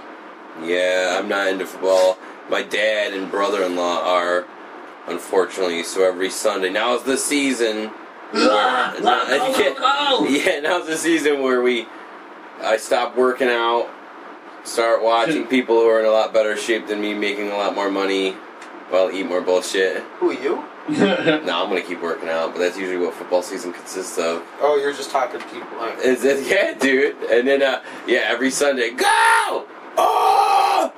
[0.65, 2.19] Yeah, I'm not into football.
[2.49, 4.47] My dad and brother-in-law are,
[5.07, 5.83] unfortunately.
[5.83, 7.91] So every Sunday now is the season.
[8.39, 10.29] Ah, where- ah, go, go, go.
[10.29, 11.87] Yeah, now's the season where we,
[12.63, 13.89] I stop working out,
[14.65, 17.75] start watching people who are in a lot better shape than me, making a lot
[17.75, 18.33] more money,
[18.91, 20.03] while eat more bullshit.
[20.21, 20.65] Who are you?
[20.89, 24.45] No, I'm gonna keep working out, but that's usually what football season consists of.
[24.61, 25.77] Oh, you're just talking to people.
[25.79, 26.47] Like, Is it?
[26.53, 27.17] Yeah, dude.
[27.25, 29.67] And then, uh, yeah, every Sunday, go!
[29.99, 30.93] Oh!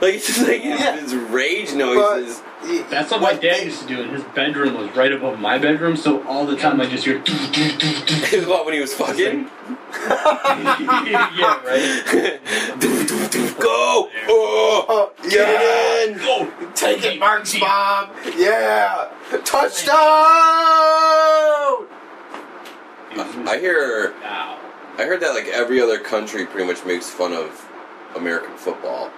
[0.00, 0.06] Woo!
[0.06, 0.96] Like it's just like Yeah.
[1.00, 2.42] these rage noises.
[2.62, 5.38] y- That's what my dad they- used to do, and his bedroom was right above
[5.38, 7.22] my bedroom, so all the time I just hear.
[7.26, 9.48] Is what when he was fucking?
[10.08, 12.40] yeah, right.
[13.58, 14.08] go!
[14.28, 14.84] Oh!
[14.88, 16.02] Oh, Get yeah.
[16.02, 16.18] it in!
[16.18, 16.52] Go.
[16.74, 18.10] Take it, Mark's mom.
[18.36, 19.10] Yeah.
[19.44, 19.94] Touchdown.
[23.46, 27.68] I hear, I heard that like every other country pretty much makes fun of
[28.16, 29.10] American football.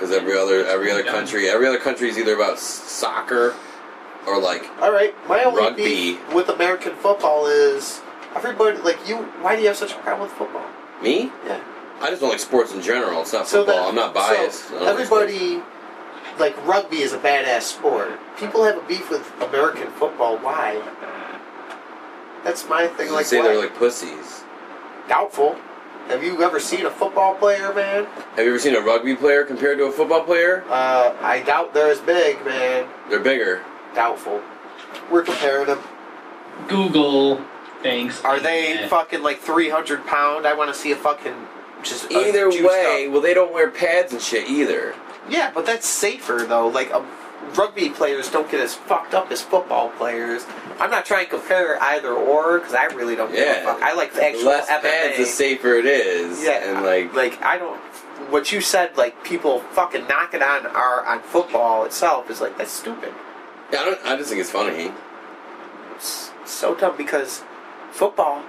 [0.00, 3.54] Because every other every other country every other country is either about soccer
[4.26, 5.14] or like All right.
[5.28, 5.84] My only Rugby.
[5.84, 8.00] beef with American football is
[8.34, 9.16] everybody like you.
[9.42, 10.64] Why do you have such a problem with football?
[11.02, 11.30] me.
[11.46, 11.60] Yeah.
[12.00, 13.20] I just don't like sports in general.
[13.22, 13.82] It's not So football.
[13.84, 14.68] that- I'm not biased.
[14.68, 15.62] so I don't like everybody,
[16.38, 18.18] like rugby, is a badass sport.
[18.38, 20.38] People have a beef with American football.
[20.38, 20.80] Why?
[22.44, 23.08] That's my thing.
[23.08, 23.12] sports.
[23.12, 23.48] Like, say why?
[23.48, 24.44] they're like pussies.
[25.08, 25.56] doubtful.
[26.10, 28.04] Have you ever seen a football player, man?
[28.34, 30.64] Have you ever seen a rugby player compared to a football player?
[30.68, 32.88] Uh, I doubt they're as big, man.
[33.08, 33.62] They're bigger.
[33.94, 34.42] Doubtful.
[35.08, 35.78] We're comparing them.
[36.66, 37.40] Google.
[37.84, 38.24] Thanks.
[38.24, 38.90] Are they Internet.
[38.90, 40.48] fucking like 300 pound?
[40.48, 41.34] I want to see a fucking
[41.84, 44.94] just Either way, up- well, they don't wear pads and shit either.
[45.28, 46.66] Yeah, but that's safer though.
[46.66, 47.06] Like um,
[47.54, 50.44] rugby players don't get as fucked up as football players.
[50.78, 53.60] I'm not trying to compare either or because I really don't give Yeah.
[53.62, 53.82] a fuck.
[53.82, 54.80] I like the The actual less MMA.
[54.82, 56.42] pads, the safer it is.
[56.42, 57.78] Yeah, and like, like I don't.
[58.30, 62.70] What you said, like people fucking knocking on our on football itself is like that's
[62.72, 63.12] stupid.
[63.72, 64.06] Yeah, I don't.
[64.06, 64.92] I just think it's funny.
[65.96, 67.42] It's so dumb because
[67.90, 68.42] football,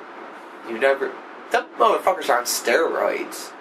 [0.69, 1.11] you never.
[1.51, 3.51] Them motherfuckers are on steroids.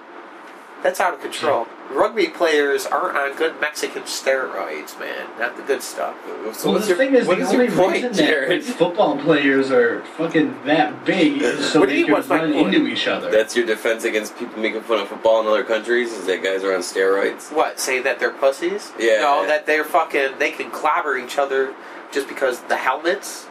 [0.82, 1.66] That's out of control.
[1.90, 5.26] Rugby players aren't on good Mexican steroids, man.
[5.38, 6.16] Not the good stuff.
[6.24, 6.32] So
[6.70, 8.62] well, what's the your, thing is, what the is only your point, reason Jared?
[8.62, 12.18] that football players are fucking that big is so What do they you can mean,
[12.18, 13.30] what's my run into each other.
[13.30, 16.12] That's your defense against people making fun of football in other countries?
[16.12, 17.52] Is that guys are on steroids?
[17.52, 17.80] What?
[17.80, 18.92] Say that they're pussies?
[18.98, 19.18] Yeah.
[19.20, 20.38] No, that they're fucking.
[20.38, 21.74] They can clobber each other
[22.12, 23.48] just because the helmets.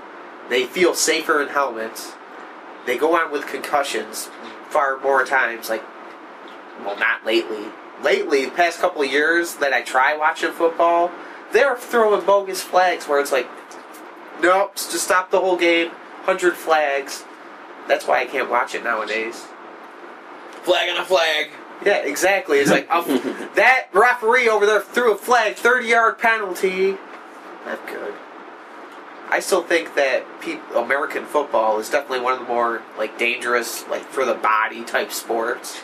[0.49, 2.14] They feel safer in helmets.
[2.88, 4.30] They go on with concussions
[4.69, 5.69] far more times.
[5.69, 5.84] Like,
[6.85, 7.65] well, not lately.
[8.03, 11.11] Lately, the past couple of years that I try watching football,
[11.51, 13.47] they're throwing bogus flags where it's like,
[14.41, 15.91] nope, just stop the whole game.
[16.23, 17.26] Hundred flags.
[17.88, 19.45] That's why I can't watch it nowadays.
[20.64, 21.49] Flag on a flag.
[21.85, 22.60] Yeah, exactly.
[22.60, 23.06] It's like um,
[23.56, 26.97] that referee over there threw a flag, thirty-yard penalty.
[27.65, 28.14] Not good.
[29.30, 33.88] I still think that pe- American football is definitely one of the more like dangerous,
[33.88, 35.81] like for the body type sports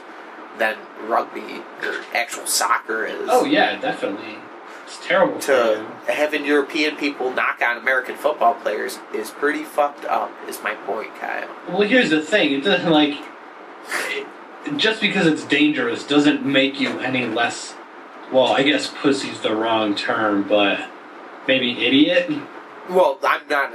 [0.58, 0.78] than
[1.08, 3.30] rugby or actual soccer is.
[3.32, 4.38] oh yeah, definitely.
[4.86, 10.32] It's terrible To having European people knock on American football players is pretty fucked up.
[10.48, 11.50] Is my point, Kyle.
[11.68, 12.54] Well, here's the thing.
[12.54, 13.18] It doesn't like
[14.78, 17.76] just because it's dangerous doesn't make you any less.
[18.32, 20.88] Well, I guess pussy's the wrong term, but
[21.48, 22.30] maybe idiot.
[22.90, 23.74] Well, I'm not.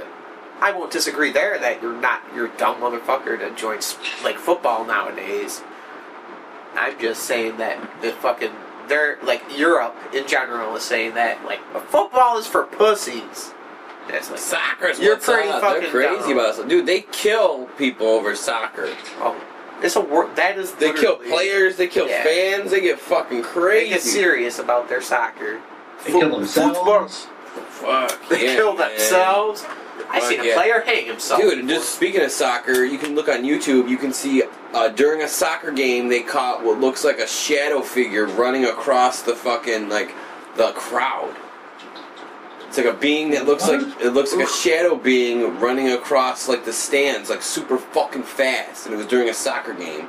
[0.59, 2.21] I won't disagree there that you're not.
[2.35, 3.79] You're dumb motherfucker to join
[4.23, 5.61] like football nowadays.
[6.75, 8.51] I'm just saying that the fucking
[8.87, 13.53] they're like Europe in general is saying that like football is for pussies.
[14.09, 15.61] That's like Soccer's You're what's pretty up.
[15.61, 16.39] fucking They're crazy dumb.
[16.39, 16.67] about it.
[16.67, 18.89] Dude, they kill people over soccer.
[19.19, 19.39] oh,
[19.81, 22.23] it's a wor- that is They kill players, they kill Yeah.
[22.23, 23.89] fans, they get fucking They crazy.
[23.89, 25.61] get serious about their soccer.
[26.03, 27.27] They Fo- kill themselves.
[27.53, 28.07] Football.
[28.09, 28.29] Fuck.
[28.29, 28.89] They yeah, kill man.
[28.89, 29.65] themselves.
[29.67, 29.75] I
[30.07, 30.55] Fuck seen a yeah.
[30.55, 31.41] player hang himself.
[31.41, 33.89] Dude, just speaking of soccer, you can look on YouTube.
[33.89, 37.81] You can see uh, during a soccer game they caught what looks like a shadow
[37.81, 40.13] figure running across the fucking like
[40.55, 41.35] the crowd.
[42.67, 46.47] It's like a being that looks like it looks like a shadow being running across
[46.47, 50.07] like the stands like super fucking fast, and it was during a soccer game.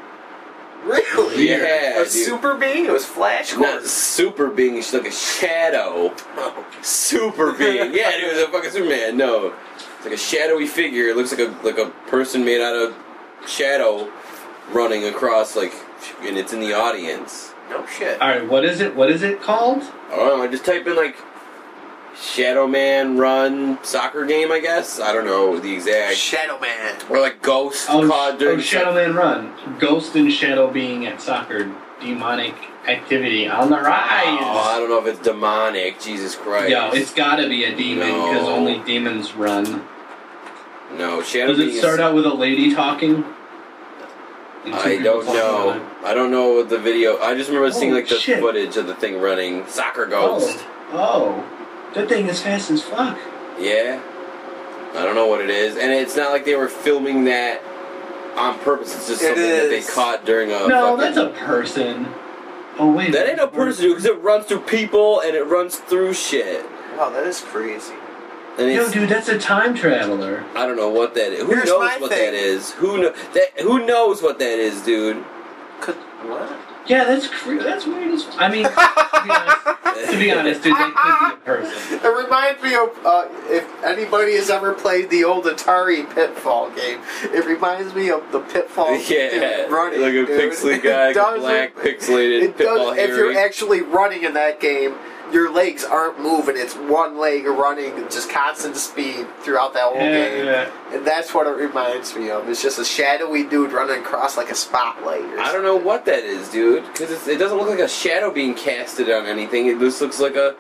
[0.85, 1.49] Really?
[1.49, 2.09] Yeah, A dude.
[2.09, 2.87] super being?
[2.87, 6.13] It was Flash Not super being, it's like a shadow.
[6.37, 6.67] Oh.
[6.83, 7.93] Super being.
[7.95, 9.17] Yeah, dude, it was a fucking Superman.
[9.17, 9.55] No.
[9.77, 11.05] It's like a shadowy figure.
[11.09, 12.97] It looks like a like a person made out of
[13.47, 14.11] shadow
[14.73, 15.73] running across like
[16.23, 17.53] and it's in the audience.
[17.71, 18.21] No shit.
[18.21, 18.95] All right, what is it?
[18.97, 19.83] What is it called?
[20.11, 21.17] I don't know, I just type in like
[22.17, 25.01] Shadow Man run soccer game, I guess.
[25.01, 26.97] I don't know the exact Shadow Man.
[27.09, 29.53] or like Ghost Oh, COD oh during Shadow Man Run.
[29.79, 31.73] Ghost and Shadow being at soccer.
[32.01, 32.55] Demonic
[32.87, 34.25] activity on the rise.
[34.41, 36.01] Oh, I don't know if it's demonic.
[36.01, 36.71] Jesus Christ.
[36.71, 38.55] Yo, it's gotta be a demon because No.
[38.55, 39.87] only demons run.
[40.99, 43.25] no Shadow Does it Being start is- out with a lady talking?
[44.67, 45.71] I don't know.
[45.71, 45.91] on?
[46.05, 47.19] I don't know the video.
[47.21, 48.39] I just remember seeing Oh, like the shit.
[48.39, 49.67] footage of the thing running.
[49.67, 50.39] Soccer oh.
[50.39, 50.65] Ghost.
[50.93, 51.52] Oh, oh,
[51.95, 53.19] that thing is fast as fuck.
[53.59, 54.01] Yeah.
[54.95, 57.63] I don't know what it is, and it's not like they were filming that
[58.37, 58.95] on purpose.
[58.95, 60.67] It's just It something that they caught during a.
[60.69, 62.09] no, fucking- that's a person.
[62.79, 66.15] Oh wait, That ain't a person because it runs through people and it runs through
[66.15, 66.65] shit.
[66.97, 67.93] Wow, that is crazy.
[68.59, 70.45] And Yo, dude, that's a time traveler.
[70.55, 71.41] I don't know what that is.
[71.43, 72.19] Who Here's knows my what thing.
[72.33, 72.73] that is?
[72.73, 73.61] Who know that?
[73.61, 75.23] Who knows what that is, dude?
[75.81, 75.95] Could
[76.25, 76.51] what?
[76.87, 78.27] Yeah, that's cre- that's weird as.
[78.39, 78.73] I mean, to
[79.25, 81.99] be honest, to be honest, dude, that could be a person.
[82.05, 87.01] It reminds me of uh, if anybody has ever played the old Atari Pitfall game.
[87.25, 90.29] It reminds me of the Pitfall Yeah, running, like a dude.
[90.29, 92.99] pixely guy, It does- black pixelated It Pitfall does.
[92.99, 94.95] If you're actually running in that game,
[95.33, 96.57] your legs aren't moving.
[96.57, 100.47] It's one leg running, just constant speed throughout that whole Yeah, game.
[100.47, 100.71] yeah.
[100.93, 102.49] And that's what it reminds me of.
[102.49, 105.23] It's just a shadowy dude running across like a spotlight.
[105.23, 106.85] Or I don't know what that is, dude.
[106.89, 109.67] Because it doesn't look like a shadow being casted on anything.
[109.67, 110.55] It just looks like a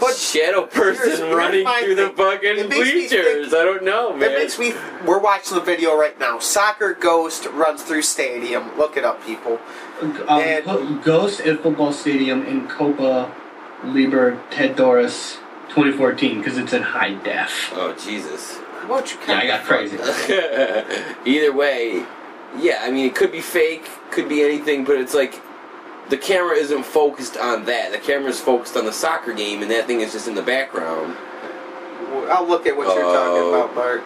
[0.00, 3.54] But shadow person here's- here's running my through the fucking It makes me bleachers.
[3.54, 4.30] I don't know, man.
[4.32, 4.74] It makes me.
[5.04, 6.38] We're watching the video right now.
[6.38, 8.76] Soccer Ghost runs through stadium.
[8.78, 9.58] Look it up, people.
[10.02, 13.30] Um, And- put Ghost at football stadium in Copa
[13.84, 15.36] Libertadores
[15.68, 17.72] 2014 because it's in high def.
[17.76, 18.58] oh Jesus.
[18.80, 19.18] How about you?
[19.26, 19.98] Yeah, I got crazy.
[21.24, 22.04] Either way,
[22.58, 22.80] yeah.
[22.82, 25.34] I mean, it could be fake, could be anything, but it's like
[26.08, 27.92] the camera isn't focused on that.
[27.92, 30.42] The camera is focused on the soccer game, and that thing is just in the
[30.42, 31.16] background.
[32.30, 34.02] I'll look at what you're talking about, Mark.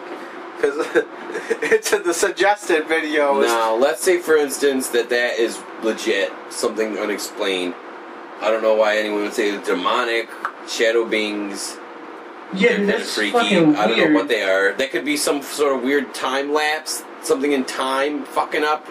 [0.55, 1.03] Because
[1.71, 3.39] it's in the suggested video.
[3.41, 7.73] Now, let's say, for instance, that that is legit, something unexplained.
[8.41, 10.29] I don't know why anyone would say it's demonic,
[10.67, 11.77] shadow beings.
[12.53, 13.31] Yeah, They're dude, kinda that's freaky.
[13.31, 14.11] fucking I don't weird.
[14.11, 14.73] know what they are.
[14.73, 18.85] That could be some sort of weird time lapse, something in time fucking up.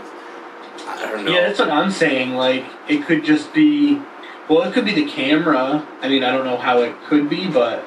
[0.98, 1.32] I don't know.
[1.32, 2.34] Yeah, that's what I'm saying.
[2.34, 4.00] Like, it could just be.
[4.48, 5.86] Well, it could be the camera.
[6.00, 7.84] I mean, I don't know how it could be, but.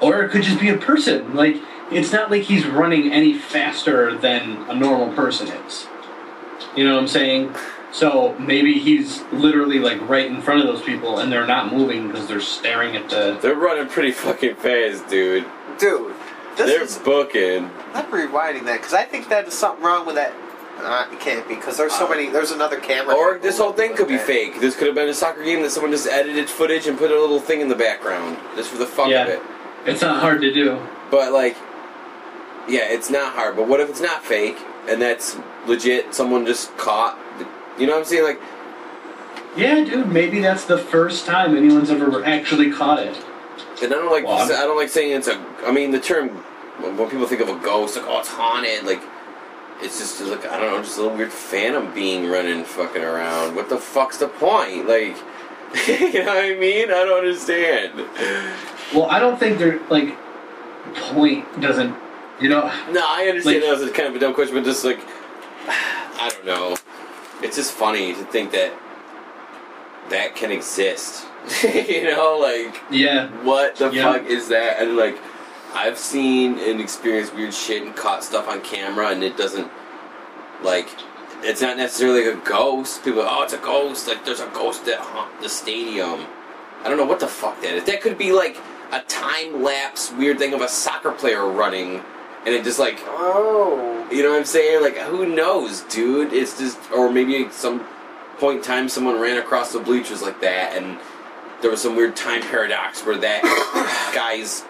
[0.00, 1.34] Or it could just be a person.
[1.34, 1.56] Like,
[1.90, 5.86] it's not like he's running any faster than a normal person is.
[6.76, 7.54] You know what I'm saying?
[7.92, 12.06] So maybe he's literally, like, right in front of those people and they're not moving
[12.06, 13.38] because they're staring at the.
[13.42, 15.44] They're running pretty fucking fast, dude.
[15.78, 16.14] Dude,
[16.56, 16.98] this They're is.
[16.98, 17.70] booking.
[17.94, 20.32] I'm rewinding that because I think that is something wrong with that.
[20.82, 22.28] Uh, it can't be because there's so many.
[22.30, 23.14] There's another camera.
[23.14, 24.24] Or this whole thing could be Okay.
[24.50, 24.60] fake.
[24.60, 27.20] This could have been a soccer game that someone just edited footage and put a
[27.20, 29.22] little thing in the background just for the fuck Yeah.
[29.24, 29.42] of it.
[29.86, 30.78] It's not hard to do.
[31.10, 31.56] But like,
[32.68, 33.56] yeah, it's not hard.
[33.56, 34.56] But what if it's not fake
[34.88, 35.36] and that's
[35.66, 36.14] legit?
[36.14, 37.18] Someone just caught.
[37.38, 37.46] The,
[37.80, 38.24] you know what I'm saying?
[38.24, 38.40] Like,
[39.56, 43.16] Yeah, dude, maybe that's the first time anyone's ever actually caught it.
[43.82, 44.24] and I don't like.
[44.24, 45.38] Well, I don't like saying it's a.
[45.66, 46.28] I mean, the term
[46.80, 48.84] when people think of a ghost, like, oh, it's haunted.
[48.84, 49.02] Like,
[49.82, 53.54] it's just like I don't know, just a little weird phantom being running, fucking around.
[53.56, 54.86] What the fuck's the point?
[54.88, 55.16] Like,
[55.88, 56.90] you know what I mean?
[56.90, 57.94] I don't understand.
[58.94, 60.16] Well, I don't think they're, like,
[60.94, 61.94] point doesn't.
[62.40, 64.84] You know, No, I understand Like- that was kind of a dumb question, but just
[64.84, 65.00] like,
[65.68, 66.76] I don't know.
[67.42, 68.72] It's just funny to think that
[70.08, 71.26] that can exist.
[71.62, 73.28] you know, like, yeah.
[73.44, 74.12] what the Yeah.
[74.12, 74.80] fuck is that?
[74.80, 75.18] And like,
[75.74, 79.70] I've seen and experienced weird shit and caught stuff on camera, and it doesn't,
[80.62, 80.88] like,
[81.42, 83.04] it's not necessarily a ghost.
[83.04, 84.08] People, oh, it's a ghost.
[84.08, 86.26] Like, there's a ghost that haunt the stadium.
[86.82, 87.84] I don't know what the fuck that is.
[87.84, 88.58] That could be like
[88.92, 92.02] a time lapse weird thing of a soccer player running,
[92.44, 94.08] and it just like Oh.
[94.10, 94.82] you know what I'm saying?
[94.82, 96.32] Like, who knows, dude?
[96.32, 97.86] It's just, or maybe at some
[98.38, 100.98] point in time someone ran across the bleachers like that, and
[101.60, 103.42] there was some weird time paradox where that
[104.14, 104.64] guy's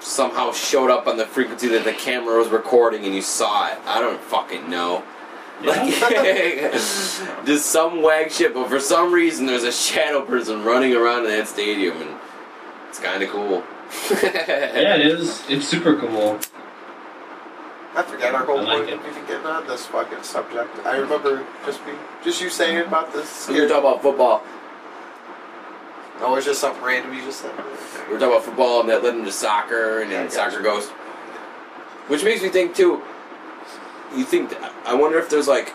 [0.00, 3.78] somehow showed up on the frequency that the camera was recording and you saw it.
[3.86, 5.02] I don't fucking know.
[5.62, 5.90] Like,
[7.44, 11.30] just some wag shit, but for some reason there's a shadow person running around in
[11.32, 12.16] that stadium, and
[12.88, 13.62] It's kind of cool.
[14.22, 15.42] Yeah, it is.
[15.48, 16.38] It's super cool.
[17.94, 20.70] I forget our whole I like point of even getting on this fucking subject.
[20.86, 23.48] I remember just be just you saying about this.
[23.48, 24.44] We were talking about football.
[26.22, 27.56] Oh, it's just something random you just said.
[28.06, 30.62] We were talking about football, and that led into soccer, and then soccer gotcha.
[30.62, 30.88] goes.
[32.08, 33.02] Which makes me think too.
[34.14, 34.54] You think?
[34.84, 35.72] I wonder if there's like,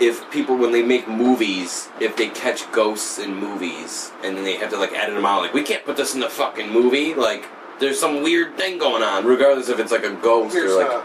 [0.00, 4.56] if people when they make movies, if they catch ghosts in movies, and then they
[4.56, 5.42] have to like edit them out.
[5.42, 7.14] Like we can't put this in the fucking movie.
[7.14, 7.46] Like
[7.78, 10.90] there's some weird thing going on, regardless if it's like a ghost Here's or like.
[10.90, 11.02] uh,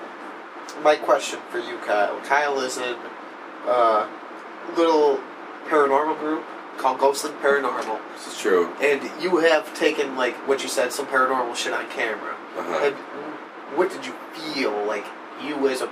[0.81, 2.19] my question for you, Kyle.
[2.21, 2.95] Kyle is in
[3.67, 4.09] a
[4.75, 5.19] little
[5.67, 6.43] paranormal group
[6.81, 8.73] called Ghostland Paranormal, this is true.
[8.81, 12.35] and you have taken like what you said, some paranormal shit on camera.
[12.57, 12.87] Uh-huh.
[12.87, 12.95] And
[13.77, 15.05] what did you feel like?
[15.45, 15.89] You as a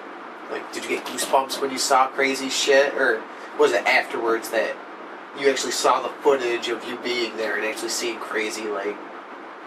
[0.52, 3.22] like, did you get goosebumps when you saw crazy shit, or
[3.60, 4.76] was it afterwards that
[5.40, 8.96] you actually saw the footage of you being there and actually seeing crazy like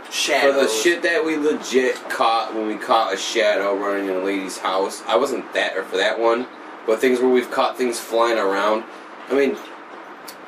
[0.04, 0.54] For shadows?
[0.62, 4.58] the shit that we legit caught when we caught a shadow running in a lady's
[4.58, 6.46] house, I wasn't that or for that one,
[6.86, 8.84] but things where we've caught things flying around.
[9.30, 9.56] I mean,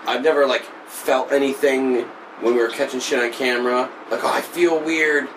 [0.07, 2.03] I've never like felt anything
[2.41, 3.91] when we were catching shit on camera.
[4.11, 5.29] Like, oh, I feel weird,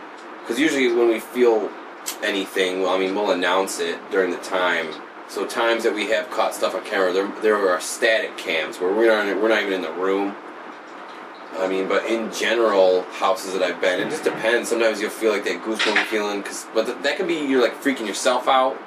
[0.41, 1.69] because usually when we feel
[2.23, 4.87] anything, well, I mean, we'll announce it during the time.
[5.29, 8.93] So times that we have caught stuff on camera, there there are static cams where
[8.93, 10.35] we're not we're not even in the room.
[11.57, 14.69] I mean, but in general, houses that I've been, it just depends.
[14.69, 17.81] Sometimes you'll feel like that goosebump feeling, cause, but th- that can be you're like
[17.81, 18.77] freaking yourself out.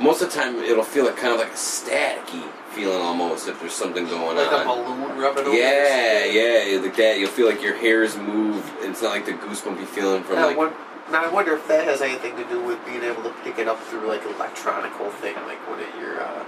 [0.00, 2.44] Most of the time, it'll feel like kind of like a staticky
[2.76, 4.36] feeling almost if there's something going on.
[4.36, 5.56] like a balloon rubbing over.
[5.56, 7.18] Yeah, yeah, like that.
[7.18, 8.70] You'll feel like your hairs move.
[8.80, 10.56] It's not like the goosebumpy feeling from Now, like.
[10.58, 10.76] what-
[11.10, 13.68] now I wonder if that has anything to do with being able to pick it
[13.68, 16.44] up through like electronical thing, like one of your uh,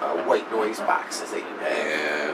[0.00, 1.86] uh, white noise boxes that you have.
[1.86, 2.32] Yeah.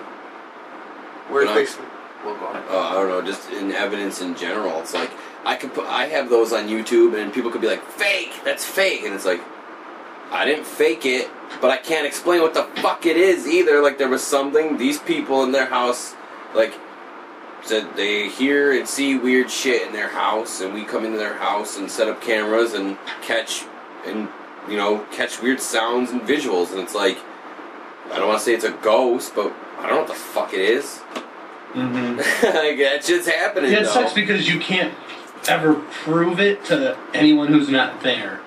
[1.32, 1.86] Where it's But I'm- basically,
[2.24, 4.78] well, go uh, I don't know, just in evidence in general.
[4.80, 5.10] It's like
[5.46, 8.64] I could put, I have those on YouTube, and people could be like, "Fake, that's
[8.64, 9.40] fake," and it's like,
[10.34, 11.30] I didn't fake it,
[11.60, 13.80] but I can't explain what the fuck it is either.
[13.80, 16.14] Like there was something these people in their house,
[16.54, 16.74] like
[17.62, 21.38] said they hear and see weird shit in their house, and we come into their
[21.38, 23.64] house and set up cameras and catch
[24.04, 24.28] and
[24.68, 27.18] you know catch weird sounds and visuals, and it's like.
[28.12, 30.52] I don't want to say it's a ghost, but I don't know what the fuck
[30.52, 31.00] it is.
[31.72, 32.16] Mm-hmm.
[32.44, 33.72] like that shit's happening.
[33.72, 33.92] Yeah, it though.
[33.92, 34.94] sucks because you can't
[35.48, 38.40] ever prove it to anyone who's not there.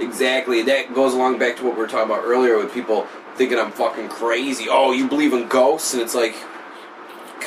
[0.00, 0.62] Exactly.
[0.62, 3.06] That goes along back to what we were talking about earlier with people
[3.36, 4.66] thinking I'm fucking crazy.
[4.68, 5.92] Oh, you believe in ghosts?
[5.94, 6.34] And it's like,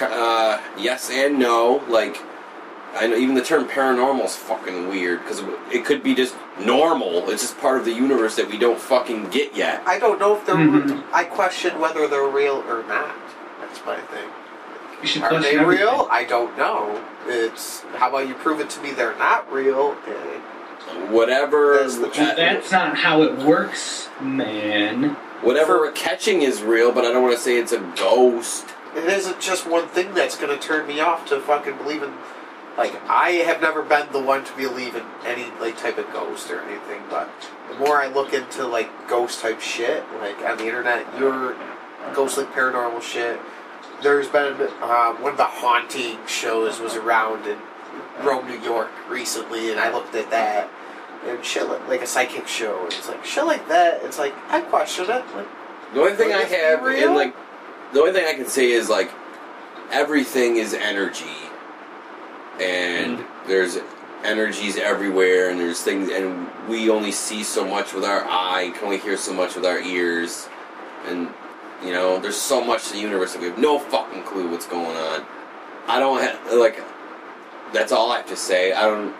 [0.01, 1.83] uh, yes and no.
[1.87, 2.17] Like,
[2.95, 7.29] I know even the term paranormal is fucking weird because it could be just normal.
[7.29, 9.83] It's just part of the universe that we don't fucking get yet.
[9.85, 10.55] I don't know if they're.
[10.55, 11.03] Mhm.
[11.13, 13.15] I question whether they're real or not.
[13.61, 14.27] That's my thing.
[15.01, 15.85] You should Are they everything.
[15.85, 16.07] real?
[16.11, 16.99] I don't know.
[17.27, 19.95] It's how about you prove it to me they're not real?
[20.07, 20.41] and
[21.09, 21.77] Whatever.
[21.79, 25.15] That's the That's not how it works, man.
[25.41, 28.65] Whatever we're catching is real, but I don't want to say it's a ghost.
[28.95, 32.13] It isn't just one thing that's going to turn me off to fucking believe in.
[32.77, 36.49] Like I have never been the one to believe in any like type of ghost
[36.49, 37.29] or anything, but
[37.69, 41.55] the more I look into like ghost type shit, like on the internet, your
[42.13, 43.39] ghost like paranormal shit.
[44.01, 47.57] There's been uh, one of the haunting shows was around in
[48.23, 50.69] Rome, New York recently, and I looked at that
[51.25, 52.83] and shit like, like a psychic show.
[52.83, 54.03] And it's like shit like that.
[54.03, 55.09] It's like I question it.
[55.35, 55.47] Like,
[55.93, 57.09] The only thing I have real?
[57.09, 57.35] in like
[57.93, 59.11] the only thing I can say is like
[59.91, 61.25] everything is energy,
[62.59, 63.47] and hmm.
[63.47, 63.79] there's
[64.23, 68.85] energies everywhere, and there's things, and we only see so much with our eye, can
[68.85, 70.49] only hear so much with our ears,
[71.07, 71.29] and
[71.83, 74.67] you know, there's so much to the universe that we have no fucking clue what's
[74.67, 75.25] going on.
[75.87, 76.83] I don't have like.
[77.73, 78.73] That's all I have to say.
[78.73, 79.15] I don't.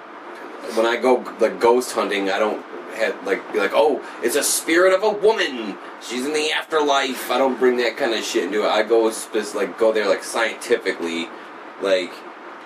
[0.76, 2.64] When I go like ghost hunting, I don't
[2.96, 5.78] have like be like, oh, it's a spirit of a woman.
[6.02, 7.32] She's in the afterlife.
[7.32, 8.70] I don't bring that kind of shit into it.
[8.70, 11.28] I go just like go there like scientifically,
[11.82, 12.14] like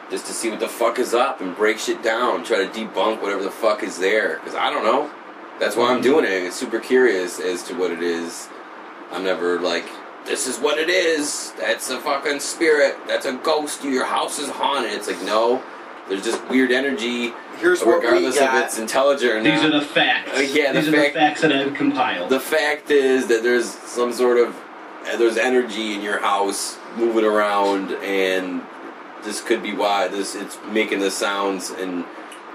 [0.10, 3.22] just to see what the fuck is up and break shit down, try to debunk
[3.22, 4.40] whatever the fuck is there.
[4.40, 5.12] Because I don't know.
[5.60, 6.04] That's why I'm mm-hmm.
[6.04, 6.44] doing it.
[6.44, 8.50] It's super curious as to what it is.
[9.12, 9.86] I'm never like,
[10.26, 11.54] this is what it is.
[11.60, 12.96] That's a fucking spirit.
[13.08, 13.84] That's a ghost.
[13.84, 14.94] Your house is haunted.
[14.94, 15.64] It's like no.
[16.10, 19.82] There's just weird energy, here's what we regardless of it's intelligent or These are the
[19.86, 20.38] facts.
[20.38, 22.30] Uh, yeah, the These are fact- the facts that I've compiled.
[22.30, 24.56] The fact is that there's some sort of
[25.08, 28.62] uh, there's energy in your house moving around, and
[29.24, 32.04] this could be why this it's making the sounds and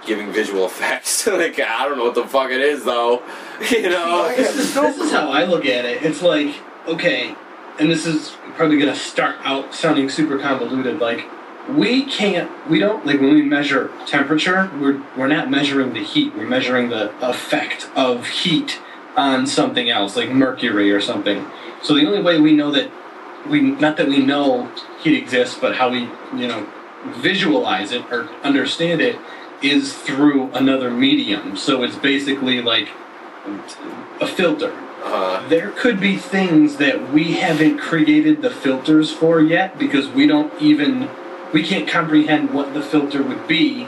[0.07, 1.27] giving visual effects.
[1.27, 3.23] like I don't know what the fuck it is though,
[3.71, 4.29] you know.
[4.37, 6.03] this, is, this is how I look at it.
[6.03, 6.55] It's like,
[6.87, 7.35] okay,
[7.81, 10.99] and this is probably going to start out sounding super convoluted.
[10.99, 11.27] Like,
[11.69, 16.35] we can't we don't like when we measure temperature we're we're not measuring the heat
[16.35, 18.81] we're measuring the effect of heat
[19.19, 21.45] on something else like mercury or something.
[21.83, 22.91] So the only way we know that
[23.49, 24.73] we not that we know
[25.03, 26.67] heat exists but how we you know
[27.07, 29.19] visualize it or understand it
[29.61, 31.57] is through another medium.
[31.57, 32.89] So it's basically like
[34.21, 34.73] a filter.
[35.03, 40.27] Uh, there could be things that we haven't created the filters for yet because we
[40.27, 41.09] don't even
[41.53, 43.87] we can't comprehend what the filter would be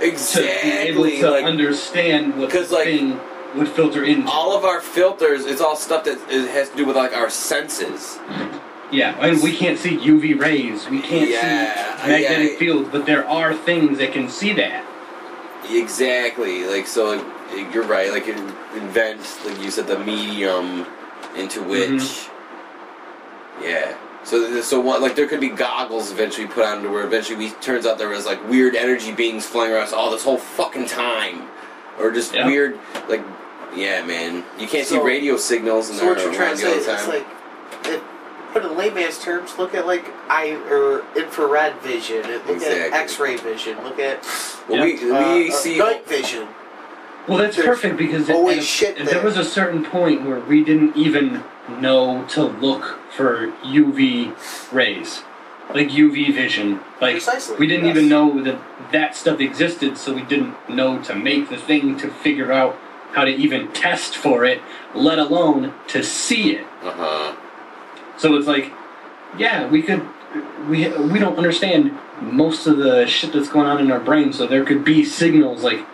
[0.00, 0.52] exactly.
[0.52, 3.20] to be able to Like understand what the like, thing
[3.56, 4.26] would filter in.
[4.26, 8.18] all of our filters, it's all stuff that has to do with like our senses.
[8.90, 12.58] yeah, and we can't see UV rays, we can't Yeah, see magnetic yeah.
[12.58, 14.84] fields, but there are things that can see that.
[15.70, 16.64] Exactly.
[16.66, 17.16] Like so,
[17.54, 18.10] like, you're right.
[18.12, 20.86] Like in- invent, like you said, the medium
[21.36, 22.02] into which.
[22.02, 23.62] Mm-hmm.
[23.64, 23.96] Yeah.
[24.24, 25.00] So so what?
[25.02, 28.08] Like there could be goggles eventually put on to where eventually we turns out there
[28.08, 31.48] was like weird energy beings flying around us all this whole fucking time,
[31.98, 32.46] or just Yeah.
[32.46, 32.78] weird
[33.08, 33.22] like.
[33.76, 34.44] Yeah, man.
[34.56, 37.08] You can't see radio signals in So there what you're trying to say is it's
[37.08, 37.26] like,
[37.86, 38.00] it,
[38.52, 42.80] put in layman's terms, look at like I or infrared vision, and look Exactly.
[42.82, 44.24] at X-ray vision, look at
[44.68, 44.84] well, Yeah.
[44.84, 45.76] we uh, we uh, see.
[45.76, 46.46] night vision.
[47.26, 49.24] Well, that's There's perfect because if- always if, shit if there there.
[49.24, 54.34] was a certain point where we didn't even know to look for UV
[54.72, 55.22] rays,
[55.74, 57.96] like UV vision, like Precisely, we didn't yes.
[57.96, 58.60] even know that
[58.92, 62.76] that stuff existed, so we didn't know to make the thing to figure out
[63.12, 64.60] how to even test for it,
[64.94, 66.66] let alone to see it.
[66.82, 67.36] Uh huh.
[68.16, 68.72] So it's like,
[69.38, 70.06] yeah, we could,
[70.68, 74.32] we we don't understand most of the shit that's going on in our brain.
[74.32, 75.84] So there could be signals like,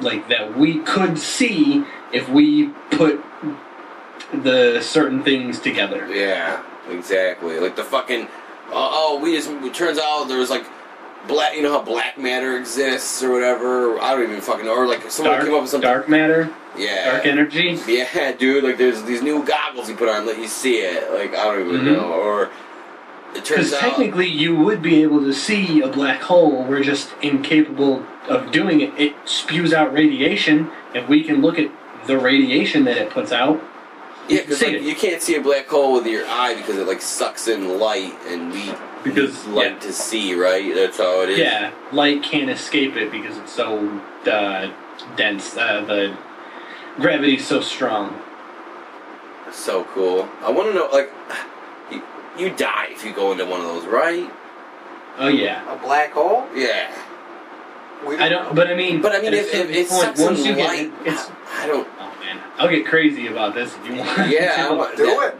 [0.00, 3.22] like that we could see if we put
[4.32, 6.06] the certain things together.
[6.14, 7.58] Yeah, exactly.
[7.60, 8.28] Like the fucking.
[8.70, 9.50] Oh, oh we just.
[9.50, 10.64] It turns out there was like.
[11.26, 14.00] Black, you know how black matter exists or whatever.
[14.00, 14.72] I don't even fucking know.
[14.74, 15.86] Or like someone Dark, came up with something.
[15.90, 17.76] dark matter, yeah, dark energy.
[17.88, 18.62] Yeah, dude.
[18.64, 21.12] Like there's these new goggles you put on, let you see it.
[21.12, 21.92] Like I don't even Mhm.
[21.96, 22.12] know.
[22.12, 22.44] Or
[23.34, 23.80] it turns Because out.
[23.80, 26.62] technically, you would be able to see a black hole.
[26.62, 28.92] We're just incapable of doing it.
[28.96, 31.68] It spews out radiation, and we can look at
[32.06, 33.60] the radiation that it puts out.
[34.28, 37.00] Yeah, because like, you can't see a black hole with your eye because it like
[37.00, 38.72] sucks in light, and we
[39.02, 39.78] Because, need light yeah.
[39.80, 40.74] to see, right?
[40.74, 41.38] That's how it is.
[41.38, 43.88] Yeah, light can't escape it because it's so
[44.30, 44.70] uh,
[45.16, 45.56] dense.
[45.56, 46.16] Uh, the
[46.96, 48.20] gravity's so strong.
[49.52, 50.28] So cool.
[50.42, 51.10] I want to know, like,
[51.90, 52.02] you,
[52.38, 54.30] you die if you go into one of those, right?
[55.18, 55.74] Oh yeah.
[55.74, 56.46] A black hole?
[56.54, 56.94] Yeah.
[58.06, 58.54] We I don't.
[58.54, 59.00] But I mean.
[59.02, 60.92] But I mean, at a if, if certain it sucks once in you get, light,
[61.06, 61.30] it's.
[61.54, 61.88] I don't.
[62.34, 64.08] Man, I'll get crazy about this if you want.
[64.30, 64.74] Yeah, I to.
[64.74, 65.28] want- do yeah.
[65.28, 65.36] it.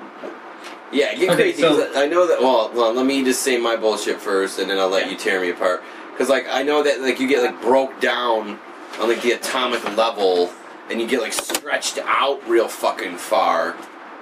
[0.91, 1.61] Yeah, get Okay, crazy.
[1.63, 2.41] so- I know that.
[2.41, 5.13] Well, well, let me just say my bullshit first, and then I'll let Yeah.
[5.13, 5.83] you tear me apart.
[6.13, 8.59] Because like I know that like you get like broke down
[8.99, 10.51] on like the atomic level,
[10.91, 13.77] and you get like stretched out real fucking far.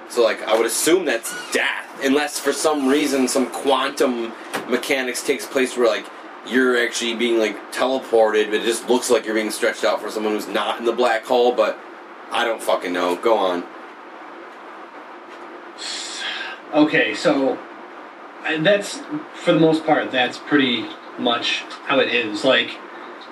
[0.09, 4.33] So like I would assume that's death, unless for some reason some quantum
[4.69, 6.05] mechanics takes place where like
[6.45, 10.09] you're actually being like teleported, but it just looks like you're being stretched out for
[10.11, 11.53] someone who's not in the black hole.
[11.53, 11.79] But
[12.31, 13.15] I don't fucking know.
[13.15, 13.63] Go on.
[16.73, 17.57] Okay, so
[18.45, 18.99] uh, that's
[19.33, 20.11] for the most part.
[20.11, 20.85] That's pretty
[21.17, 22.43] much how it is.
[22.43, 22.71] Like,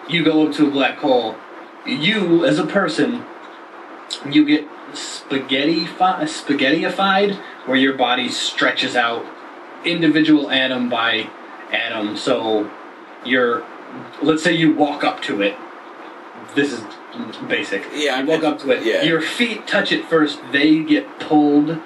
[0.07, 1.35] you go up to a black hole.
[1.85, 3.25] You, as a person,
[4.29, 7.35] you get spaghetti spaghettified,
[7.65, 9.25] where your body stretches out
[9.83, 11.29] individual atom by
[11.71, 12.15] atom.
[12.15, 12.71] So,
[13.25, 13.65] you're,
[14.21, 15.57] let's say you walk up to it.
[16.55, 16.81] This is
[17.47, 17.83] basic.
[17.93, 18.85] Yeah, you walk up to it.
[18.85, 19.03] yeah.
[19.03, 20.39] Your feet touch it first.
[20.51, 21.77] They get pulled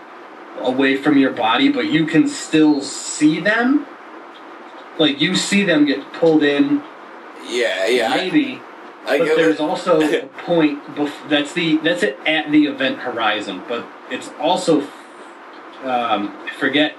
[0.59, 3.85] away from your body, but you can still see them.
[4.97, 6.83] Like you see them get pulled in,
[7.47, 8.09] Yeah, yeah.
[8.15, 8.61] Maybe.
[9.05, 10.83] I, but there's what- also a point.
[10.95, 13.63] Bef- that's the that's it at the event horizon.
[13.67, 14.81] But it's also
[15.83, 16.91] um, I forget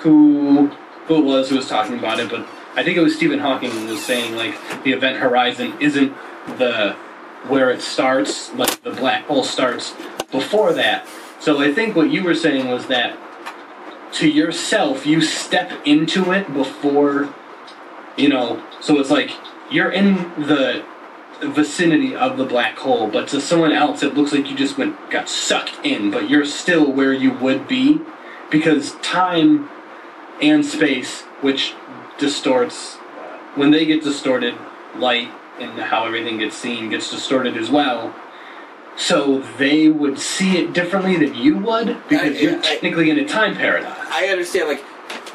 [0.00, 0.66] who
[1.06, 3.70] who it was who was talking about it, but I think it was Stephen Hawking
[3.70, 6.12] who was saying like the event horizon isn't
[6.58, 6.96] the
[7.48, 9.94] where it starts, like the black hole starts
[10.30, 11.06] before that.
[11.40, 13.18] So I think what you were saying was that
[14.12, 17.32] to yourself you step into it before
[18.16, 19.30] you know so it's like
[19.70, 20.84] you're in the
[21.42, 24.96] vicinity of the black hole but to someone else it looks like you just went
[25.10, 28.00] got sucked in but you're still where you would be
[28.50, 29.68] because time
[30.40, 31.74] and space which
[32.16, 32.94] distorts
[33.54, 34.54] when they get distorted
[34.96, 35.28] light
[35.60, 38.14] and how everything gets seen gets distorted as well
[38.96, 43.18] so they would see it differently than you would because I- you're I- technically in
[43.18, 44.82] a time paradox I understand, like,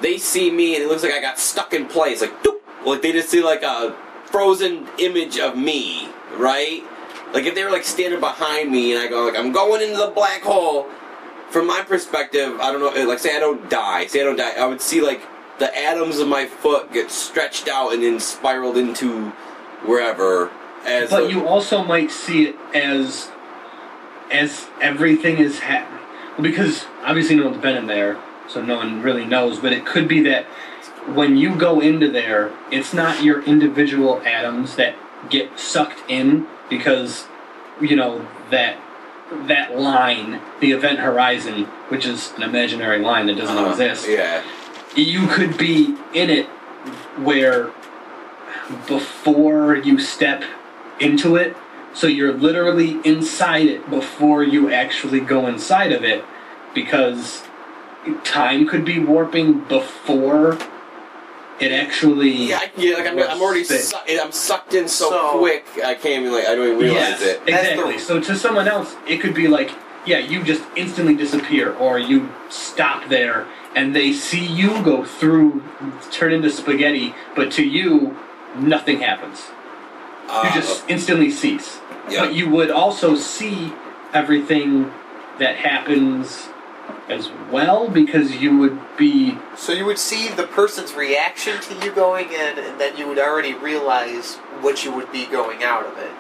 [0.02, 3.02] they see me and it looks like I got stuck in place, like, doop, like
[3.04, 3.96] they just see like a
[4.26, 6.84] frozen image of me, right?
[7.34, 9.98] Like if they were like standing behind me and I go like I'm going into
[9.98, 10.88] the black hole.
[11.52, 12.90] From my perspective, I don't know.
[12.92, 15.22] Eh, like say I don't die, say I don't die, I would see like
[15.60, 19.32] the atoms of my foot get stretched out and then spiraled into
[19.86, 20.50] wherever.
[20.86, 23.30] As But a- you also might see it as
[24.32, 25.86] as everything is ha-
[26.38, 28.18] well, because obviously no one's been in there,
[28.48, 29.60] so no one really knows.
[29.60, 30.46] But it could be that
[31.14, 34.96] when you go into there, it's not your individual atoms that
[35.30, 37.26] get sucked in because
[37.82, 38.78] you know that
[39.48, 43.70] that line, the event horizon, which is an imaginary line that doesn't Uh-huh.
[43.72, 44.42] exist Yeah.
[44.96, 46.48] you could be in it
[47.18, 47.70] where
[48.88, 50.44] before you step
[51.00, 51.56] into it
[51.94, 56.24] so you're literally inside it before you actually go inside of it
[56.74, 57.44] because
[58.24, 60.58] time could be warping before
[61.60, 65.40] it actually Yeah, I- yeah, like I'm, I'm already su- I'm sucked in so, So-
[65.40, 65.66] quick.
[65.84, 67.42] I can't even like I don't even realize Yes, it.
[67.48, 69.72] Exactly the- so to someone else it could be like
[70.06, 73.46] yeah you just instantly disappear or you stop there
[73.76, 75.64] and they see you go through
[76.12, 78.18] turn into spaghetti but to you
[78.56, 79.50] nothing happens
[80.30, 81.80] Uh, you just instantly cease.
[82.10, 82.26] Yeah.
[82.26, 83.74] But you would also see
[84.14, 84.92] everything
[85.40, 86.48] that happens
[87.10, 91.92] as well because you would be So you would see the person's reaction to you
[91.92, 95.98] going in, and then you would already realize what you would be going out of
[95.98, 96.12] it.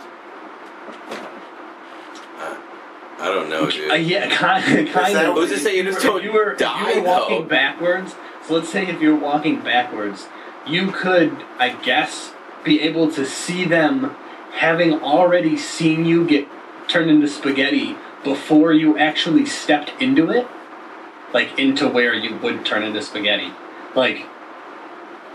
[3.20, 3.92] I don't know, dude.
[3.92, 5.36] uh, yeah, kind, kind of.
[5.36, 7.48] what Who's to say you just If don't you were, die, you were walking though?
[7.48, 8.16] backwards.
[8.48, 10.28] So let's say if you're walking backwards,
[10.68, 12.34] you could, I guess,
[12.64, 14.16] be able to see them
[14.54, 16.48] having already seen you get
[16.88, 20.48] turned into spaghetti before you actually stepped into it,
[21.34, 23.52] like into where you would turn into spaghetti.
[23.96, 24.26] Like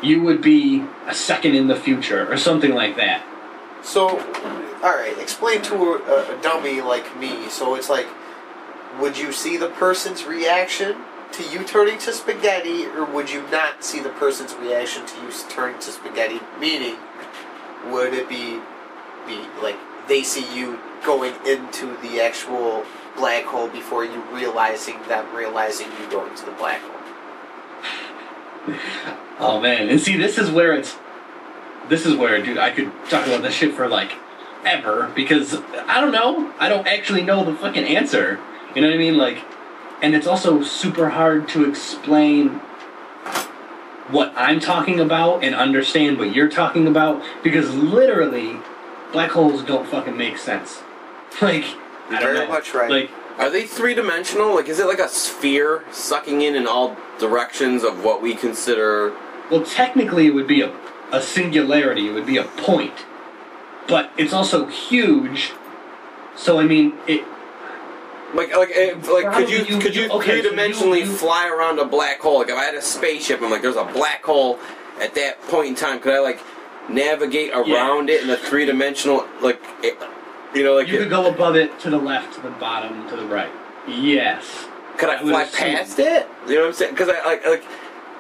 [0.03, 3.24] you would be a second in the future or something like that.
[3.82, 4.09] So,
[4.82, 7.48] all right, explain to a, a dummy like me.
[7.48, 8.07] So it's like,
[9.01, 10.97] would you see the person's reaction
[11.36, 15.30] to you turning to spaghetti, or would you not see the person's reaction to you
[15.50, 16.40] turning to spaghetti?
[16.58, 16.96] Meaning,
[17.90, 18.60] would it be
[19.26, 19.76] be like
[20.08, 22.84] they see you going into the actual
[23.16, 26.92] black hole before you realizing them realizing you going to the black hole?
[29.38, 30.96] Oh man, and see, this is where it's.
[31.90, 34.12] This is where, dude, I could talk about this shit for like
[34.64, 35.54] ever because
[35.86, 36.52] I don't know.
[36.58, 38.40] I don't actually know the fucking answer.
[38.74, 39.18] You know what I mean?
[39.18, 39.44] Like,
[40.02, 42.60] and it's also super hard to explain
[44.09, 48.59] what I'm talking about and understand what you're talking about because literally,
[49.12, 50.82] black holes don't fucking make sense.
[51.43, 51.64] Like,
[52.09, 52.48] I don't Very know.
[52.48, 52.90] much right.
[52.90, 54.55] Like, Are they three dimensional?
[54.55, 59.14] Like, is it like a sphere sucking in in all directions of what we consider?
[59.51, 60.73] Well, technically, it would be a,
[61.12, 62.09] a singularity.
[62.09, 62.94] It would be a point,
[63.86, 65.52] but it's also huge.
[66.36, 67.23] So I mean, it.
[68.36, 71.48] Like, like, eh, like, could you, you- could you, you- okay, three-dimensionally you- you- fly
[71.48, 72.38] around a black hole?
[72.38, 74.58] Like, if I had a spaceship, I'm like, there's a black hole
[75.00, 76.00] at that point in time.
[76.00, 76.40] Could I like
[76.88, 79.90] navigate around it in a three dimensional, like, eh,
[80.54, 83.16] you know, like, You could go above it, to the left, to the bottom, to
[83.16, 83.50] the right.
[83.88, 84.44] Yes.
[84.98, 85.58] Could I I fly assume.
[85.76, 86.26] past it?
[86.48, 86.92] You know what I'm saying?
[86.92, 87.64] Because I like like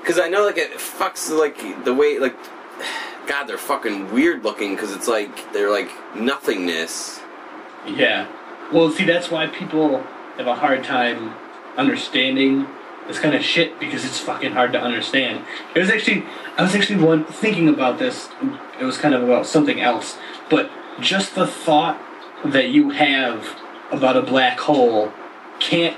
[0.02, 2.36] because I know like it fucks like the way like
[3.26, 7.20] God they're fucking weird looking because it's like they're like nothingness.
[7.86, 8.26] Yeah.
[8.72, 10.02] Well, see, that's why people
[10.36, 11.34] have a hard time
[11.76, 12.66] understanding
[13.06, 15.44] this kind of shit because it's fucking hard to understand.
[15.74, 16.24] It was actually,
[16.56, 18.28] I was actually one thinking about this.
[18.80, 20.18] It was kind of about something else,
[20.50, 20.70] but
[21.00, 22.00] just the thought
[22.44, 23.56] that you have
[23.90, 25.12] about a black hole
[25.60, 25.96] can't,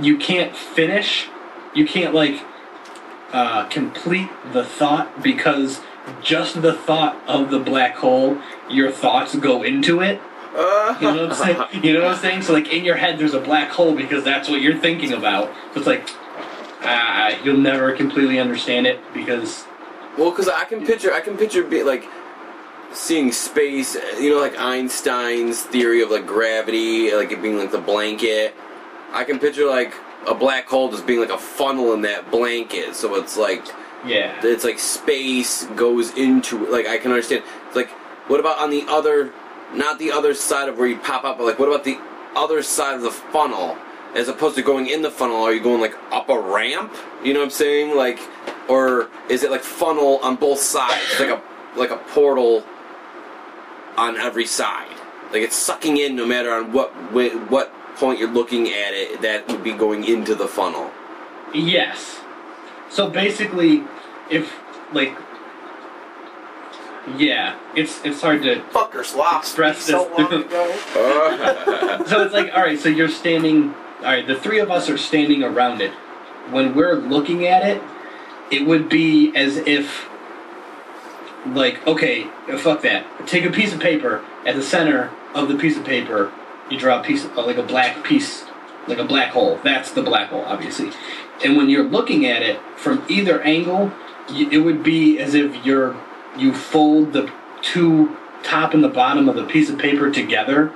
[0.00, 1.28] you can't finish,
[1.74, 2.42] you can't like
[3.32, 5.80] uh, complete the thought because
[6.22, 8.38] just the thought of the black hole,
[8.68, 10.20] your thoughts go into it.
[10.54, 11.84] Uh, You know what I'm saying?
[11.84, 12.42] You know what I'm saying?
[12.42, 15.52] So like in your head, there's a black hole because that's what you're thinking about.
[15.72, 16.08] So it's like,
[16.82, 19.64] ah, you'll never completely understand it because
[20.18, 22.08] well, because I can picture I can picture be like
[22.92, 23.94] seeing space.
[24.18, 28.54] You know, like Einstein's theory of like gravity, like it being like the blanket.
[29.12, 29.94] I can picture like
[30.28, 32.94] a black hole just being like a funnel in that blanket.
[32.96, 33.64] So it's like
[34.04, 37.44] yeah, it's like space goes into like I can understand.
[37.68, 37.90] It's like
[38.28, 39.32] what about on the other,
[39.74, 41.98] not the other side of where you pop up, but like what about the
[42.36, 43.76] other side of the funnel?
[44.14, 46.92] As opposed to going in the funnel, are you going like up a ramp?
[47.22, 47.96] You know what I'm saying?
[47.96, 48.18] Like,
[48.68, 51.40] or is it like funnel on both sides, like a
[51.76, 52.64] like a portal
[53.96, 54.88] on every side?
[55.32, 59.22] Like it's sucking in no matter on what wh- what point you're looking at it.
[59.22, 60.90] That would be going into the funnel.
[61.54, 62.16] yes.
[62.90, 63.84] So basically,
[64.28, 64.52] if
[64.92, 65.16] like
[67.18, 68.56] Yeah, it's it's hard to.
[68.72, 70.78] Fuckers lost Express me so this- long ago.
[70.96, 73.74] Uh, So it's like, all right, so you're standing.
[73.98, 75.92] All right, the three of us are standing around it.
[76.50, 77.82] When we're looking at it,
[78.50, 80.08] it would be as if,
[81.46, 82.24] like, okay,
[82.58, 83.04] fuck that.
[83.26, 84.24] Take a piece of paper.
[84.46, 86.32] At the center of the piece of paper,
[86.70, 88.44] you draw a piece, uh, like a black piece,
[88.88, 89.60] like a black hole.
[89.62, 90.90] That's the black hole, obviously.
[91.44, 93.92] And when you're looking at it from either angle,
[94.30, 95.94] it would be as if you're
[96.36, 97.30] you fold the
[97.62, 100.72] two top and the bottom of the piece of paper together,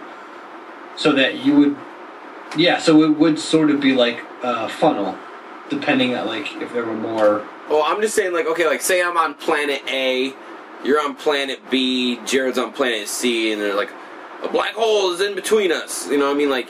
[0.97, 1.77] so that you would,
[2.57, 2.79] yeah.
[2.79, 5.17] So it would sort of be like a funnel,
[5.71, 7.47] depending on like if there were more.
[7.69, 10.35] well, I'm just saying, like, okay, like, say I'm on planet A,
[10.85, 13.91] you're on planet B, Jared's on planet C, and they're like,
[14.43, 16.09] a black hole is in between us.
[16.11, 16.51] You know what I mean?
[16.51, 16.69] Like,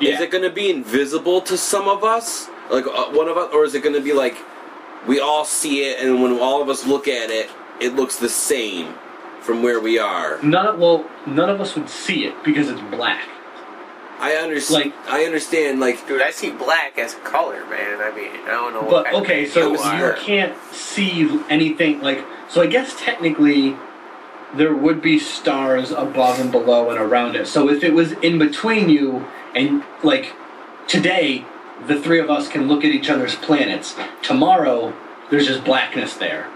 [0.00, 3.52] is it going to be invisible to some of us, like uh, one of us,
[3.54, 4.36] or is it going to be like
[5.06, 7.48] we all see it, and when all of us look at it,
[7.80, 8.94] it looks the same
[9.40, 10.40] from where we are?
[10.42, 13.28] None of, well, none of us would see it because it's black.
[14.18, 14.92] I understand.
[14.92, 15.78] Like- I understand.
[15.80, 18.00] Like, Dude, I see black as a color, man.
[18.00, 18.80] I mean, I don't know.
[18.82, 22.24] what But kind okay, so you you can't see anything like.
[22.48, 23.76] So I guess technically,
[24.54, 27.46] there would be stars above and below and around it.
[27.46, 30.32] So if it was in between you and like
[30.88, 31.44] today,
[31.86, 33.94] the three of us can look at each other's planets.
[34.22, 34.94] Tomorrow,
[35.30, 36.48] there's just blackness there.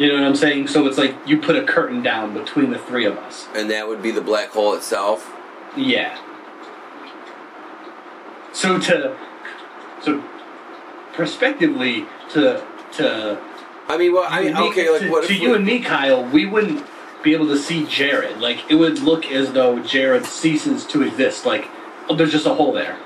[0.00, 0.68] You know what I'm saying?
[0.68, 3.46] So it's like you put a curtain down between the three of us.
[3.54, 5.30] and that would be the black hole itself.
[5.76, 6.18] Yeah.
[8.54, 9.14] So to
[10.02, 10.24] so
[11.12, 13.38] prospectively to to
[13.88, 15.80] I mean, well, I mean, me- okay, like to, what to you we- and me,
[15.80, 16.82] Kyle, we wouldn't
[17.22, 18.38] be able to see Jared.
[18.38, 21.44] Like it would look as though Jared ceases to exist.
[21.44, 21.68] Like
[22.08, 22.96] oh, there's just a hole there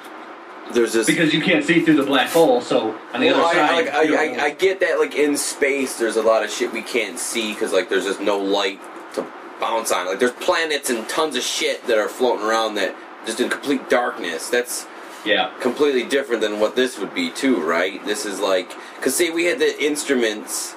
[0.73, 2.61] there's this because you can't see through the black hole.
[2.61, 5.15] So on the Well, other I, side, like, I, you're- I, I get that like
[5.15, 8.39] in space there's a lot of shit we can't see because like there's just no
[8.39, 8.81] light
[9.15, 9.27] to
[9.61, 10.07] bounce on.
[10.07, 12.95] Like there's planets and tons of shit that are floating around that
[13.27, 14.49] just in complete darkness.
[14.49, 14.87] That's
[15.25, 18.05] yeah, completely different than what this would be too right?
[18.05, 20.75] This is like because say we had the instruments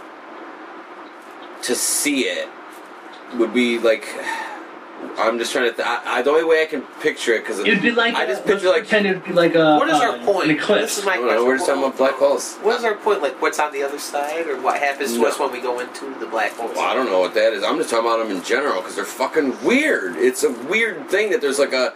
[1.64, 2.48] to see it
[3.36, 4.08] would be like
[5.18, 7.60] i'm just trying to th- I, I, the only way i can picture it because
[7.60, 9.90] it'd be like i a- just let's picture like pretend it'd be like a What
[9.90, 10.50] is uh, our point?
[10.50, 10.82] An eclipse.
[10.96, 13.22] This is my I we're just talking about black holes What is our point?
[13.22, 16.14] Like, what's on the other side, or what happens to us when we go into
[16.20, 16.68] the black hole?
[16.70, 17.64] Well, I don't know what that is.
[17.64, 20.16] I'm just talking about them in general because they're fucking weird.
[20.18, 21.94] It's a weird thing that there's like a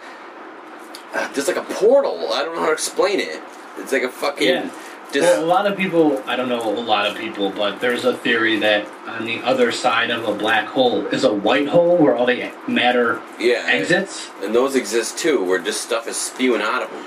[1.14, 2.32] uh, there's like a portal.
[2.32, 3.40] I don't know how to explain it.
[3.78, 4.70] It's like a fucking Yeah.
[5.12, 8.04] Just well, a lot of people, I don't know a lot of people, but there's
[8.04, 11.96] a theory that on the other side of a black hole is a white hole
[11.96, 13.64] where all the matter yeah.
[13.66, 17.04] exits, And those exist too, where just stuff is spewing out of them.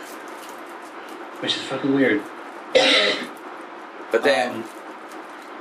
[1.41, 2.21] which is fucking weird.
[4.11, 4.63] But that, Um,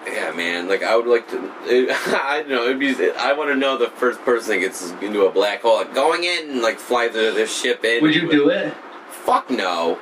[0.06, 0.68] yeah, man.
[0.68, 1.50] Like I would like to.
[1.64, 2.64] It, I don't know.
[2.66, 2.94] It'd be.
[3.18, 6.22] I want to know the first person that gets into a black hole, like going
[6.24, 8.02] in and like fly the, their ship in.
[8.02, 8.74] would you do it?
[9.10, 9.98] Fuck no.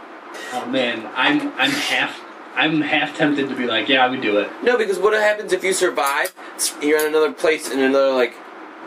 [0.52, 2.20] Oh man, I'm I'm half
[2.54, 4.50] I'm half tempted to be like, yeah, I would do it.
[4.62, 6.34] No, because what happens if you survive?
[6.82, 8.34] You're in another place in another like,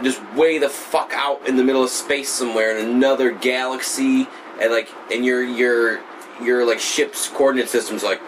[0.03, 4.27] just way the fuck out in the middle of space somewhere in another galaxy,
[4.61, 6.01] and like, and your your
[6.41, 8.21] your like ship's coordinate system's like,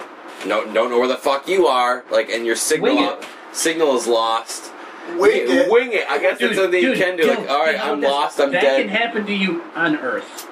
[0.45, 3.15] no, don't know where the fuck you are, like, and your signal Wing
[3.51, 4.71] signal is lost.
[5.17, 5.71] Wing it.
[5.71, 6.05] Wing it.
[6.09, 7.23] I guess Dude, that's something you can do.
[7.23, 8.39] dude, Like, all right, I'm this- lost.
[8.41, 8.81] I'm that dead.
[8.81, 10.49] can happen to you on Earth.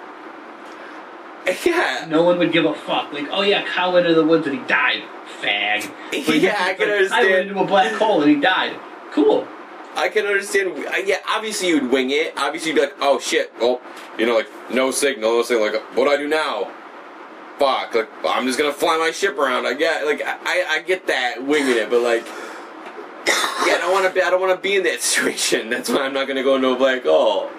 [1.65, 2.05] yeah.
[2.09, 3.13] No one would give a fuck.
[3.13, 5.03] Like, oh yeah, Kyle went into the woods and he died.
[5.41, 5.89] Fag.
[6.26, 8.80] But Yeah, I can like, I went into a black hole and he died.
[9.11, 9.47] Cool.
[9.95, 10.85] I can understand.
[10.88, 12.34] uh, Yeah, obviously you'd wing it.
[12.38, 13.51] Obviously you'd be like, oh shit.
[13.59, 13.81] Well,
[14.17, 15.31] you know, like no signal.
[15.31, 15.72] No signal.
[15.72, 16.72] Like, what do I do now?
[17.59, 17.95] Fuck.
[17.95, 19.65] Like, I'm just gonna fly my ship around.
[19.65, 20.05] I get.
[20.05, 22.26] Like, I, I get that winging it, but like,
[23.65, 24.22] yeah, I don't want to be.
[24.22, 25.69] I don't want to be in that situation.
[25.69, 27.49] That's why I'm not gonna go into a black hole.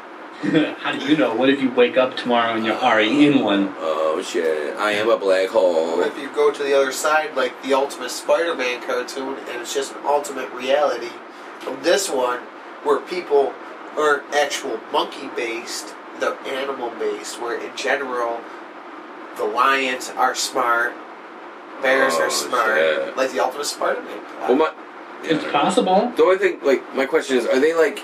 [0.78, 1.34] How do you know?
[1.34, 3.74] What if you wake up tomorrow and you're already in one?
[3.78, 4.76] Oh shit!
[4.76, 5.98] I am a black hole.
[5.98, 9.74] What If you go to the other side, like the Ultimate Spider-Man cartoon, and it's
[9.74, 11.10] just an ultimate reality
[11.66, 12.40] of this one,
[12.84, 13.52] where people
[13.96, 17.40] aren't actual monkey-based, they're animal-based.
[17.40, 18.40] Where in general,
[19.36, 20.92] the lions are smart,
[21.82, 23.16] bears Oh, are smart, shit.
[23.16, 24.20] like the Ultimate Spider-Man.
[24.38, 24.48] plot.
[24.48, 24.72] Well, my.
[25.22, 26.12] It's possible.
[26.16, 28.00] The only thing, like, my question is, are they like?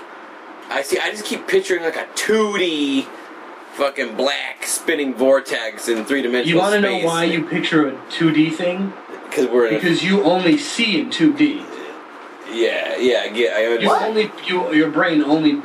[0.69, 0.97] I see.
[0.99, 3.05] I just keep picturing like a 2D,
[3.73, 6.49] fucking black spinning vortex in three dimensional.
[6.55, 8.93] You want to know why you picture a 2D thing?
[9.29, 9.75] Because we're in.
[9.75, 11.65] A, Because you only see in 2D.
[12.53, 13.55] yeah, yeah, I get.
[13.55, 14.05] I You understand.
[14.05, 15.61] only you, your brain only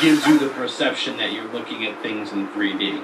[0.00, 3.02] gives you the perception that you're looking at things in 3D.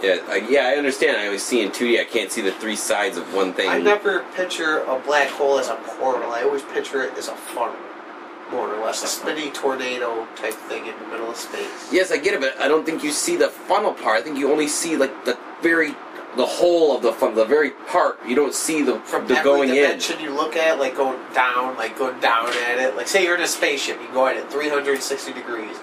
[0.00, 1.16] Yeah, I, yeah, I understand.
[1.16, 2.00] I always see in 2D.
[2.00, 3.68] I can't see the three sides of one thing.
[3.68, 6.30] I never picture a black hole as a portal.
[6.30, 7.74] I always picture it as a funnel.
[8.50, 11.92] More or less a spinning tornado type thing in the middle of space.
[11.92, 14.18] Yes, I get it, but I don't think you see the funnel part.
[14.18, 15.94] I think you only see like the very,
[16.36, 18.18] the whole of the funnel, the very part.
[18.26, 19.74] You don't see the From the every going in.
[19.76, 22.96] dimension you look at, like going down, like going down at it.
[22.96, 25.76] Like say you're in a spaceship, you go at it 360 degrees.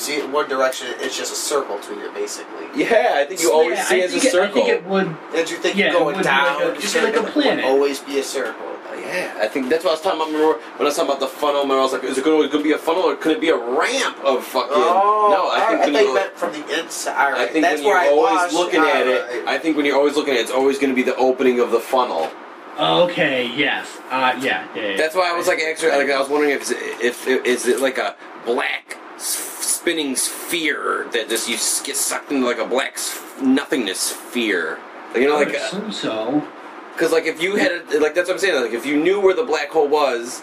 [0.00, 2.64] You see it in one direction, it's just a circle to you, basically.
[2.74, 4.68] Yeah, I think you always Yeah, see I it as a think it- I think
[4.70, 5.06] it would.
[5.36, 7.04] And you think Yeah, it you're would going down, like a- you it'd see be
[7.04, 7.64] like a it would planet.
[7.66, 8.54] always be a circle.
[8.98, 10.32] yeah, I think that's what I was talking about.
[10.32, 11.66] Remember when I was talking about the funnel?
[11.68, 13.50] When I was like, is it going to be a funnel or could it be
[13.50, 14.70] a ramp of fucking?
[14.74, 17.16] Oh, no, I think I, when you you- meant from the inside.
[17.22, 18.54] All right, I think that's when you're where I always was.
[18.54, 20.96] looking at it, I think when you're always looking at it, it's always going to
[20.96, 22.30] be the opening of the funnel.
[22.78, 23.50] Okay.
[23.54, 23.98] Yes.
[24.10, 24.32] Uh.
[24.40, 24.66] Yeah.
[24.74, 24.82] Yeah.
[24.92, 24.96] yeah.
[24.96, 26.70] That's why I was like, actually, like I was wondering if
[27.02, 28.16] if, if is it like a
[28.46, 32.98] black s- spinning sphere that just you get sucked into like a black
[33.42, 34.78] nothingness sphere.
[35.12, 36.48] Like, you know, like I would like assume so.
[36.92, 38.62] because like if you had it, like that's what I'm saying.
[38.62, 40.42] Like if you knew where the black hole was,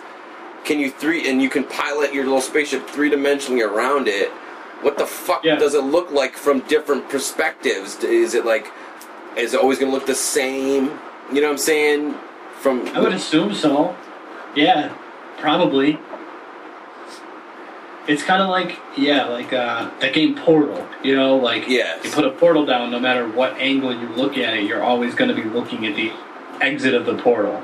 [0.65, 4.29] can you three and you can pilot your little spaceship three dimensionally around it?
[4.81, 5.55] What the fuck Yeah.
[5.55, 8.03] does it look like from different perspectives?
[8.03, 8.71] Is it like
[9.35, 10.85] is it always going to look the same?
[11.31, 12.15] You know what I'm saying?
[12.59, 13.95] From I would assume so.
[14.55, 14.95] Yeah.
[15.37, 15.99] Probably.
[18.07, 20.87] It's kind of like yeah, like uh, that game Portal.
[21.03, 22.03] You know, like Yes.
[22.05, 22.89] you put a portal down.
[22.91, 25.95] No matter what angle you look at it, you're always going to be looking at
[25.95, 26.11] the
[26.61, 27.61] exit of the portal,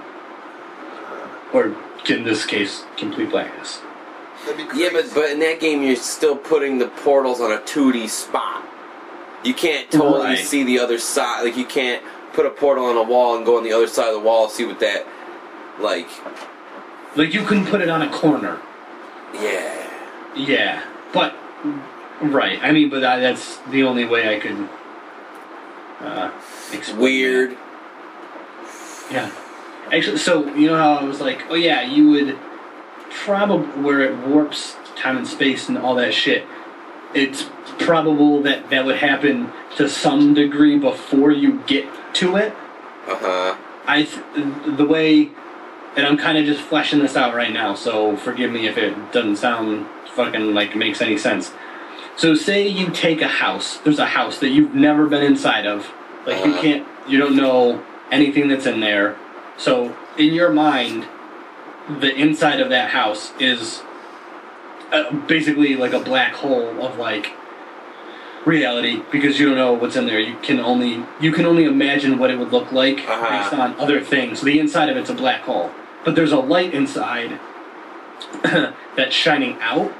[1.53, 1.75] or
[2.09, 3.81] in this case, complete blackness.
[4.75, 8.65] Yeah, but but in that game, you're still putting the portals on a 2D spot.
[9.45, 10.37] You can't totally Right.
[10.39, 11.43] see the other side.
[11.43, 12.03] Like you can't
[12.33, 14.43] put a portal on a wall and go on the other side of the wall
[14.45, 15.05] and see what that
[15.79, 16.07] like.
[17.15, 18.59] Like you couldn't put it on a corner.
[19.33, 19.82] Yeah.
[20.35, 20.83] Yeah,
[21.13, 21.35] but
[22.21, 22.59] right.
[22.61, 24.69] I mean, but that, that's the only way I could.
[25.99, 26.31] Uh,
[26.73, 27.51] explain Weird.
[27.51, 29.07] that.
[29.11, 29.31] Yeah.
[29.91, 32.37] Actually, so you know how I was like, oh yeah, you would
[33.09, 36.45] probably where it warps time and space and all that shit.
[37.13, 37.45] It's
[37.79, 42.53] probable that that would happen to some degree before you get to it.
[43.07, 43.57] Uh huh.
[43.85, 45.29] I th- the way,
[45.95, 49.11] and I'm kind of just fleshing this out right now, so forgive me if it
[49.11, 49.85] doesn't sound
[50.15, 51.51] fucking like makes any sense.
[52.15, 53.77] So say you take a house.
[53.77, 55.91] There's a house that you've never been inside of.
[56.27, 56.61] Like you Uh-huh.
[56.61, 59.15] can't, you don't know anything that's in there.
[59.57, 61.05] So in your mind,
[61.99, 63.81] the inside of that house is
[64.91, 67.33] uh, basically like a black hole of like
[68.45, 70.19] reality because you don't know what's in there.
[70.19, 73.29] You can only you can only imagine what it would look like Uh-huh.
[73.41, 74.39] based on other things.
[74.39, 75.71] So the inside of it's a black hole,
[76.05, 77.39] but there's a light inside
[78.43, 79.91] that's shining out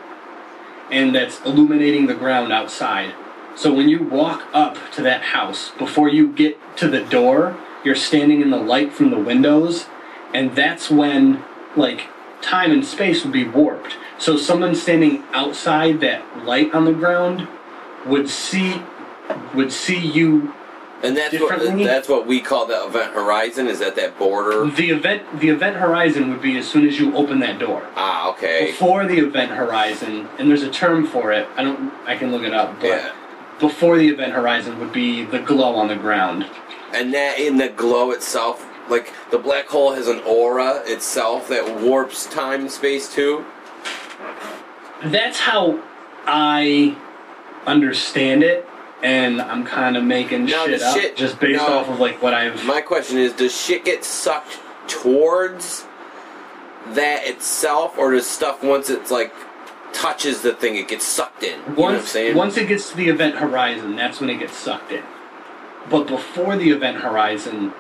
[0.92, 3.14] and that's illuminating the ground outside.
[3.56, 7.96] So when you walk up to that house, before you get to the door, you're
[7.96, 9.86] standing in the light from the windows,
[10.34, 11.44] and that's when
[11.76, 12.08] like
[12.42, 13.98] time and space would be warped.
[14.18, 17.48] So someone standing outside that light on the ground
[18.06, 18.82] would see
[19.54, 20.54] would see you
[21.04, 23.68] And that's what that's what we call the event horizon.
[23.68, 24.66] Is that that border?
[24.70, 27.86] the event the event horizon would be as soon as you open that door.
[27.96, 28.68] Ah, okay.
[28.68, 31.46] Before the event horizon, and there's a term for it.
[31.58, 33.12] I don't I can look it up, but Yeah.
[33.60, 36.46] before the event horizon would be the glow on the ground.
[36.94, 41.82] And that in the glow itself, like the black hole has an aura itself that
[41.82, 43.44] warps time and space too.
[45.04, 45.80] That's how
[46.26, 46.96] I
[47.66, 48.66] understand it,
[49.04, 51.80] and I'm kind of making shit up shit- just based no.
[51.80, 52.66] off of like what I've.
[52.66, 55.86] My question is, does shit get sucked towards
[56.88, 59.34] that itself, or does stuff once it's like
[59.92, 61.60] touches the thing, it gets sucked in?
[61.60, 64.40] You know what I'm once once it gets to the event horizon, that's when it
[64.40, 65.04] gets sucked in.
[65.90, 67.74] But before the event horizon,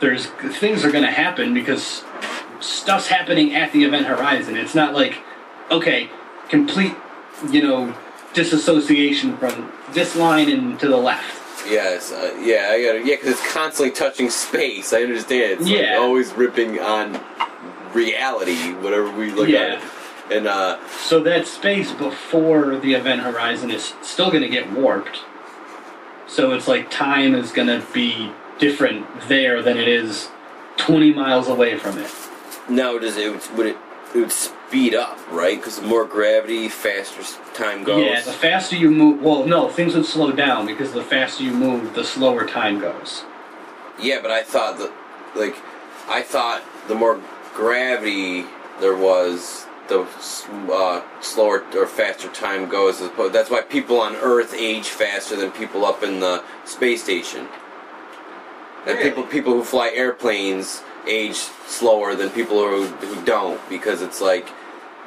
[0.00, 2.04] there's things are going to happen because
[2.60, 4.56] stuff's happening at the event horizon.
[4.56, 5.18] It's not like
[5.68, 6.10] okay,
[6.48, 6.94] complete,
[7.50, 7.94] you know,
[8.34, 11.36] disassociation from this line and to the left.
[11.68, 13.06] Yes, uh, yeah, I got it.
[13.06, 14.92] Yeah, because it's constantly touching space.
[14.92, 15.52] I understand.
[15.60, 15.96] It's like Yeah.
[15.98, 17.20] always ripping on
[17.92, 19.78] reality, whatever we look Yeah.
[19.78, 19.82] at.
[20.32, 25.20] And uh, So that space before the event horizon is still going to get warped.
[26.28, 30.28] So it's like time is going to be different there than it is
[30.76, 32.10] 20 miles away from it.
[32.68, 33.76] now does it would it
[34.14, 34.32] it would
[34.70, 35.58] speed up, right?
[35.58, 37.24] Because the more gravity, faster
[37.54, 38.04] time goes.
[38.04, 41.50] Yeah, the faster you move, well, no, things would slow down because the faster you
[41.50, 43.24] move, the slower time goes.
[44.00, 44.92] Yeah, but I thought that,
[45.34, 45.56] like,
[46.08, 47.20] I thought the more
[47.52, 48.44] gravity
[48.80, 50.06] there was, the
[50.72, 53.00] uh, slower or faster time goes.
[53.00, 57.02] As opposed, that's why people on Earth age faster than people up in the space
[57.02, 57.48] station.
[58.86, 59.10] And Really?
[59.10, 61.34] people people who fly airplanes age
[61.66, 64.48] slower than people who who don't because it's like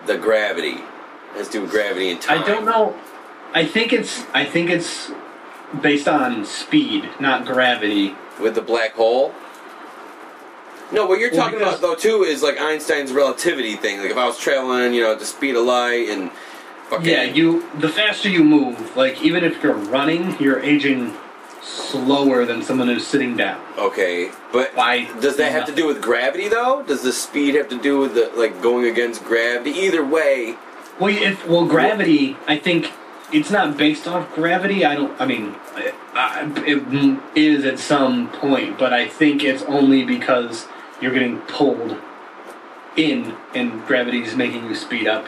[0.05, 0.77] the gravity.
[1.33, 2.43] It has to do with gravity and time.
[2.43, 2.95] I don't know.
[3.53, 5.11] I think it's I think it's
[5.81, 8.15] based on speed, not gravity.
[8.41, 9.31] With the black hole.
[10.91, 13.99] No, what you're Well, talking about though too is like Einstein's relativity thing.
[13.99, 16.31] Like if I was traveling, you know, at the speed of light and
[16.89, 21.13] fucking Yeah, you the faster you move, like even if you're running, you're aging
[21.63, 23.61] slower than someone who's sitting down.
[23.77, 26.83] Okay, but By does that have to do with gravity though?
[26.83, 29.71] Does the speed have to do with the like going against gravity?
[29.71, 30.57] Either way,
[30.99, 32.37] Well, if well, gravity.
[32.47, 32.91] I think
[33.31, 34.85] it's not based off gravity.
[34.85, 35.19] I don't.
[35.21, 40.67] I mean, it, it is at some point, but I think it's only because
[41.01, 41.97] you're getting pulled
[42.95, 45.25] in, and gravity's making you speed up.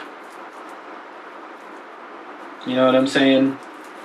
[2.66, 3.58] You know what I'm saying?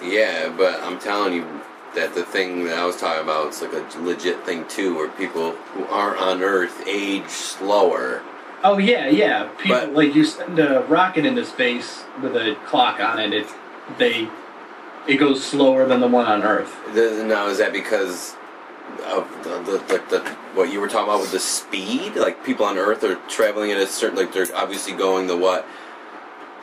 [0.04, 0.50] yeah.
[0.56, 1.61] But I'm telling you
[1.96, 5.10] that the thing that I was talking about is like a legit thing too, where
[5.10, 8.22] people who aren't on Earth age slower.
[8.64, 9.50] Oh yeah, yeah.
[9.58, 13.34] People But- like you send a rocket into space with a clock on it.
[13.34, 13.48] It
[13.98, 14.30] they
[15.08, 16.74] it goes slower than the one on Earth.
[16.94, 18.36] The- Now is that because
[19.06, 22.16] of the, the, the, the what you were talking about with the speed?
[22.16, 25.66] Like people on Earth are traveling at a certain like they're obviously going the what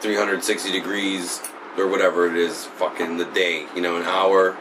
[0.01, 1.43] 360 degrees
[1.77, 4.57] or whatever it is, fucking the day, you know, an hour.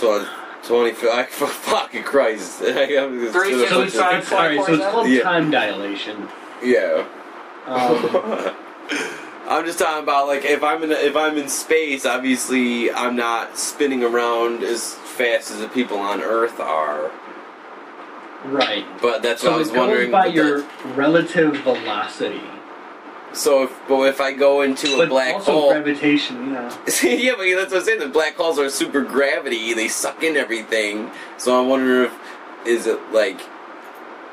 [0.00, 0.26] 20,
[0.64, 2.62] 25, fucking Christ.
[2.62, 4.64] I'm- Three So it's, Five, it's all right.
[4.64, 5.22] So it's called Yeah.
[5.22, 6.28] time dilation.
[6.62, 7.04] Yeah.
[7.66, 8.54] Um,
[9.48, 13.56] I'm just talking about like if I'm in if I'm in space, obviously I'm not
[13.58, 17.10] spinning around as fast as the people on Earth are.
[18.44, 18.84] right.
[19.00, 20.10] But that's what So I was it goes wondering.
[20.10, 22.42] by but your relative velocity,
[23.32, 26.36] so if but if I go into a but black also hole, gravitation.
[26.36, 26.70] You know.
[27.02, 28.00] yeah, but that's what I'm saying.
[28.00, 31.10] The black holes are super gravity; they suck in everything.
[31.36, 32.18] So I'm wondering if
[32.66, 33.40] is it like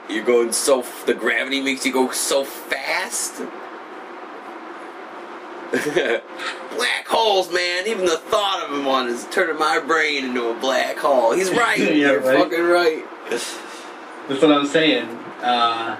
[0.10, 3.42] you're going so f- the gravity makes you go so fast.
[6.76, 7.88] black holes, man.
[7.88, 11.34] Even the thought of them one is turning my brain into a black hole.
[11.34, 11.78] He's right.
[11.80, 12.38] Yeah, You're right.
[12.38, 13.04] fucking right.
[13.30, 15.06] That's what I'm saying.
[15.42, 15.98] Uh,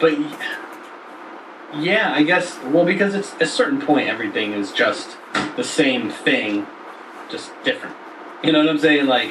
[0.00, 0.14] but
[1.76, 2.58] yeah, I guess.
[2.64, 5.16] Well, because it's a certain point, everything is just
[5.56, 6.66] the same thing,
[7.30, 7.96] just different.
[8.42, 9.06] You know what I'm saying?
[9.06, 9.30] Like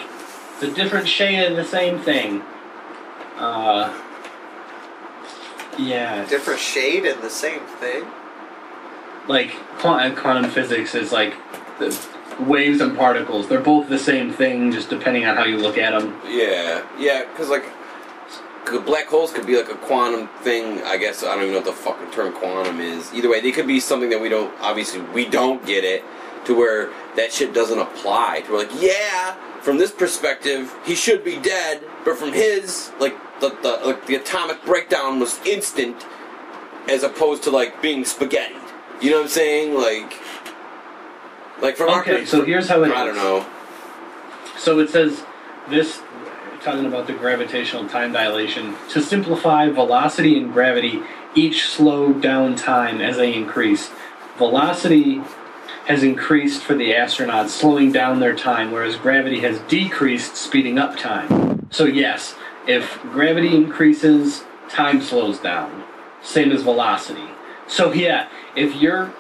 [0.53, 2.41] it's a different shade of the same thing.
[3.38, 3.91] Uh,
[5.77, 8.05] yeah, Different shade and the same thing.
[9.27, 11.34] like quantum, quantum physics is like
[11.80, 11.97] the
[12.39, 13.47] waves and particles.
[13.47, 16.19] They're both the same thing, just depending on how you look at them.
[16.27, 17.69] Yeah, yeah, because like the
[18.86, 20.82] black holes could be like a quantum thing.
[20.84, 23.14] I guess I don't even know what the fucking term quantum is.
[23.14, 24.54] Either way, they could be something that we don't.
[24.62, 26.04] Obviously, we don't get it
[26.46, 28.42] to where that shit doesn't apply.
[28.42, 33.16] To where like, yeah, from this perspective, he should be dead, but from his, like
[33.40, 36.06] the the like the atomic breakdown was instant,
[36.90, 38.56] as opposed to like being spaghetti.
[39.02, 39.74] You know what I'm saying?
[39.76, 40.14] Like,
[41.62, 42.94] like from our Okay, so here's how it is.
[42.94, 43.46] I don't know.
[44.58, 45.24] So it says
[45.70, 46.02] this,
[46.64, 48.76] talking about the gravitational time dilation.
[48.90, 51.02] To simplify, velocity and gravity
[51.36, 53.90] each slow down time as they increase.
[54.38, 55.22] Velocity
[55.88, 60.98] has increased for the astronauts, slowing down their time, whereas gravity has decreased, speeding up
[60.98, 61.68] time.
[61.72, 62.36] So, yes,
[62.68, 65.84] if gravity increases, time slows down.
[66.22, 67.28] Same as velocity.
[67.68, 69.14] So, yeah, if you're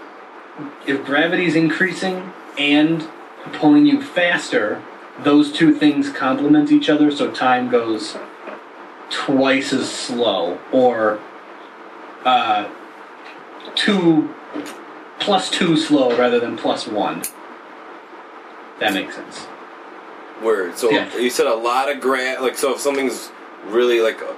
[0.85, 3.07] if gravity's increasing and
[3.53, 4.83] pulling you faster,
[5.23, 8.17] those two things complement each other, so time goes
[9.09, 11.19] twice as slow, or
[12.25, 12.69] uh,
[13.75, 14.33] two
[15.19, 17.21] plus two slow rather than plus one.
[18.79, 19.47] That makes sense.
[20.41, 20.77] Word.
[20.77, 21.15] So Yeah.
[21.17, 23.29] you said a lot of gra like so if something's
[23.67, 24.35] really like a,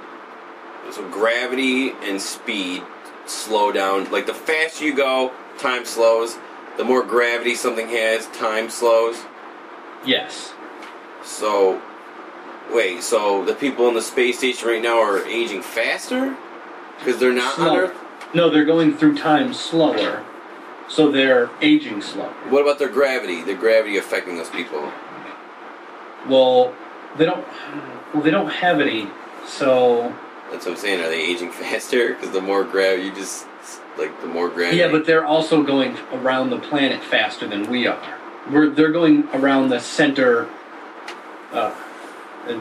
[0.92, 2.84] so gravity and speed
[3.26, 4.12] slow down.
[4.12, 6.38] Like the faster you go, time slows.
[6.78, 9.24] The more gravity something has, time slows.
[10.06, 10.53] Yes.
[11.24, 11.82] So
[12.72, 16.36] wait, so the people in the space station right now are aging faster
[17.00, 17.82] because they're not on Slower.
[17.84, 17.98] Earth.
[18.34, 20.24] No, they're going through time slower,
[20.90, 22.34] so they're aging slower.
[22.50, 23.44] What about their gravity?
[23.44, 24.92] The gravity affecting those people.
[26.28, 26.74] Well,
[27.18, 27.46] they don't.
[28.14, 29.08] Well, they don't have any,
[29.46, 30.14] so
[30.52, 31.02] That's what I'm saying.
[31.02, 32.14] Are they aging faster?
[32.16, 33.48] Because the more gravity, you just
[33.98, 34.78] like the more gravity.
[34.78, 38.20] Yeah, but they're also going around the planet faster than we are.
[38.50, 40.50] We're they're going around the center.
[41.54, 41.74] Uh,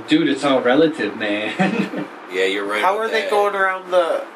[0.07, 1.55] dude, it's all relative, man.
[2.33, 2.83] yeah, you're right.
[2.83, 4.27] How about are they going around the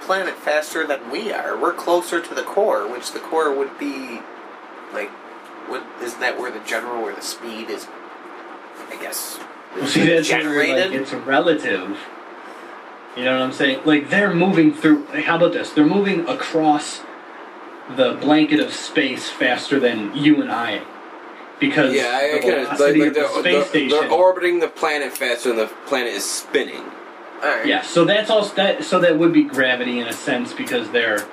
[0.00, 1.56] planet faster than we are?
[1.58, 4.20] We're closer to the core, which the core would be
[4.92, 5.10] like.
[5.68, 7.88] Would, isn't that where the general, where the speed is?
[8.88, 9.38] I guess.
[9.74, 10.92] Well, See, that's where, generated.
[10.92, 11.98] like, it's relative.
[13.16, 13.80] You know what I'm saying?
[13.84, 15.06] Like they're moving through.
[15.12, 15.70] Like, how about this?
[15.70, 17.00] They're moving across
[17.96, 20.82] the blanket of space faster than you and I,
[21.60, 23.88] because Yeah, I, I the can like, like of the they're, space they're, station.
[24.00, 26.82] they're orbiting the planet faster than the planet is spinning.
[27.42, 27.66] Alright.
[27.66, 28.82] yeah, so that's also that.
[28.84, 31.26] So that would be gravity in a sense because they're.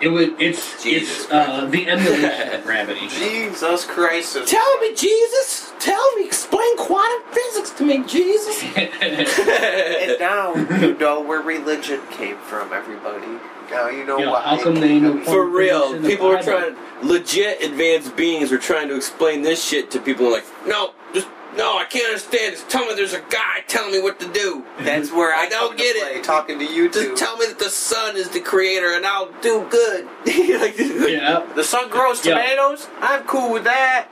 [0.00, 0.40] It would.
[0.40, 3.08] It's Jesus it's uh, the emulation of gravity.
[3.08, 4.36] Jesus Christ.
[4.46, 5.72] Tell me, Jesus.
[5.80, 6.26] Tell me.
[6.26, 8.62] Explain quantum physics to me, Jesus.
[8.76, 13.26] And now you know where religion came from, everybody.
[13.70, 14.40] Now you know Yeah, why.
[14.42, 16.76] how come they know For real, people are trying.
[17.02, 20.30] Legit advanced beings are trying to explain this shit to people.
[20.30, 21.76] Like, no, just no.
[21.78, 22.54] I can't understand.
[22.54, 24.64] Just tell me there's a guy telling me what to do.
[24.80, 26.24] That's where I, I don't come into get it.
[26.24, 27.10] Talking to you two.
[27.10, 30.06] Just tell me that the sun is the creator, and I'll do good.
[30.26, 32.34] like, Yeah, the sun grows Yeah.
[32.34, 32.88] tomatoes.
[33.00, 34.08] I'm cool with that.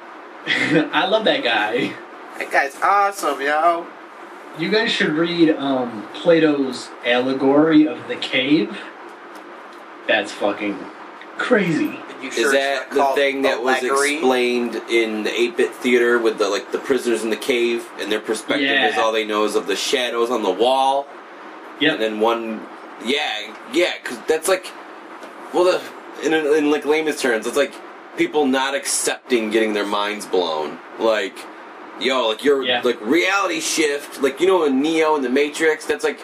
[0.92, 1.94] I love that guy.
[2.38, 3.86] That guy's awesome, yo.
[4.58, 8.76] You guys should read um, Plato's allegory of the cave.
[10.06, 10.78] That's fucking
[11.38, 11.98] crazy.
[12.22, 14.14] Is that the thing that was allegory?
[14.14, 18.20] explained in the 8-bit theater with the like the prisoners in the cave and their
[18.20, 18.88] perspective Yeah.
[18.88, 21.06] is all they know is of the shadows on the wall
[21.80, 21.92] Yeah.
[21.92, 22.66] and then one
[23.04, 24.68] yeah yeah because that's like
[25.52, 25.82] well the
[26.26, 27.74] in, in like layman's terms it's like
[28.16, 31.36] people not accepting getting their minds blown like
[32.00, 32.80] yo like your Yeah.
[32.82, 36.20] like reality shift like you know in Neo and the Matrix that's like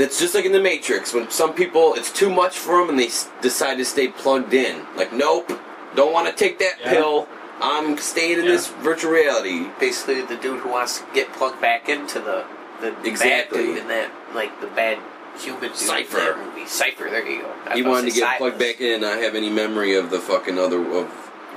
[0.00, 2.98] that's just like in the Matrix when some people it's too much for them and
[2.98, 4.84] they s- decide to stay plugged in.
[4.96, 5.52] Like, nope,
[5.94, 6.90] don't want to take that Yeah.
[6.94, 7.28] pill.
[7.60, 8.52] I'm staying in Yeah.
[8.52, 9.66] this virtual reality.
[9.78, 12.44] Basically, the dude who wants to get plugged back into the
[12.80, 13.58] the Exactly.
[13.58, 14.96] bad dude in that, like the bad
[15.38, 16.18] human dude Cypher.
[16.18, 16.66] in that movie.
[16.66, 17.10] Cypher.
[17.10, 17.48] There you go.
[17.68, 18.72] I He about wanted to say get plugged Silas.
[18.72, 21.06] back in and not have any memory of the fucking other of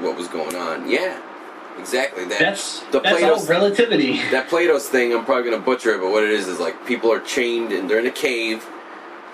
[0.01, 0.89] what was going on.
[0.89, 1.15] Yeah,
[1.77, 2.25] exactly.
[2.25, 4.17] That That's the that's all Plato's relativity.
[4.31, 5.13] that Plato's thing.
[5.13, 7.89] I'm probably gonna butcher it, but what it is is like people are chained and
[7.89, 8.65] they're in a cave,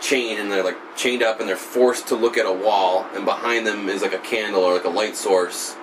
[0.01, 3.25] chained and they're like chained up and they're forced to look at a wall, and
[3.25, 5.75] behind them is like a candle or like a light source,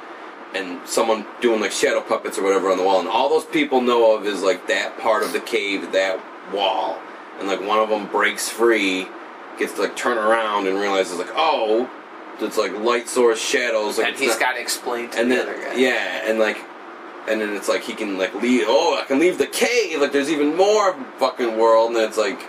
[0.54, 3.80] and someone doing like shadow puppets or whatever on the wall, and all those people
[3.80, 6.20] know of is like that part of the cave, that
[6.52, 6.98] wall,
[7.38, 9.06] and like one of them breaks free,
[9.58, 11.90] gets to like turn around and realizes like oh,
[12.40, 15.48] it's like light source shadows, like and he's got to explain to and the then
[15.48, 15.74] other guy.
[15.74, 16.58] yeah, and like,
[17.28, 18.64] and then it's like he can like leave.
[18.66, 20.00] Oh, I can leave the cave.
[20.00, 22.40] Like there's even more fucking world, and then it's like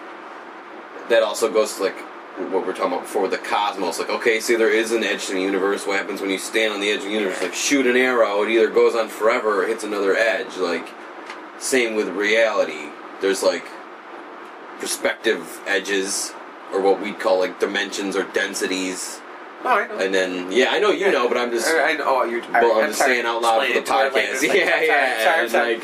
[1.09, 1.97] that also goes to like
[2.51, 3.99] what we are talking about before with the cosmos.
[3.99, 5.87] Like okay, see there is an edge to the universe.
[5.87, 7.41] What happens when you stand on the edge of the universe?
[7.41, 10.57] Like shoot an arrow, it either goes on forever or hits another edge.
[10.57, 10.87] Like
[11.59, 12.89] same with reality.
[13.21, 13.65] There's like
[14.79, 16.33] perspective edges.
[16.73, 19.21] Or what we'd call like dimensions or densities,
[19.63, 19.97] Oh, I know.
[19.99, 22.03] and then yeah, I know you know, but I'm just I, I know.
[22.07, 22.41] Oh, you're.
[22.51, 24.41] well, I'm I'm just saying out loud for the it to her podcast.
[24.41, 24.45] later.
[24.57, 25.23] yeah, Like, yeah.
[25.23, 25.83] Sorry, and sorry, like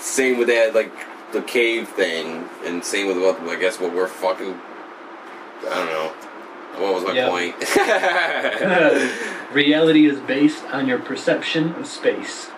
[0.00, 0.92] same with that, like
[1.32, 4.58] the cave thing, and same with what I guess what we're fucking.
[5.70, 6.12] I don't know.
[6.78, 7.28] What was my Yeah.
[7.28, 7.54] point?
[9.54, 12.50] Reality is based on your perception of space.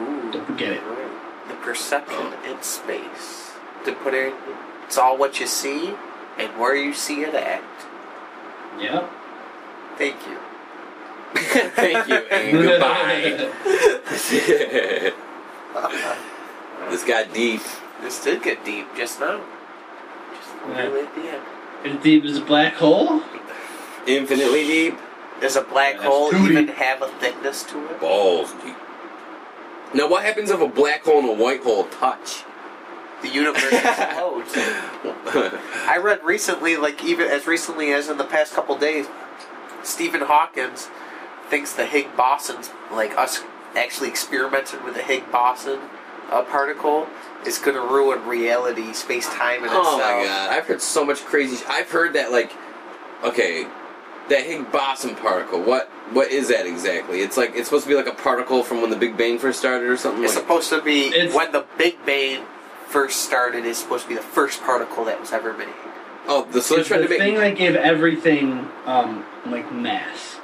[0.00, 0.30] Ooh.
[0.32, 0.82] Don't forget it.
[0.82, 1.48] Right.
[1.48, 2.50] The perception Oh.
[2.52, 3.52] in space.
[3.84, 4.34] To put it,
[4.86, 5.94] it's all what you see
[6.38, 7.62] and where you see it at.
[8.80, 9.10] Yep.
[9.98, 10.38] Thank you.
[11.70, 13.50] Thank you and goodbye.
[16.90, 17.60] this got deep.
[18.02, 19.40] This did get deep just now.
[20.36, 20.82] Just Yeah.
[20.82, 21.42] really at the end.
[21.96, 23.22] as deep as a black hole.
[24.06, 24.98] Infinitely deep.
[25.40, 26.74] Does a black That's hole too even deep.
[26.76, 28.00] have a thickness to it?
[28.00, 28.76] Balls deep.
[29.94, 32.44] Now, what happens if a black hole and a white hole touch?
[33.24, 34.52] The universe explodes.
[35.88, 39.06] I read recently, like even as recently as in the past couple days,
[39.82, 40.88] Stephen Hawkins
[41.48, 42.56] thinks the Higgs boson,
[42.92, 43.42] like us
[43.74, 45.80] actually experimenting with the Higgs boson
[46.30, 47.06] uh, particle,
[47.46, 51.24] is going to ruin reality, space time, and Oh my god, I've heard so much
[51.24, 51.56] crazy.
[51.56, 52.52] Sh- I've heard that like,
[53.22, 53.66] okay,
[54.28, 55.62] that Higgs boson particle.
[55.62, 57.20] What what is that exactly?
[57.20, 59.58] It's like it's supposed to be like a particle from when the Big Bang first
[59.60, 60.22] started or something.
[60.24, 62.44] It's Like, supposed to be It's- when the Big Bang
[62.86, 63.64] first started.
[63.64, 65.68] is supposed to be the first particle that was ever made.
[66.26, 70.36] oh, the, so they're trying the to make thing that gave everything um, like mass.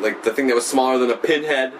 [0.00, 1.72] like the thing that was smaller than a pinhead.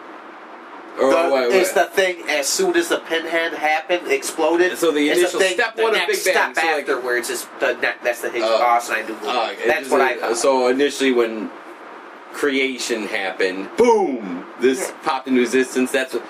[1.01, 2.25] Or The, what, It's the thing.
[2.29, 4.77] As soon as the pinhead happened, exploded.
[4.79, 7.31] So the it's initial thing, step one of next Big Bang, Step so like- afterwards
[7.31, 8.59] is the ne- that's the Higgs Oh.
[8.59, 8.95] boson.
[8.97, 9.23] I do believe.
[9.29, 10.37] Oh, that's is what a- I thought.
[10.37, 11.51] So initially, when
[12.33, 14.95] creation happened, boom, this Yeah.
[15.05, 15.93] popped into existence.
[15.93, 16.25] That's what.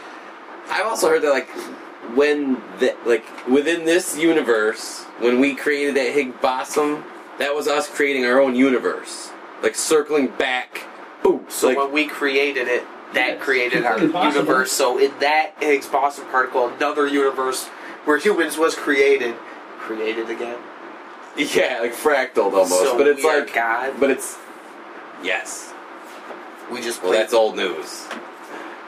[0.71, 1.49] I've also heard that like
[2.15, 7.03] when the like within this universe, when we created that Higgs boson,
[7.39, 9.31] that was us creating our own universe,
[9.63, 10.85] like circling back.
[11.23, 11.45] Boom.
[11.49, 14.73] so like, when we created it, that Yeah, it's created our completely universe.
[14.73, 17.67] So in that Higgs boson particle, another universe
[18.05, 19.35] where humans was created,
[19.79, 20.59] created again.
[21.37, 23.95] Yeah, like fractal almost, So but it's we are like God.
[24.01, 24.39] But it's
[25.23, 25.73] yes.
[26.71, 28.07] We just Well, that's old news.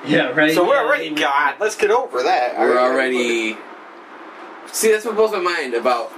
[0.06, 0.54] Yeah, right.
[0.54, 1.56] So we're yeah, already we- God.
[1.60, 2.58] Let's get over that.
[2.58, 3.56] We're already.
[4.72, 6.12] See, that's what blows my mind about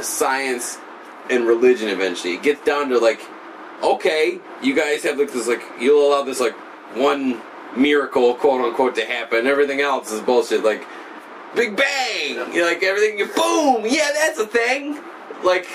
[0.00, 0.78] science
[1.30, 1.88] and religion.
[1.88, 3.20] Eventually, it gets down to like,
[3.82, 6.54] okay, you guys have like this like you'll allow this like
[6.96, 7.40] one
[7.76, 9.46] miracle, quote unquote, to happen.
[9.46, 10.62] Everything else is bullshit.
[10.62, 10.86] Like,
[11.54, 12.52] Big Bang.
[12.54, 13.18] You like everything.
[13.18, 13.84] You boom.
[13.86, 14.98] Yeah, that's a thing.
[15.44, 15.68] Like,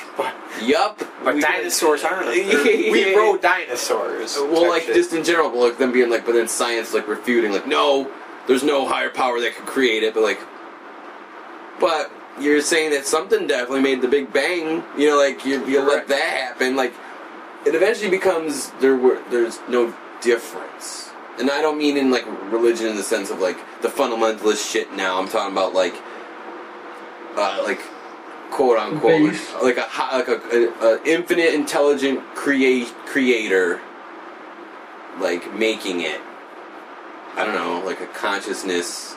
[0.61, 1.01] yup.
[1.23, 2.27] But we- dinosaurs aren't.
[2.27, 4.35] we rode dinosaurs.
[4.37, 4.95] Well, like shit.
[4.95, 8.11] just in general, but like them being like, but then science like refuting, like, no,
[8.47, 10.39] there's no higher power that could create it, but like,
[11.79, 14.83] but you're saying that something definitely made the Big Bang.
[14.97, 16.93] You know, like you you let that happen, like
[17.65, 22.87] it eventually becomes there were there's no difference, and I don't mean in like religion
[22.87, 24.93] in the sense of like the fundamentalist shit.
[24.93, 25.95] Now I'm talking about like,
[27.35, 27.81] uh, like
[28.51, 29.53] quote unquote, like, Base.
[29.61, 29.87] like a
[30.17, 33.79] like a, a, a infinite intelligent create creator,
[35.19, 36.21] like making it.
[37.35, 39.15] I don't know, like a consciousness.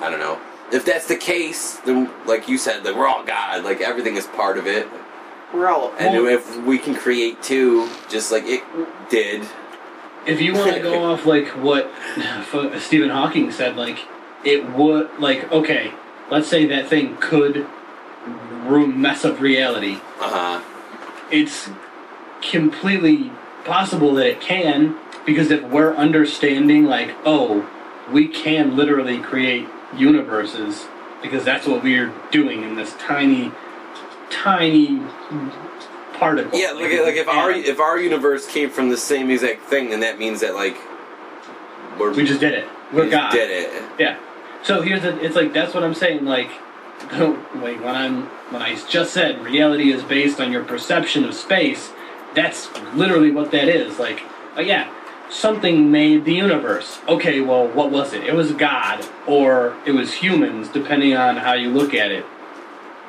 [0.00, 0.40] I don't know.
[0.72, 4.26] If that's the case, then like you said, like we're all God, like everything is
[4.26, 4.88] part of it.
[5.52, 5.92] we're all.
[5.98, 8.62] And Well- if we can create too, just like it
[9.10, 9.46] did.
[10.26, 11.90] If you want to go off like what
[12.80, 13.98] Stephen Hawking said, like
[14.42, 15.92] it would, like okay,
[16.30, 17.66] let's say that thing could
[18.64, 19.94] ru- mess up reality.
[20.20, 20.62] Uh huh.
[21.30, 21.70] It's
[22.42, 23.30] completely
[23.64, 27.68] possible that it can because if we're understanding, like, oh,
[28.10, 30.86] we can literally create universes
[31.22, 33.50] because that's what we're doing in this tiny,
[34.30, 35.00] tiny
[36.14, 36.58] particle.
[36.58, 40.00] Yeah, like like if our if our universe came from the same exact thing, then
[40.00, 40.76] that means that like
[41.98, 42.68] we're, we just did it.
[42.92, 43.32] We're we God.
[43.32, 43.82] did it.
[43.98, 44.18] Yeah.
[44.62, 45.18] So here's the.
[45.24, 46.24] It's like that's what I'm saying.
[46.24, 46.50] Like,
[47.12, 51.92] like when I'm when I just said reality is based on your perception of space.
[52.34, 54.00] That's literally what that is.
[54.00, 54.22] Like,
[54.56, 54.92] uh, yeah,
[55.30, 56.98] something made the universe.
[57.08, 58.24] Okay, well, what was it?
[58.24, 62.24] It was God, or it was humans, depending on how you look at it.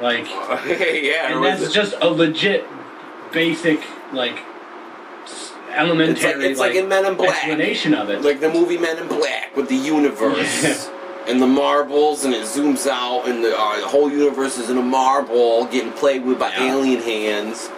[0.02, 2.66] Like, yeah, and that's just a legit,
[3.32, 3.82] basic,
[4.12, 4.44] like,
[5.70, 7.30] elementary, it's like in Men in Black.
[7.30, 8.22] explanation of it.
[8.22, 10.90] like the movie Men in Black with the universe.
[11.28, 14.78] And the marbles, and it zooms out, and the, uh, the whole universe is in
[14.78, 16.72] a marble getting played with by Yeah.
[16.76, 17.70] alien hands.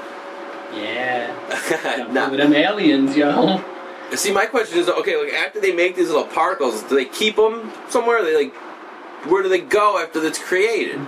[0.76, 2.07] yeah.
[2.11, 2.30] Nah.
[2.30, 3.64] With them aliens, yo.
[4.15, 7.36] See, my question is, okay, like after they make these little particles, do they keep
[7.38, 8.18] them somewhere?
[8.19, 8.53] Are they like,
[9.26, 10.99] where do they go after it's created?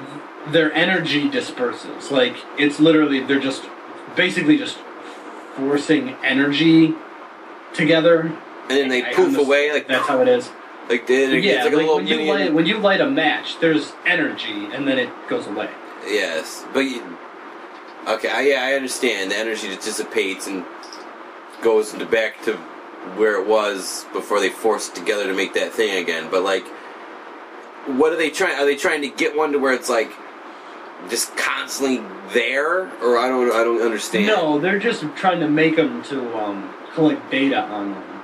[0.47, 2.09] Their energy disperses.
[2.11, 3.63] Like it's literally they're just
[4.15, 4.77] basically just
[5.55, 6.93] forcing energy
[7.73, 8.21] together.
[8.69, 10.49] And then they I- poof away, like that's how it is.
[10.89, 13.09] Like they, yeah, it's like a like little when you light when you light a
[13.09, 15.69] match, there's energy, and then it goes away.
[16.05, 17.17] Yes, but you,
[18.07, 20.65] okay, I, yeah, I understand the energy that dissipates and
[21.61, 22.55] goes into back to
[23.15, 26.29] where it was before they forced it together to make that thing again.
[26.31, 26.67] But like,
[27.85, 28.59] what are they trying?
[28.59, 30.11] Are they trying to get one to where it's like
[31.09, 32.03] just constantly
[32.33, 34.27] there, or I don't, I don't understand.
[34.27, 38.18] No, they're just trying to make them to um, collect data on them.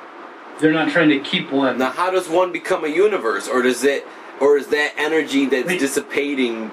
[0.60, 1.78] They're not trying to keep one.
[1.78, 4.06] Now, how does one become a universe, or does it,
[4.40, 5.80] or is that energy that's Wait.
[5.80, 6.72] dissipating?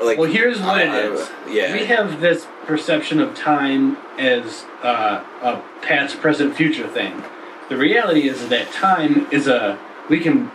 [0.00, 1.30] Like, Well, here's what I- it I- is.
[1.50, 1.72] Yeah.
[1.72, 7.22] We have this perception of time as uh, a past, present, future thing.
[7.68, 9.78] The reality is that time is a
[10.08, 10.50] we can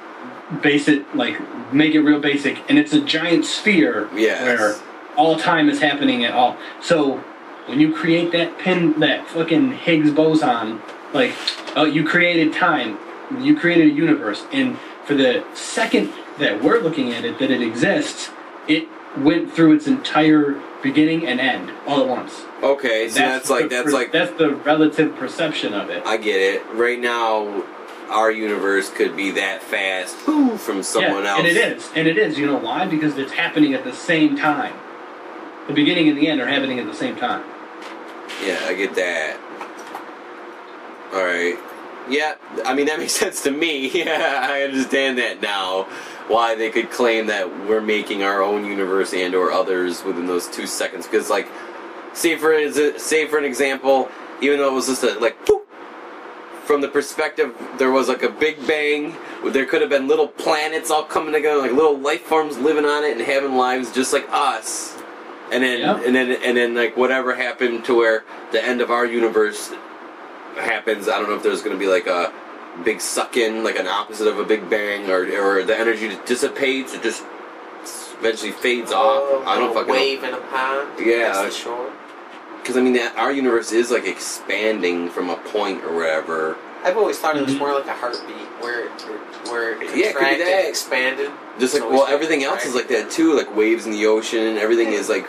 [0.61, 1.38] base it like
[1.73, 4.41] make it real basic, and it's a giant sphere Yes.
[4.43, 4.75] where
[5.15, 6.57] all time is happening at all.
[6.81, 7.21] So
[7.67, 10.81] when you create that pin, that fucking Higgs boson,
[11.13, 11.34] like
[11.75, 12.97] oh, you created time,
[13.39, 17.61] you created a universe, and for the second that we're looking at it, that it
[17.61, 18.29] exists,
[18.67, 22.43] it went through its entire beginning and end all at once.
[22.61, 26.05] okay, so that's, like that's per- like that's the relative perception of it.
[26.05, 26.65] I get it.
[26.73, 27.63] Right now,
[28.09, 31.39] our universe could be that fast whew, from someone yeah, else.
[31.39, 32.38] and it is, and it is.
[32.38, 32.85] You know why?
[32.85, 34.73] Because it's happening at the same time.
[35.67, 37.43] The beginning and the end are happening at the same time.
[38.43, 39.38] Yeah, I get that.
[41.13, 41.57] All right.
[42.09, 42.35] Yeah,
[42.65, 43.89] I mean that makes sense to me.
[43.93, 45.84] Yeah, I understand that now.
[46.27, 50.47] Why they could claim that we're making our own universe and or others within those
[50.47, 51.05] two seconds?
[51.05, 51.47] Because like,
[52.13, 52.51] say for
[52.99, 54.09] say for an example,
[54.41, 55.61] even though it was just a like, boop,
[56.65, 59.15] from the perspective there was like a big bang.
[59.45, 63.03] There could have been little planets all coming together, like little life forms living on
[63.05, 64.97] it and having lives just like us.
[65.51, 66.01] And then Yep.
[66.05, 69.71] and then and then like whatever happened to where the end of our universe
[70.59, 71.07] happens.
[71.07, 72.31] I don't know if there's going to be like a
[72.84, 76.25] big suck in, like an opposite of a big bang, or or the energy just
[76.25, 76.93] dissipates.
[76.93, 77.23] It just
[78.19, 79.45] eventually fades off.
[79.47, 80.89] I don't a fucking wave in a pond.
[80.99, 81.34] Yeah.
[81.34, 81.91] That's the shore.
[82.61, 86.57] Because I mean, that, our universe is like expanding from a point or whatever.
[86.84, 87.59] I've always thought it was Mhm.
[87.59, 88.91] more like a heartbeat, where it,
[89.49, 90.65] where it Yeah, it could be that.
[90.67, 91.31] expanded.
[91.59, 93.34] Just like well, always everything else is like that too.
[93.35, 94.57] Like waves in the ocean.
[94.57, 95.27] Everything is like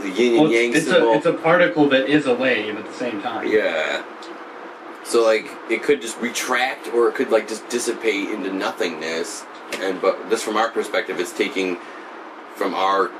[0.00, 2.76] the yin Well, and yang it's, it's, a, it's a particle that is a wave
[2.76, 3.46] at the same time.
[3.46, 4.02] Yeah.
[5.04, 9.44] So like it could just retract or it could like just dissipate into nothingness.
[9.80, 11.76] And but this from our perspective is taking
[12.56, 13.10] from our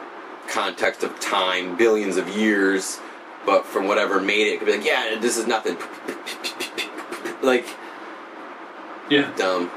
[0.48, 3.00] context of time, billions of years,
[3.46, 5.76] but from whatever made it, it could be like, yeah, this is nothing.
[7.42, 7.66] Like
[9.10, 9.30] Yeah.
[9.36, 9.70] dumb.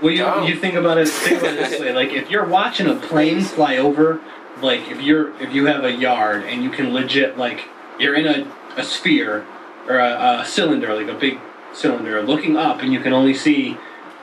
[0.00, 0.46] Well, you, Oh.
[0.46, 1.08] you think about it.
[1.08, 4.20] Think about it this way: like if you're watching a plane fly over,
[4.62, 7.64] like if you're if you have a yard and you can legit like
[7.98, 8.46] you're in a,
[8.76, 9.44] a sphere
[9.88, 11.38] or a, a cylinder, like a big
[11.72, 13.76] cylinder, looking up, and you can only see,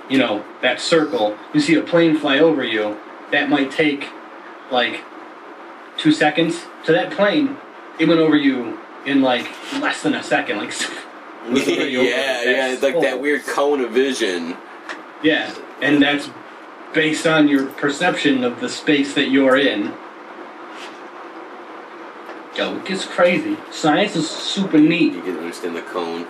[0.10, 1.38] you know, that circle.
[1.54, 2.98] You see a plane fly over you.
[3.32, 4.08] That might take
[4.72, 5.04] like
[5.98, 6.66] two seconds.
[6.86, 7.58] To that plane,
[8.00, 10.58] it went over you in like less than a second.
[10.58, 10.72] Like
[11.52, 14.58] yeah, yeah, it's like that weird cone of vision.
[15.22, 16.30] Yeah, and that's
[16.94, 19.94] based on your perception of the space that you're in.
[22.56, 23.57] Yo, it gets crazy.
[23.72, 25.14] Science is super neat.
[25.14, 26.26] You can understand the cone,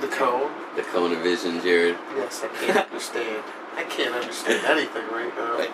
[0.00, 0.50] The cone.
[0.74, 1.96] the cone of vision, Jared.
[2.16, 3.44] Yes, I can't understand.
[3.76, 5.58] I can't understand anything right now.
[5.60, 5.68] I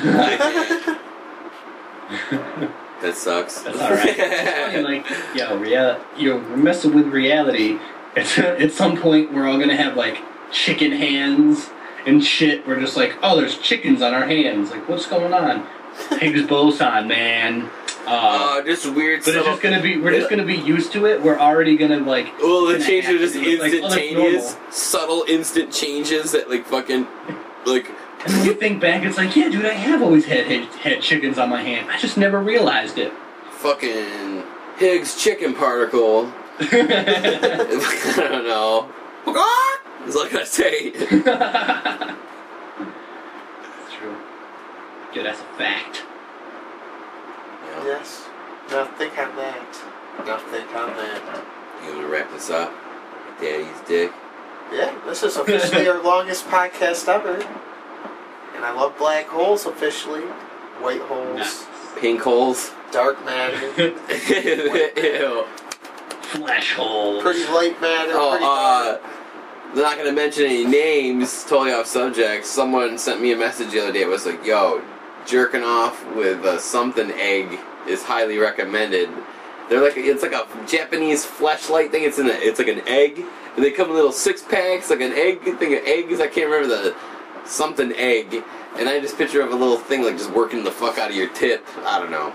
[3.02, 3.60] that sucks.
[3.60, 4.16] That's alright.
[4.18, 7.78] It's funny, like, yo, real, you're messing with reality.
[8.16, 11.68] It's, at some point, we're all gonna have like chicken hands
[12.06, 12.66] and shit.
[12.66, 14.70] We're just like, oh, there's chickens on our hands.
[14.70, 15.66] Like, what's going on?
[16.18, 17.68] Higgs boson, man.
[18.10, 21.06] Uh, Oh, just weird But it's just gonna be we're just gonna be used to
[21.06, 21.22] it.
[21.22, 25.24] We're already gonna like Well, the gonna changes are just it, like, oh, instantaneous, subtle,
[25.28, 27.06] instant changes that like fucking,
[27.66, 27.90] like,
[28.24, 31.02] And when you think back, it's like, yeah, dude, I have always had had, had
[31.02, 31.90] chickens on my hand.
[31.90, 33.12] I just never realized it.
[33.50, 34.42] fucking
[34.78, 36.32] Higgs chicken particle.
[36.60, 38.88] I don't know.
[39.26, 40.92] That's all I gotta say.
[40.94, 41.24] It's
[43.94, 44.16] true.
[45.14, 46.02] Yeah, that's a fact.
[47.78, 47.84] Yeah.
[47.84, 48.24] Yes.
[48.70, 49.82] Nothing on that.
[50.26, 51.44] Nothing on that.
[51.86, 52.72] You wanna wrap this up?
[53.40, 54.12] Daddy's dick.
[54.72, 57.36] Yeah, this is officially our longest podcast ever.
[58.56, 60.22] And I love black holes officially.
[60.82, 61.66] White holes, Nice.
[61.98, 62.72] Pink holes.
[62.92, 65.44] dark matter, Ew.
[66.22, 67.20] Flesh hole.
[67.22, 69.02] pretty light matter, pretty Oh, dark.
[69.02, 72.44] uh, not gonna mention any names, totally off subject.
[72.46, 74.02] Someone sent me a message the other day.
[74.02, 74.82] It was like, yo,
[75.28, 79.10] jerking off with a something egg is highly recommended.
[79.68, 82.04] They're like, it's like a Japanese flashlight thing.
[82.04, 83.22] It's in a, it's like an egg,
[83.54, 86.20] and they come in little six packs, like an egg thing of eggs.
[86.20, 86.96] I can't remember the
[87.48, 88.42] something egg.
[88.76, 91.16] And I just picture of a little thing like just working the fuck out of
[91.16, 91.66] your tip.
[91.84, 92.32] I don't know.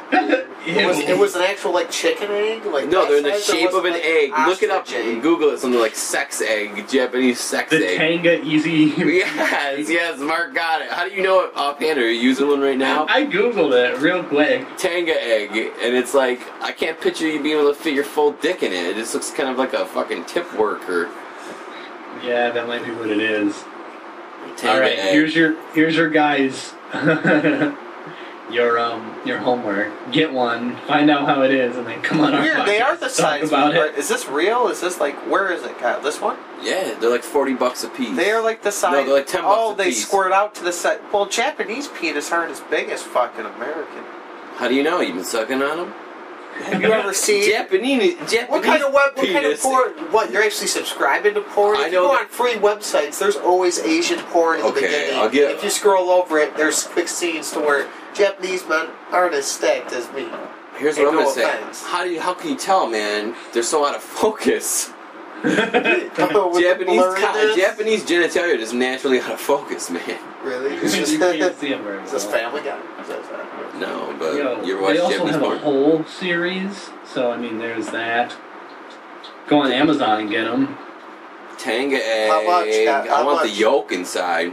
[0.65, 3.73] It was, it was an actual like chicken egg, like No, they're in the shape
[3.73, 4.31] of an like, egg.
[4.47, 4.89] Look it up.
[4.89, 5.21] egg?
[5.21, 5.59] Google it.
[5.59, 7.97] Something like sex egg, Japanese sex the egg.
[7.97, 8.85] Tenga Easy.
[8.95, 10.89] Yes, yes, Mark got it.
[10.89, 11.99] How do you know it offhand?
[11.99, 13.05] Are you using one right now?
[13.09, 14.65] I googled it real quick.
[14.77, 18.31] Tenga egg, and it's like I can't picture you being able to fit your full
[18.31, 18.85] dick in it.
[18.85, 21.11] It just looks kind of like a fucking tip worker.
[22.23, 23.65] Yeah, that might be what it is.
[24.63, 25.11] Tenga All right, egg.
[25.11, 26.73] here's your here's your guys.
[28.51, 29.91] your um your homework.
[30.11, 30.75] Get one.
[30.87, 33.05] Find out how it is, and then come on our Weird, they podcast, are the
[33.07, 33.47] talk size.
[33.49, 33.91] about right?
[33.93, 33.95] it.
[33.97, 34.67] Is this real?
[34.67, 35.99] Is this like where is it, Kyle?
[36.01, 36.37] This one?
[36.61, 38.15] yeah, they're like forty bucks a piece.
[38.15, 38.93] They are like the size.
[38.93, 40.05] No, they're like 10 bucks Oh, a they piece.
[40.07, 40.99] squirt out to the side.
[41.11, 44.03] Well, Japanese penis aren't as big as fucking American.
[44.55, 45.01] How do you know?
[45.01, 45.93] You've been sucking on them?
[46.65, 47.49] Have you ever seen?
[47.49, 49.15] Japanese, Japanese What kind of web?
[49.15, 49.91] What kind of porn?
[50.11, 51.77] What you're actually subscribing to porn?
[51.77, 55.15] I If know you go on free websites, there's always Asian porn in the beginning.
[55.19, 59.33] I'll get- if you scroll over it, there's quick scenes to where Japanese men aren't
[59.33, 60.27] as stacked as me.
[60.77, 61.85] Here's Hey, what I'm no gonna say.
[61.87, 62.19] How do you?
[62.19, 63.35] How can you tell, man?
[63.51, 64.91] They're so out of focus.
[65.43, 70.01] Japanese, co- Japanese genitalia are just naturally out of focus, man.
[70.43, 70.75] Really?
[70.81, 72.33] It's just you can't see them very Is this well.
[72.33, 72.77] Family Guy?
[73.01, 75.57] Is that- is that- No, but Yo, you ever they also Japanese have porn?
[75.57, 78.35] a whole series, so I mean, there's that.
[79.47, 80.77] Go on Amazon and get them.
[81.57, 82.29] Tenga egg.
[82.29, 83.07] How much, Scott?
[83.09, 83.51] I How want much?
[83.51, 84.51] the yolk inside.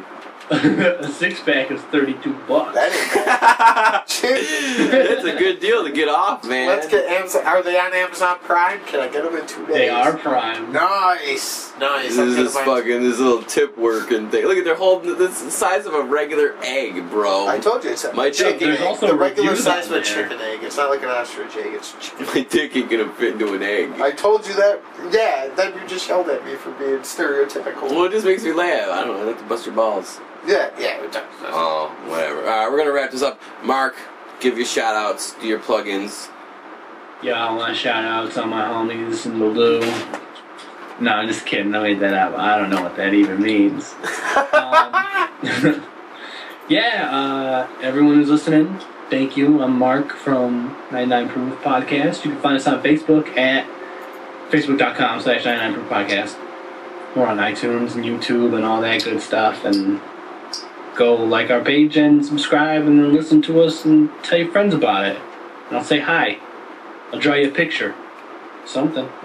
[1.04, 2.74] a six pack is thirty-two bucks.
[2.74, 5.08] That ain't bad.
[5.08, 6.66] That's a good deal to get off, man.
[6.68, 7.46] Let's get Amazon.
[7.46, 8.80] Are they on Amazon Prime?
[8.86, 9.74] Can I get them in two days?
[9.76, 10.72] They are prime.
[10.72, 12.08] Nice, nice.
[12.08, 14.44] This I'm is gonna this buy- fucking this little tip working thing.
[14.46, 17.46] Look at they're holding this is the size of a regular egg, bro.
[17.46, 18.86] I told you it's a My chicken dick- there's egg.
[18.86, 20.22] also the regular reviews size on of a there.
[20.24, 20.58] chicken egg.
[20.62, 21.74] It's not like an ostrich egg.
[21.74, 22.26] It's chicken.
[22.26, 24.00] My dick ain't gonna fit into an egg.
[24.00, 24.80] I told you that.
[25.12, 27.82] Yeah, then you just yelled at me for being stereotypical.
[27.90, 28.90] Well, it just makes me laugh.
[28.90, 29.22] I don't know.
[29.22, 30.18] I like to bust your balls.
[30.46, 31.04] Yeah, yeah.
[31.04, 31.24] it does.
[31.42, 32.40] Oh, whatever.
[32.40, 33.40] All right, we're gonna wrap this up.
[33.62, 33.96] Mark,
[34.40, 36.30] give your shout outs, do your plugins.
[37.22, 39.80] Yeah, I want to shout out to my homies in the Blue.
[41.00, 41.74] No, I'm just kidding.
[41.74, 42.38] I made that up.
[42.38, 43.94] I don't know what that even means.
[44.52, 45.84] um,
[46.68, 48.78] yeah, uh, everyone who's listening,
[49.10, 49.62] thank you.
[49.62, 52.24] I'm Mark from 99 Proof Podcast.
[52.24, 53.66] You can find us on Facebook at
[54.50, 56.36] facebook.com slash 99 Proof Podcast.
[57.16, 59.64] We're on iTunes and YouTube and all that good stuff.
[59.64, 60.00] And
[60.96, 64.74] go like our page and subscribe and then listen to us and tell your friends
[64.74, 65.16] about it.
[65.68, 66.38] And I'll say hi.
[67.12, 67.94] I'll draw you a picture.
[68.66, 69.08] Something.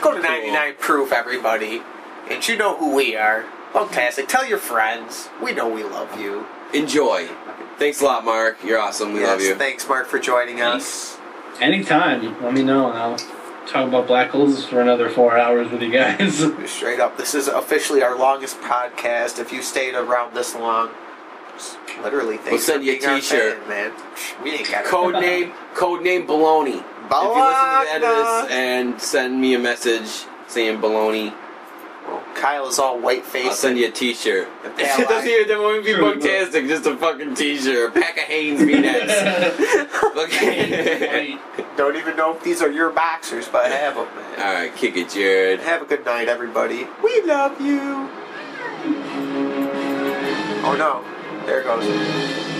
[0.00, 1.82] Go to 99 Proof, everybody.
[2.30, 3.44] And you know who we are.
[3.72, 4.28] Fantastic.
[4.28, 5.28] Tell your friends.
[5.42, 6.46] We know we love you.
[6.74, 7.28] Enjoy.
[7.78, 8.58] Thanks a lot, Mark.
[8.64, 9.12] You're awesome.
[9.12, 9.54] We Yes, love you.
[9.56, 11.18] Thanks, Mark, for joining us.
[11.60, 13.18] anytime, let me know and I'll
[13.66, 16.44] talk about black holes for another four hours with you guys.
[16.70, 19.38] Straight up, this is officially our longest podcast.
[19.38, 20.90] If you stayed around this long,
[22.02, 23.58] literally, thanks We'll send you a being our t-shirt.
[23.64, 23.92] fan, man.
[24.42, 26.82] We ain't got Code name, code name baloney.
[27.04, 28.42] If you listen to the end of Baloney.
[28.42, 31.36] this and send me a message saying baloney, Well,
[32.34, 33.46] Kyle is all white faced.
[33.46, 34.48] I'll send you a t-shirt.
[34.64, 34.76] It
[35.08, 36.12] doesn't even that won't be True.
[36.12, 36.66] fantastic.
[36.66, 39.94] Just a fucking t-shirt, a pack of Hanes V-necks.
[40.16, 41.38] okay.
[41.76, 44.40] Don't even know if these are your boxers, but I have them, man.
[44.40, 45.60] All right, kick it, Jared.
[45.60, 46.88] Have a good night, everybody.
[47.02, 48.10] We love you.
[50.64, 51.04] Oh no,
[51.46, 52.51] there it goes.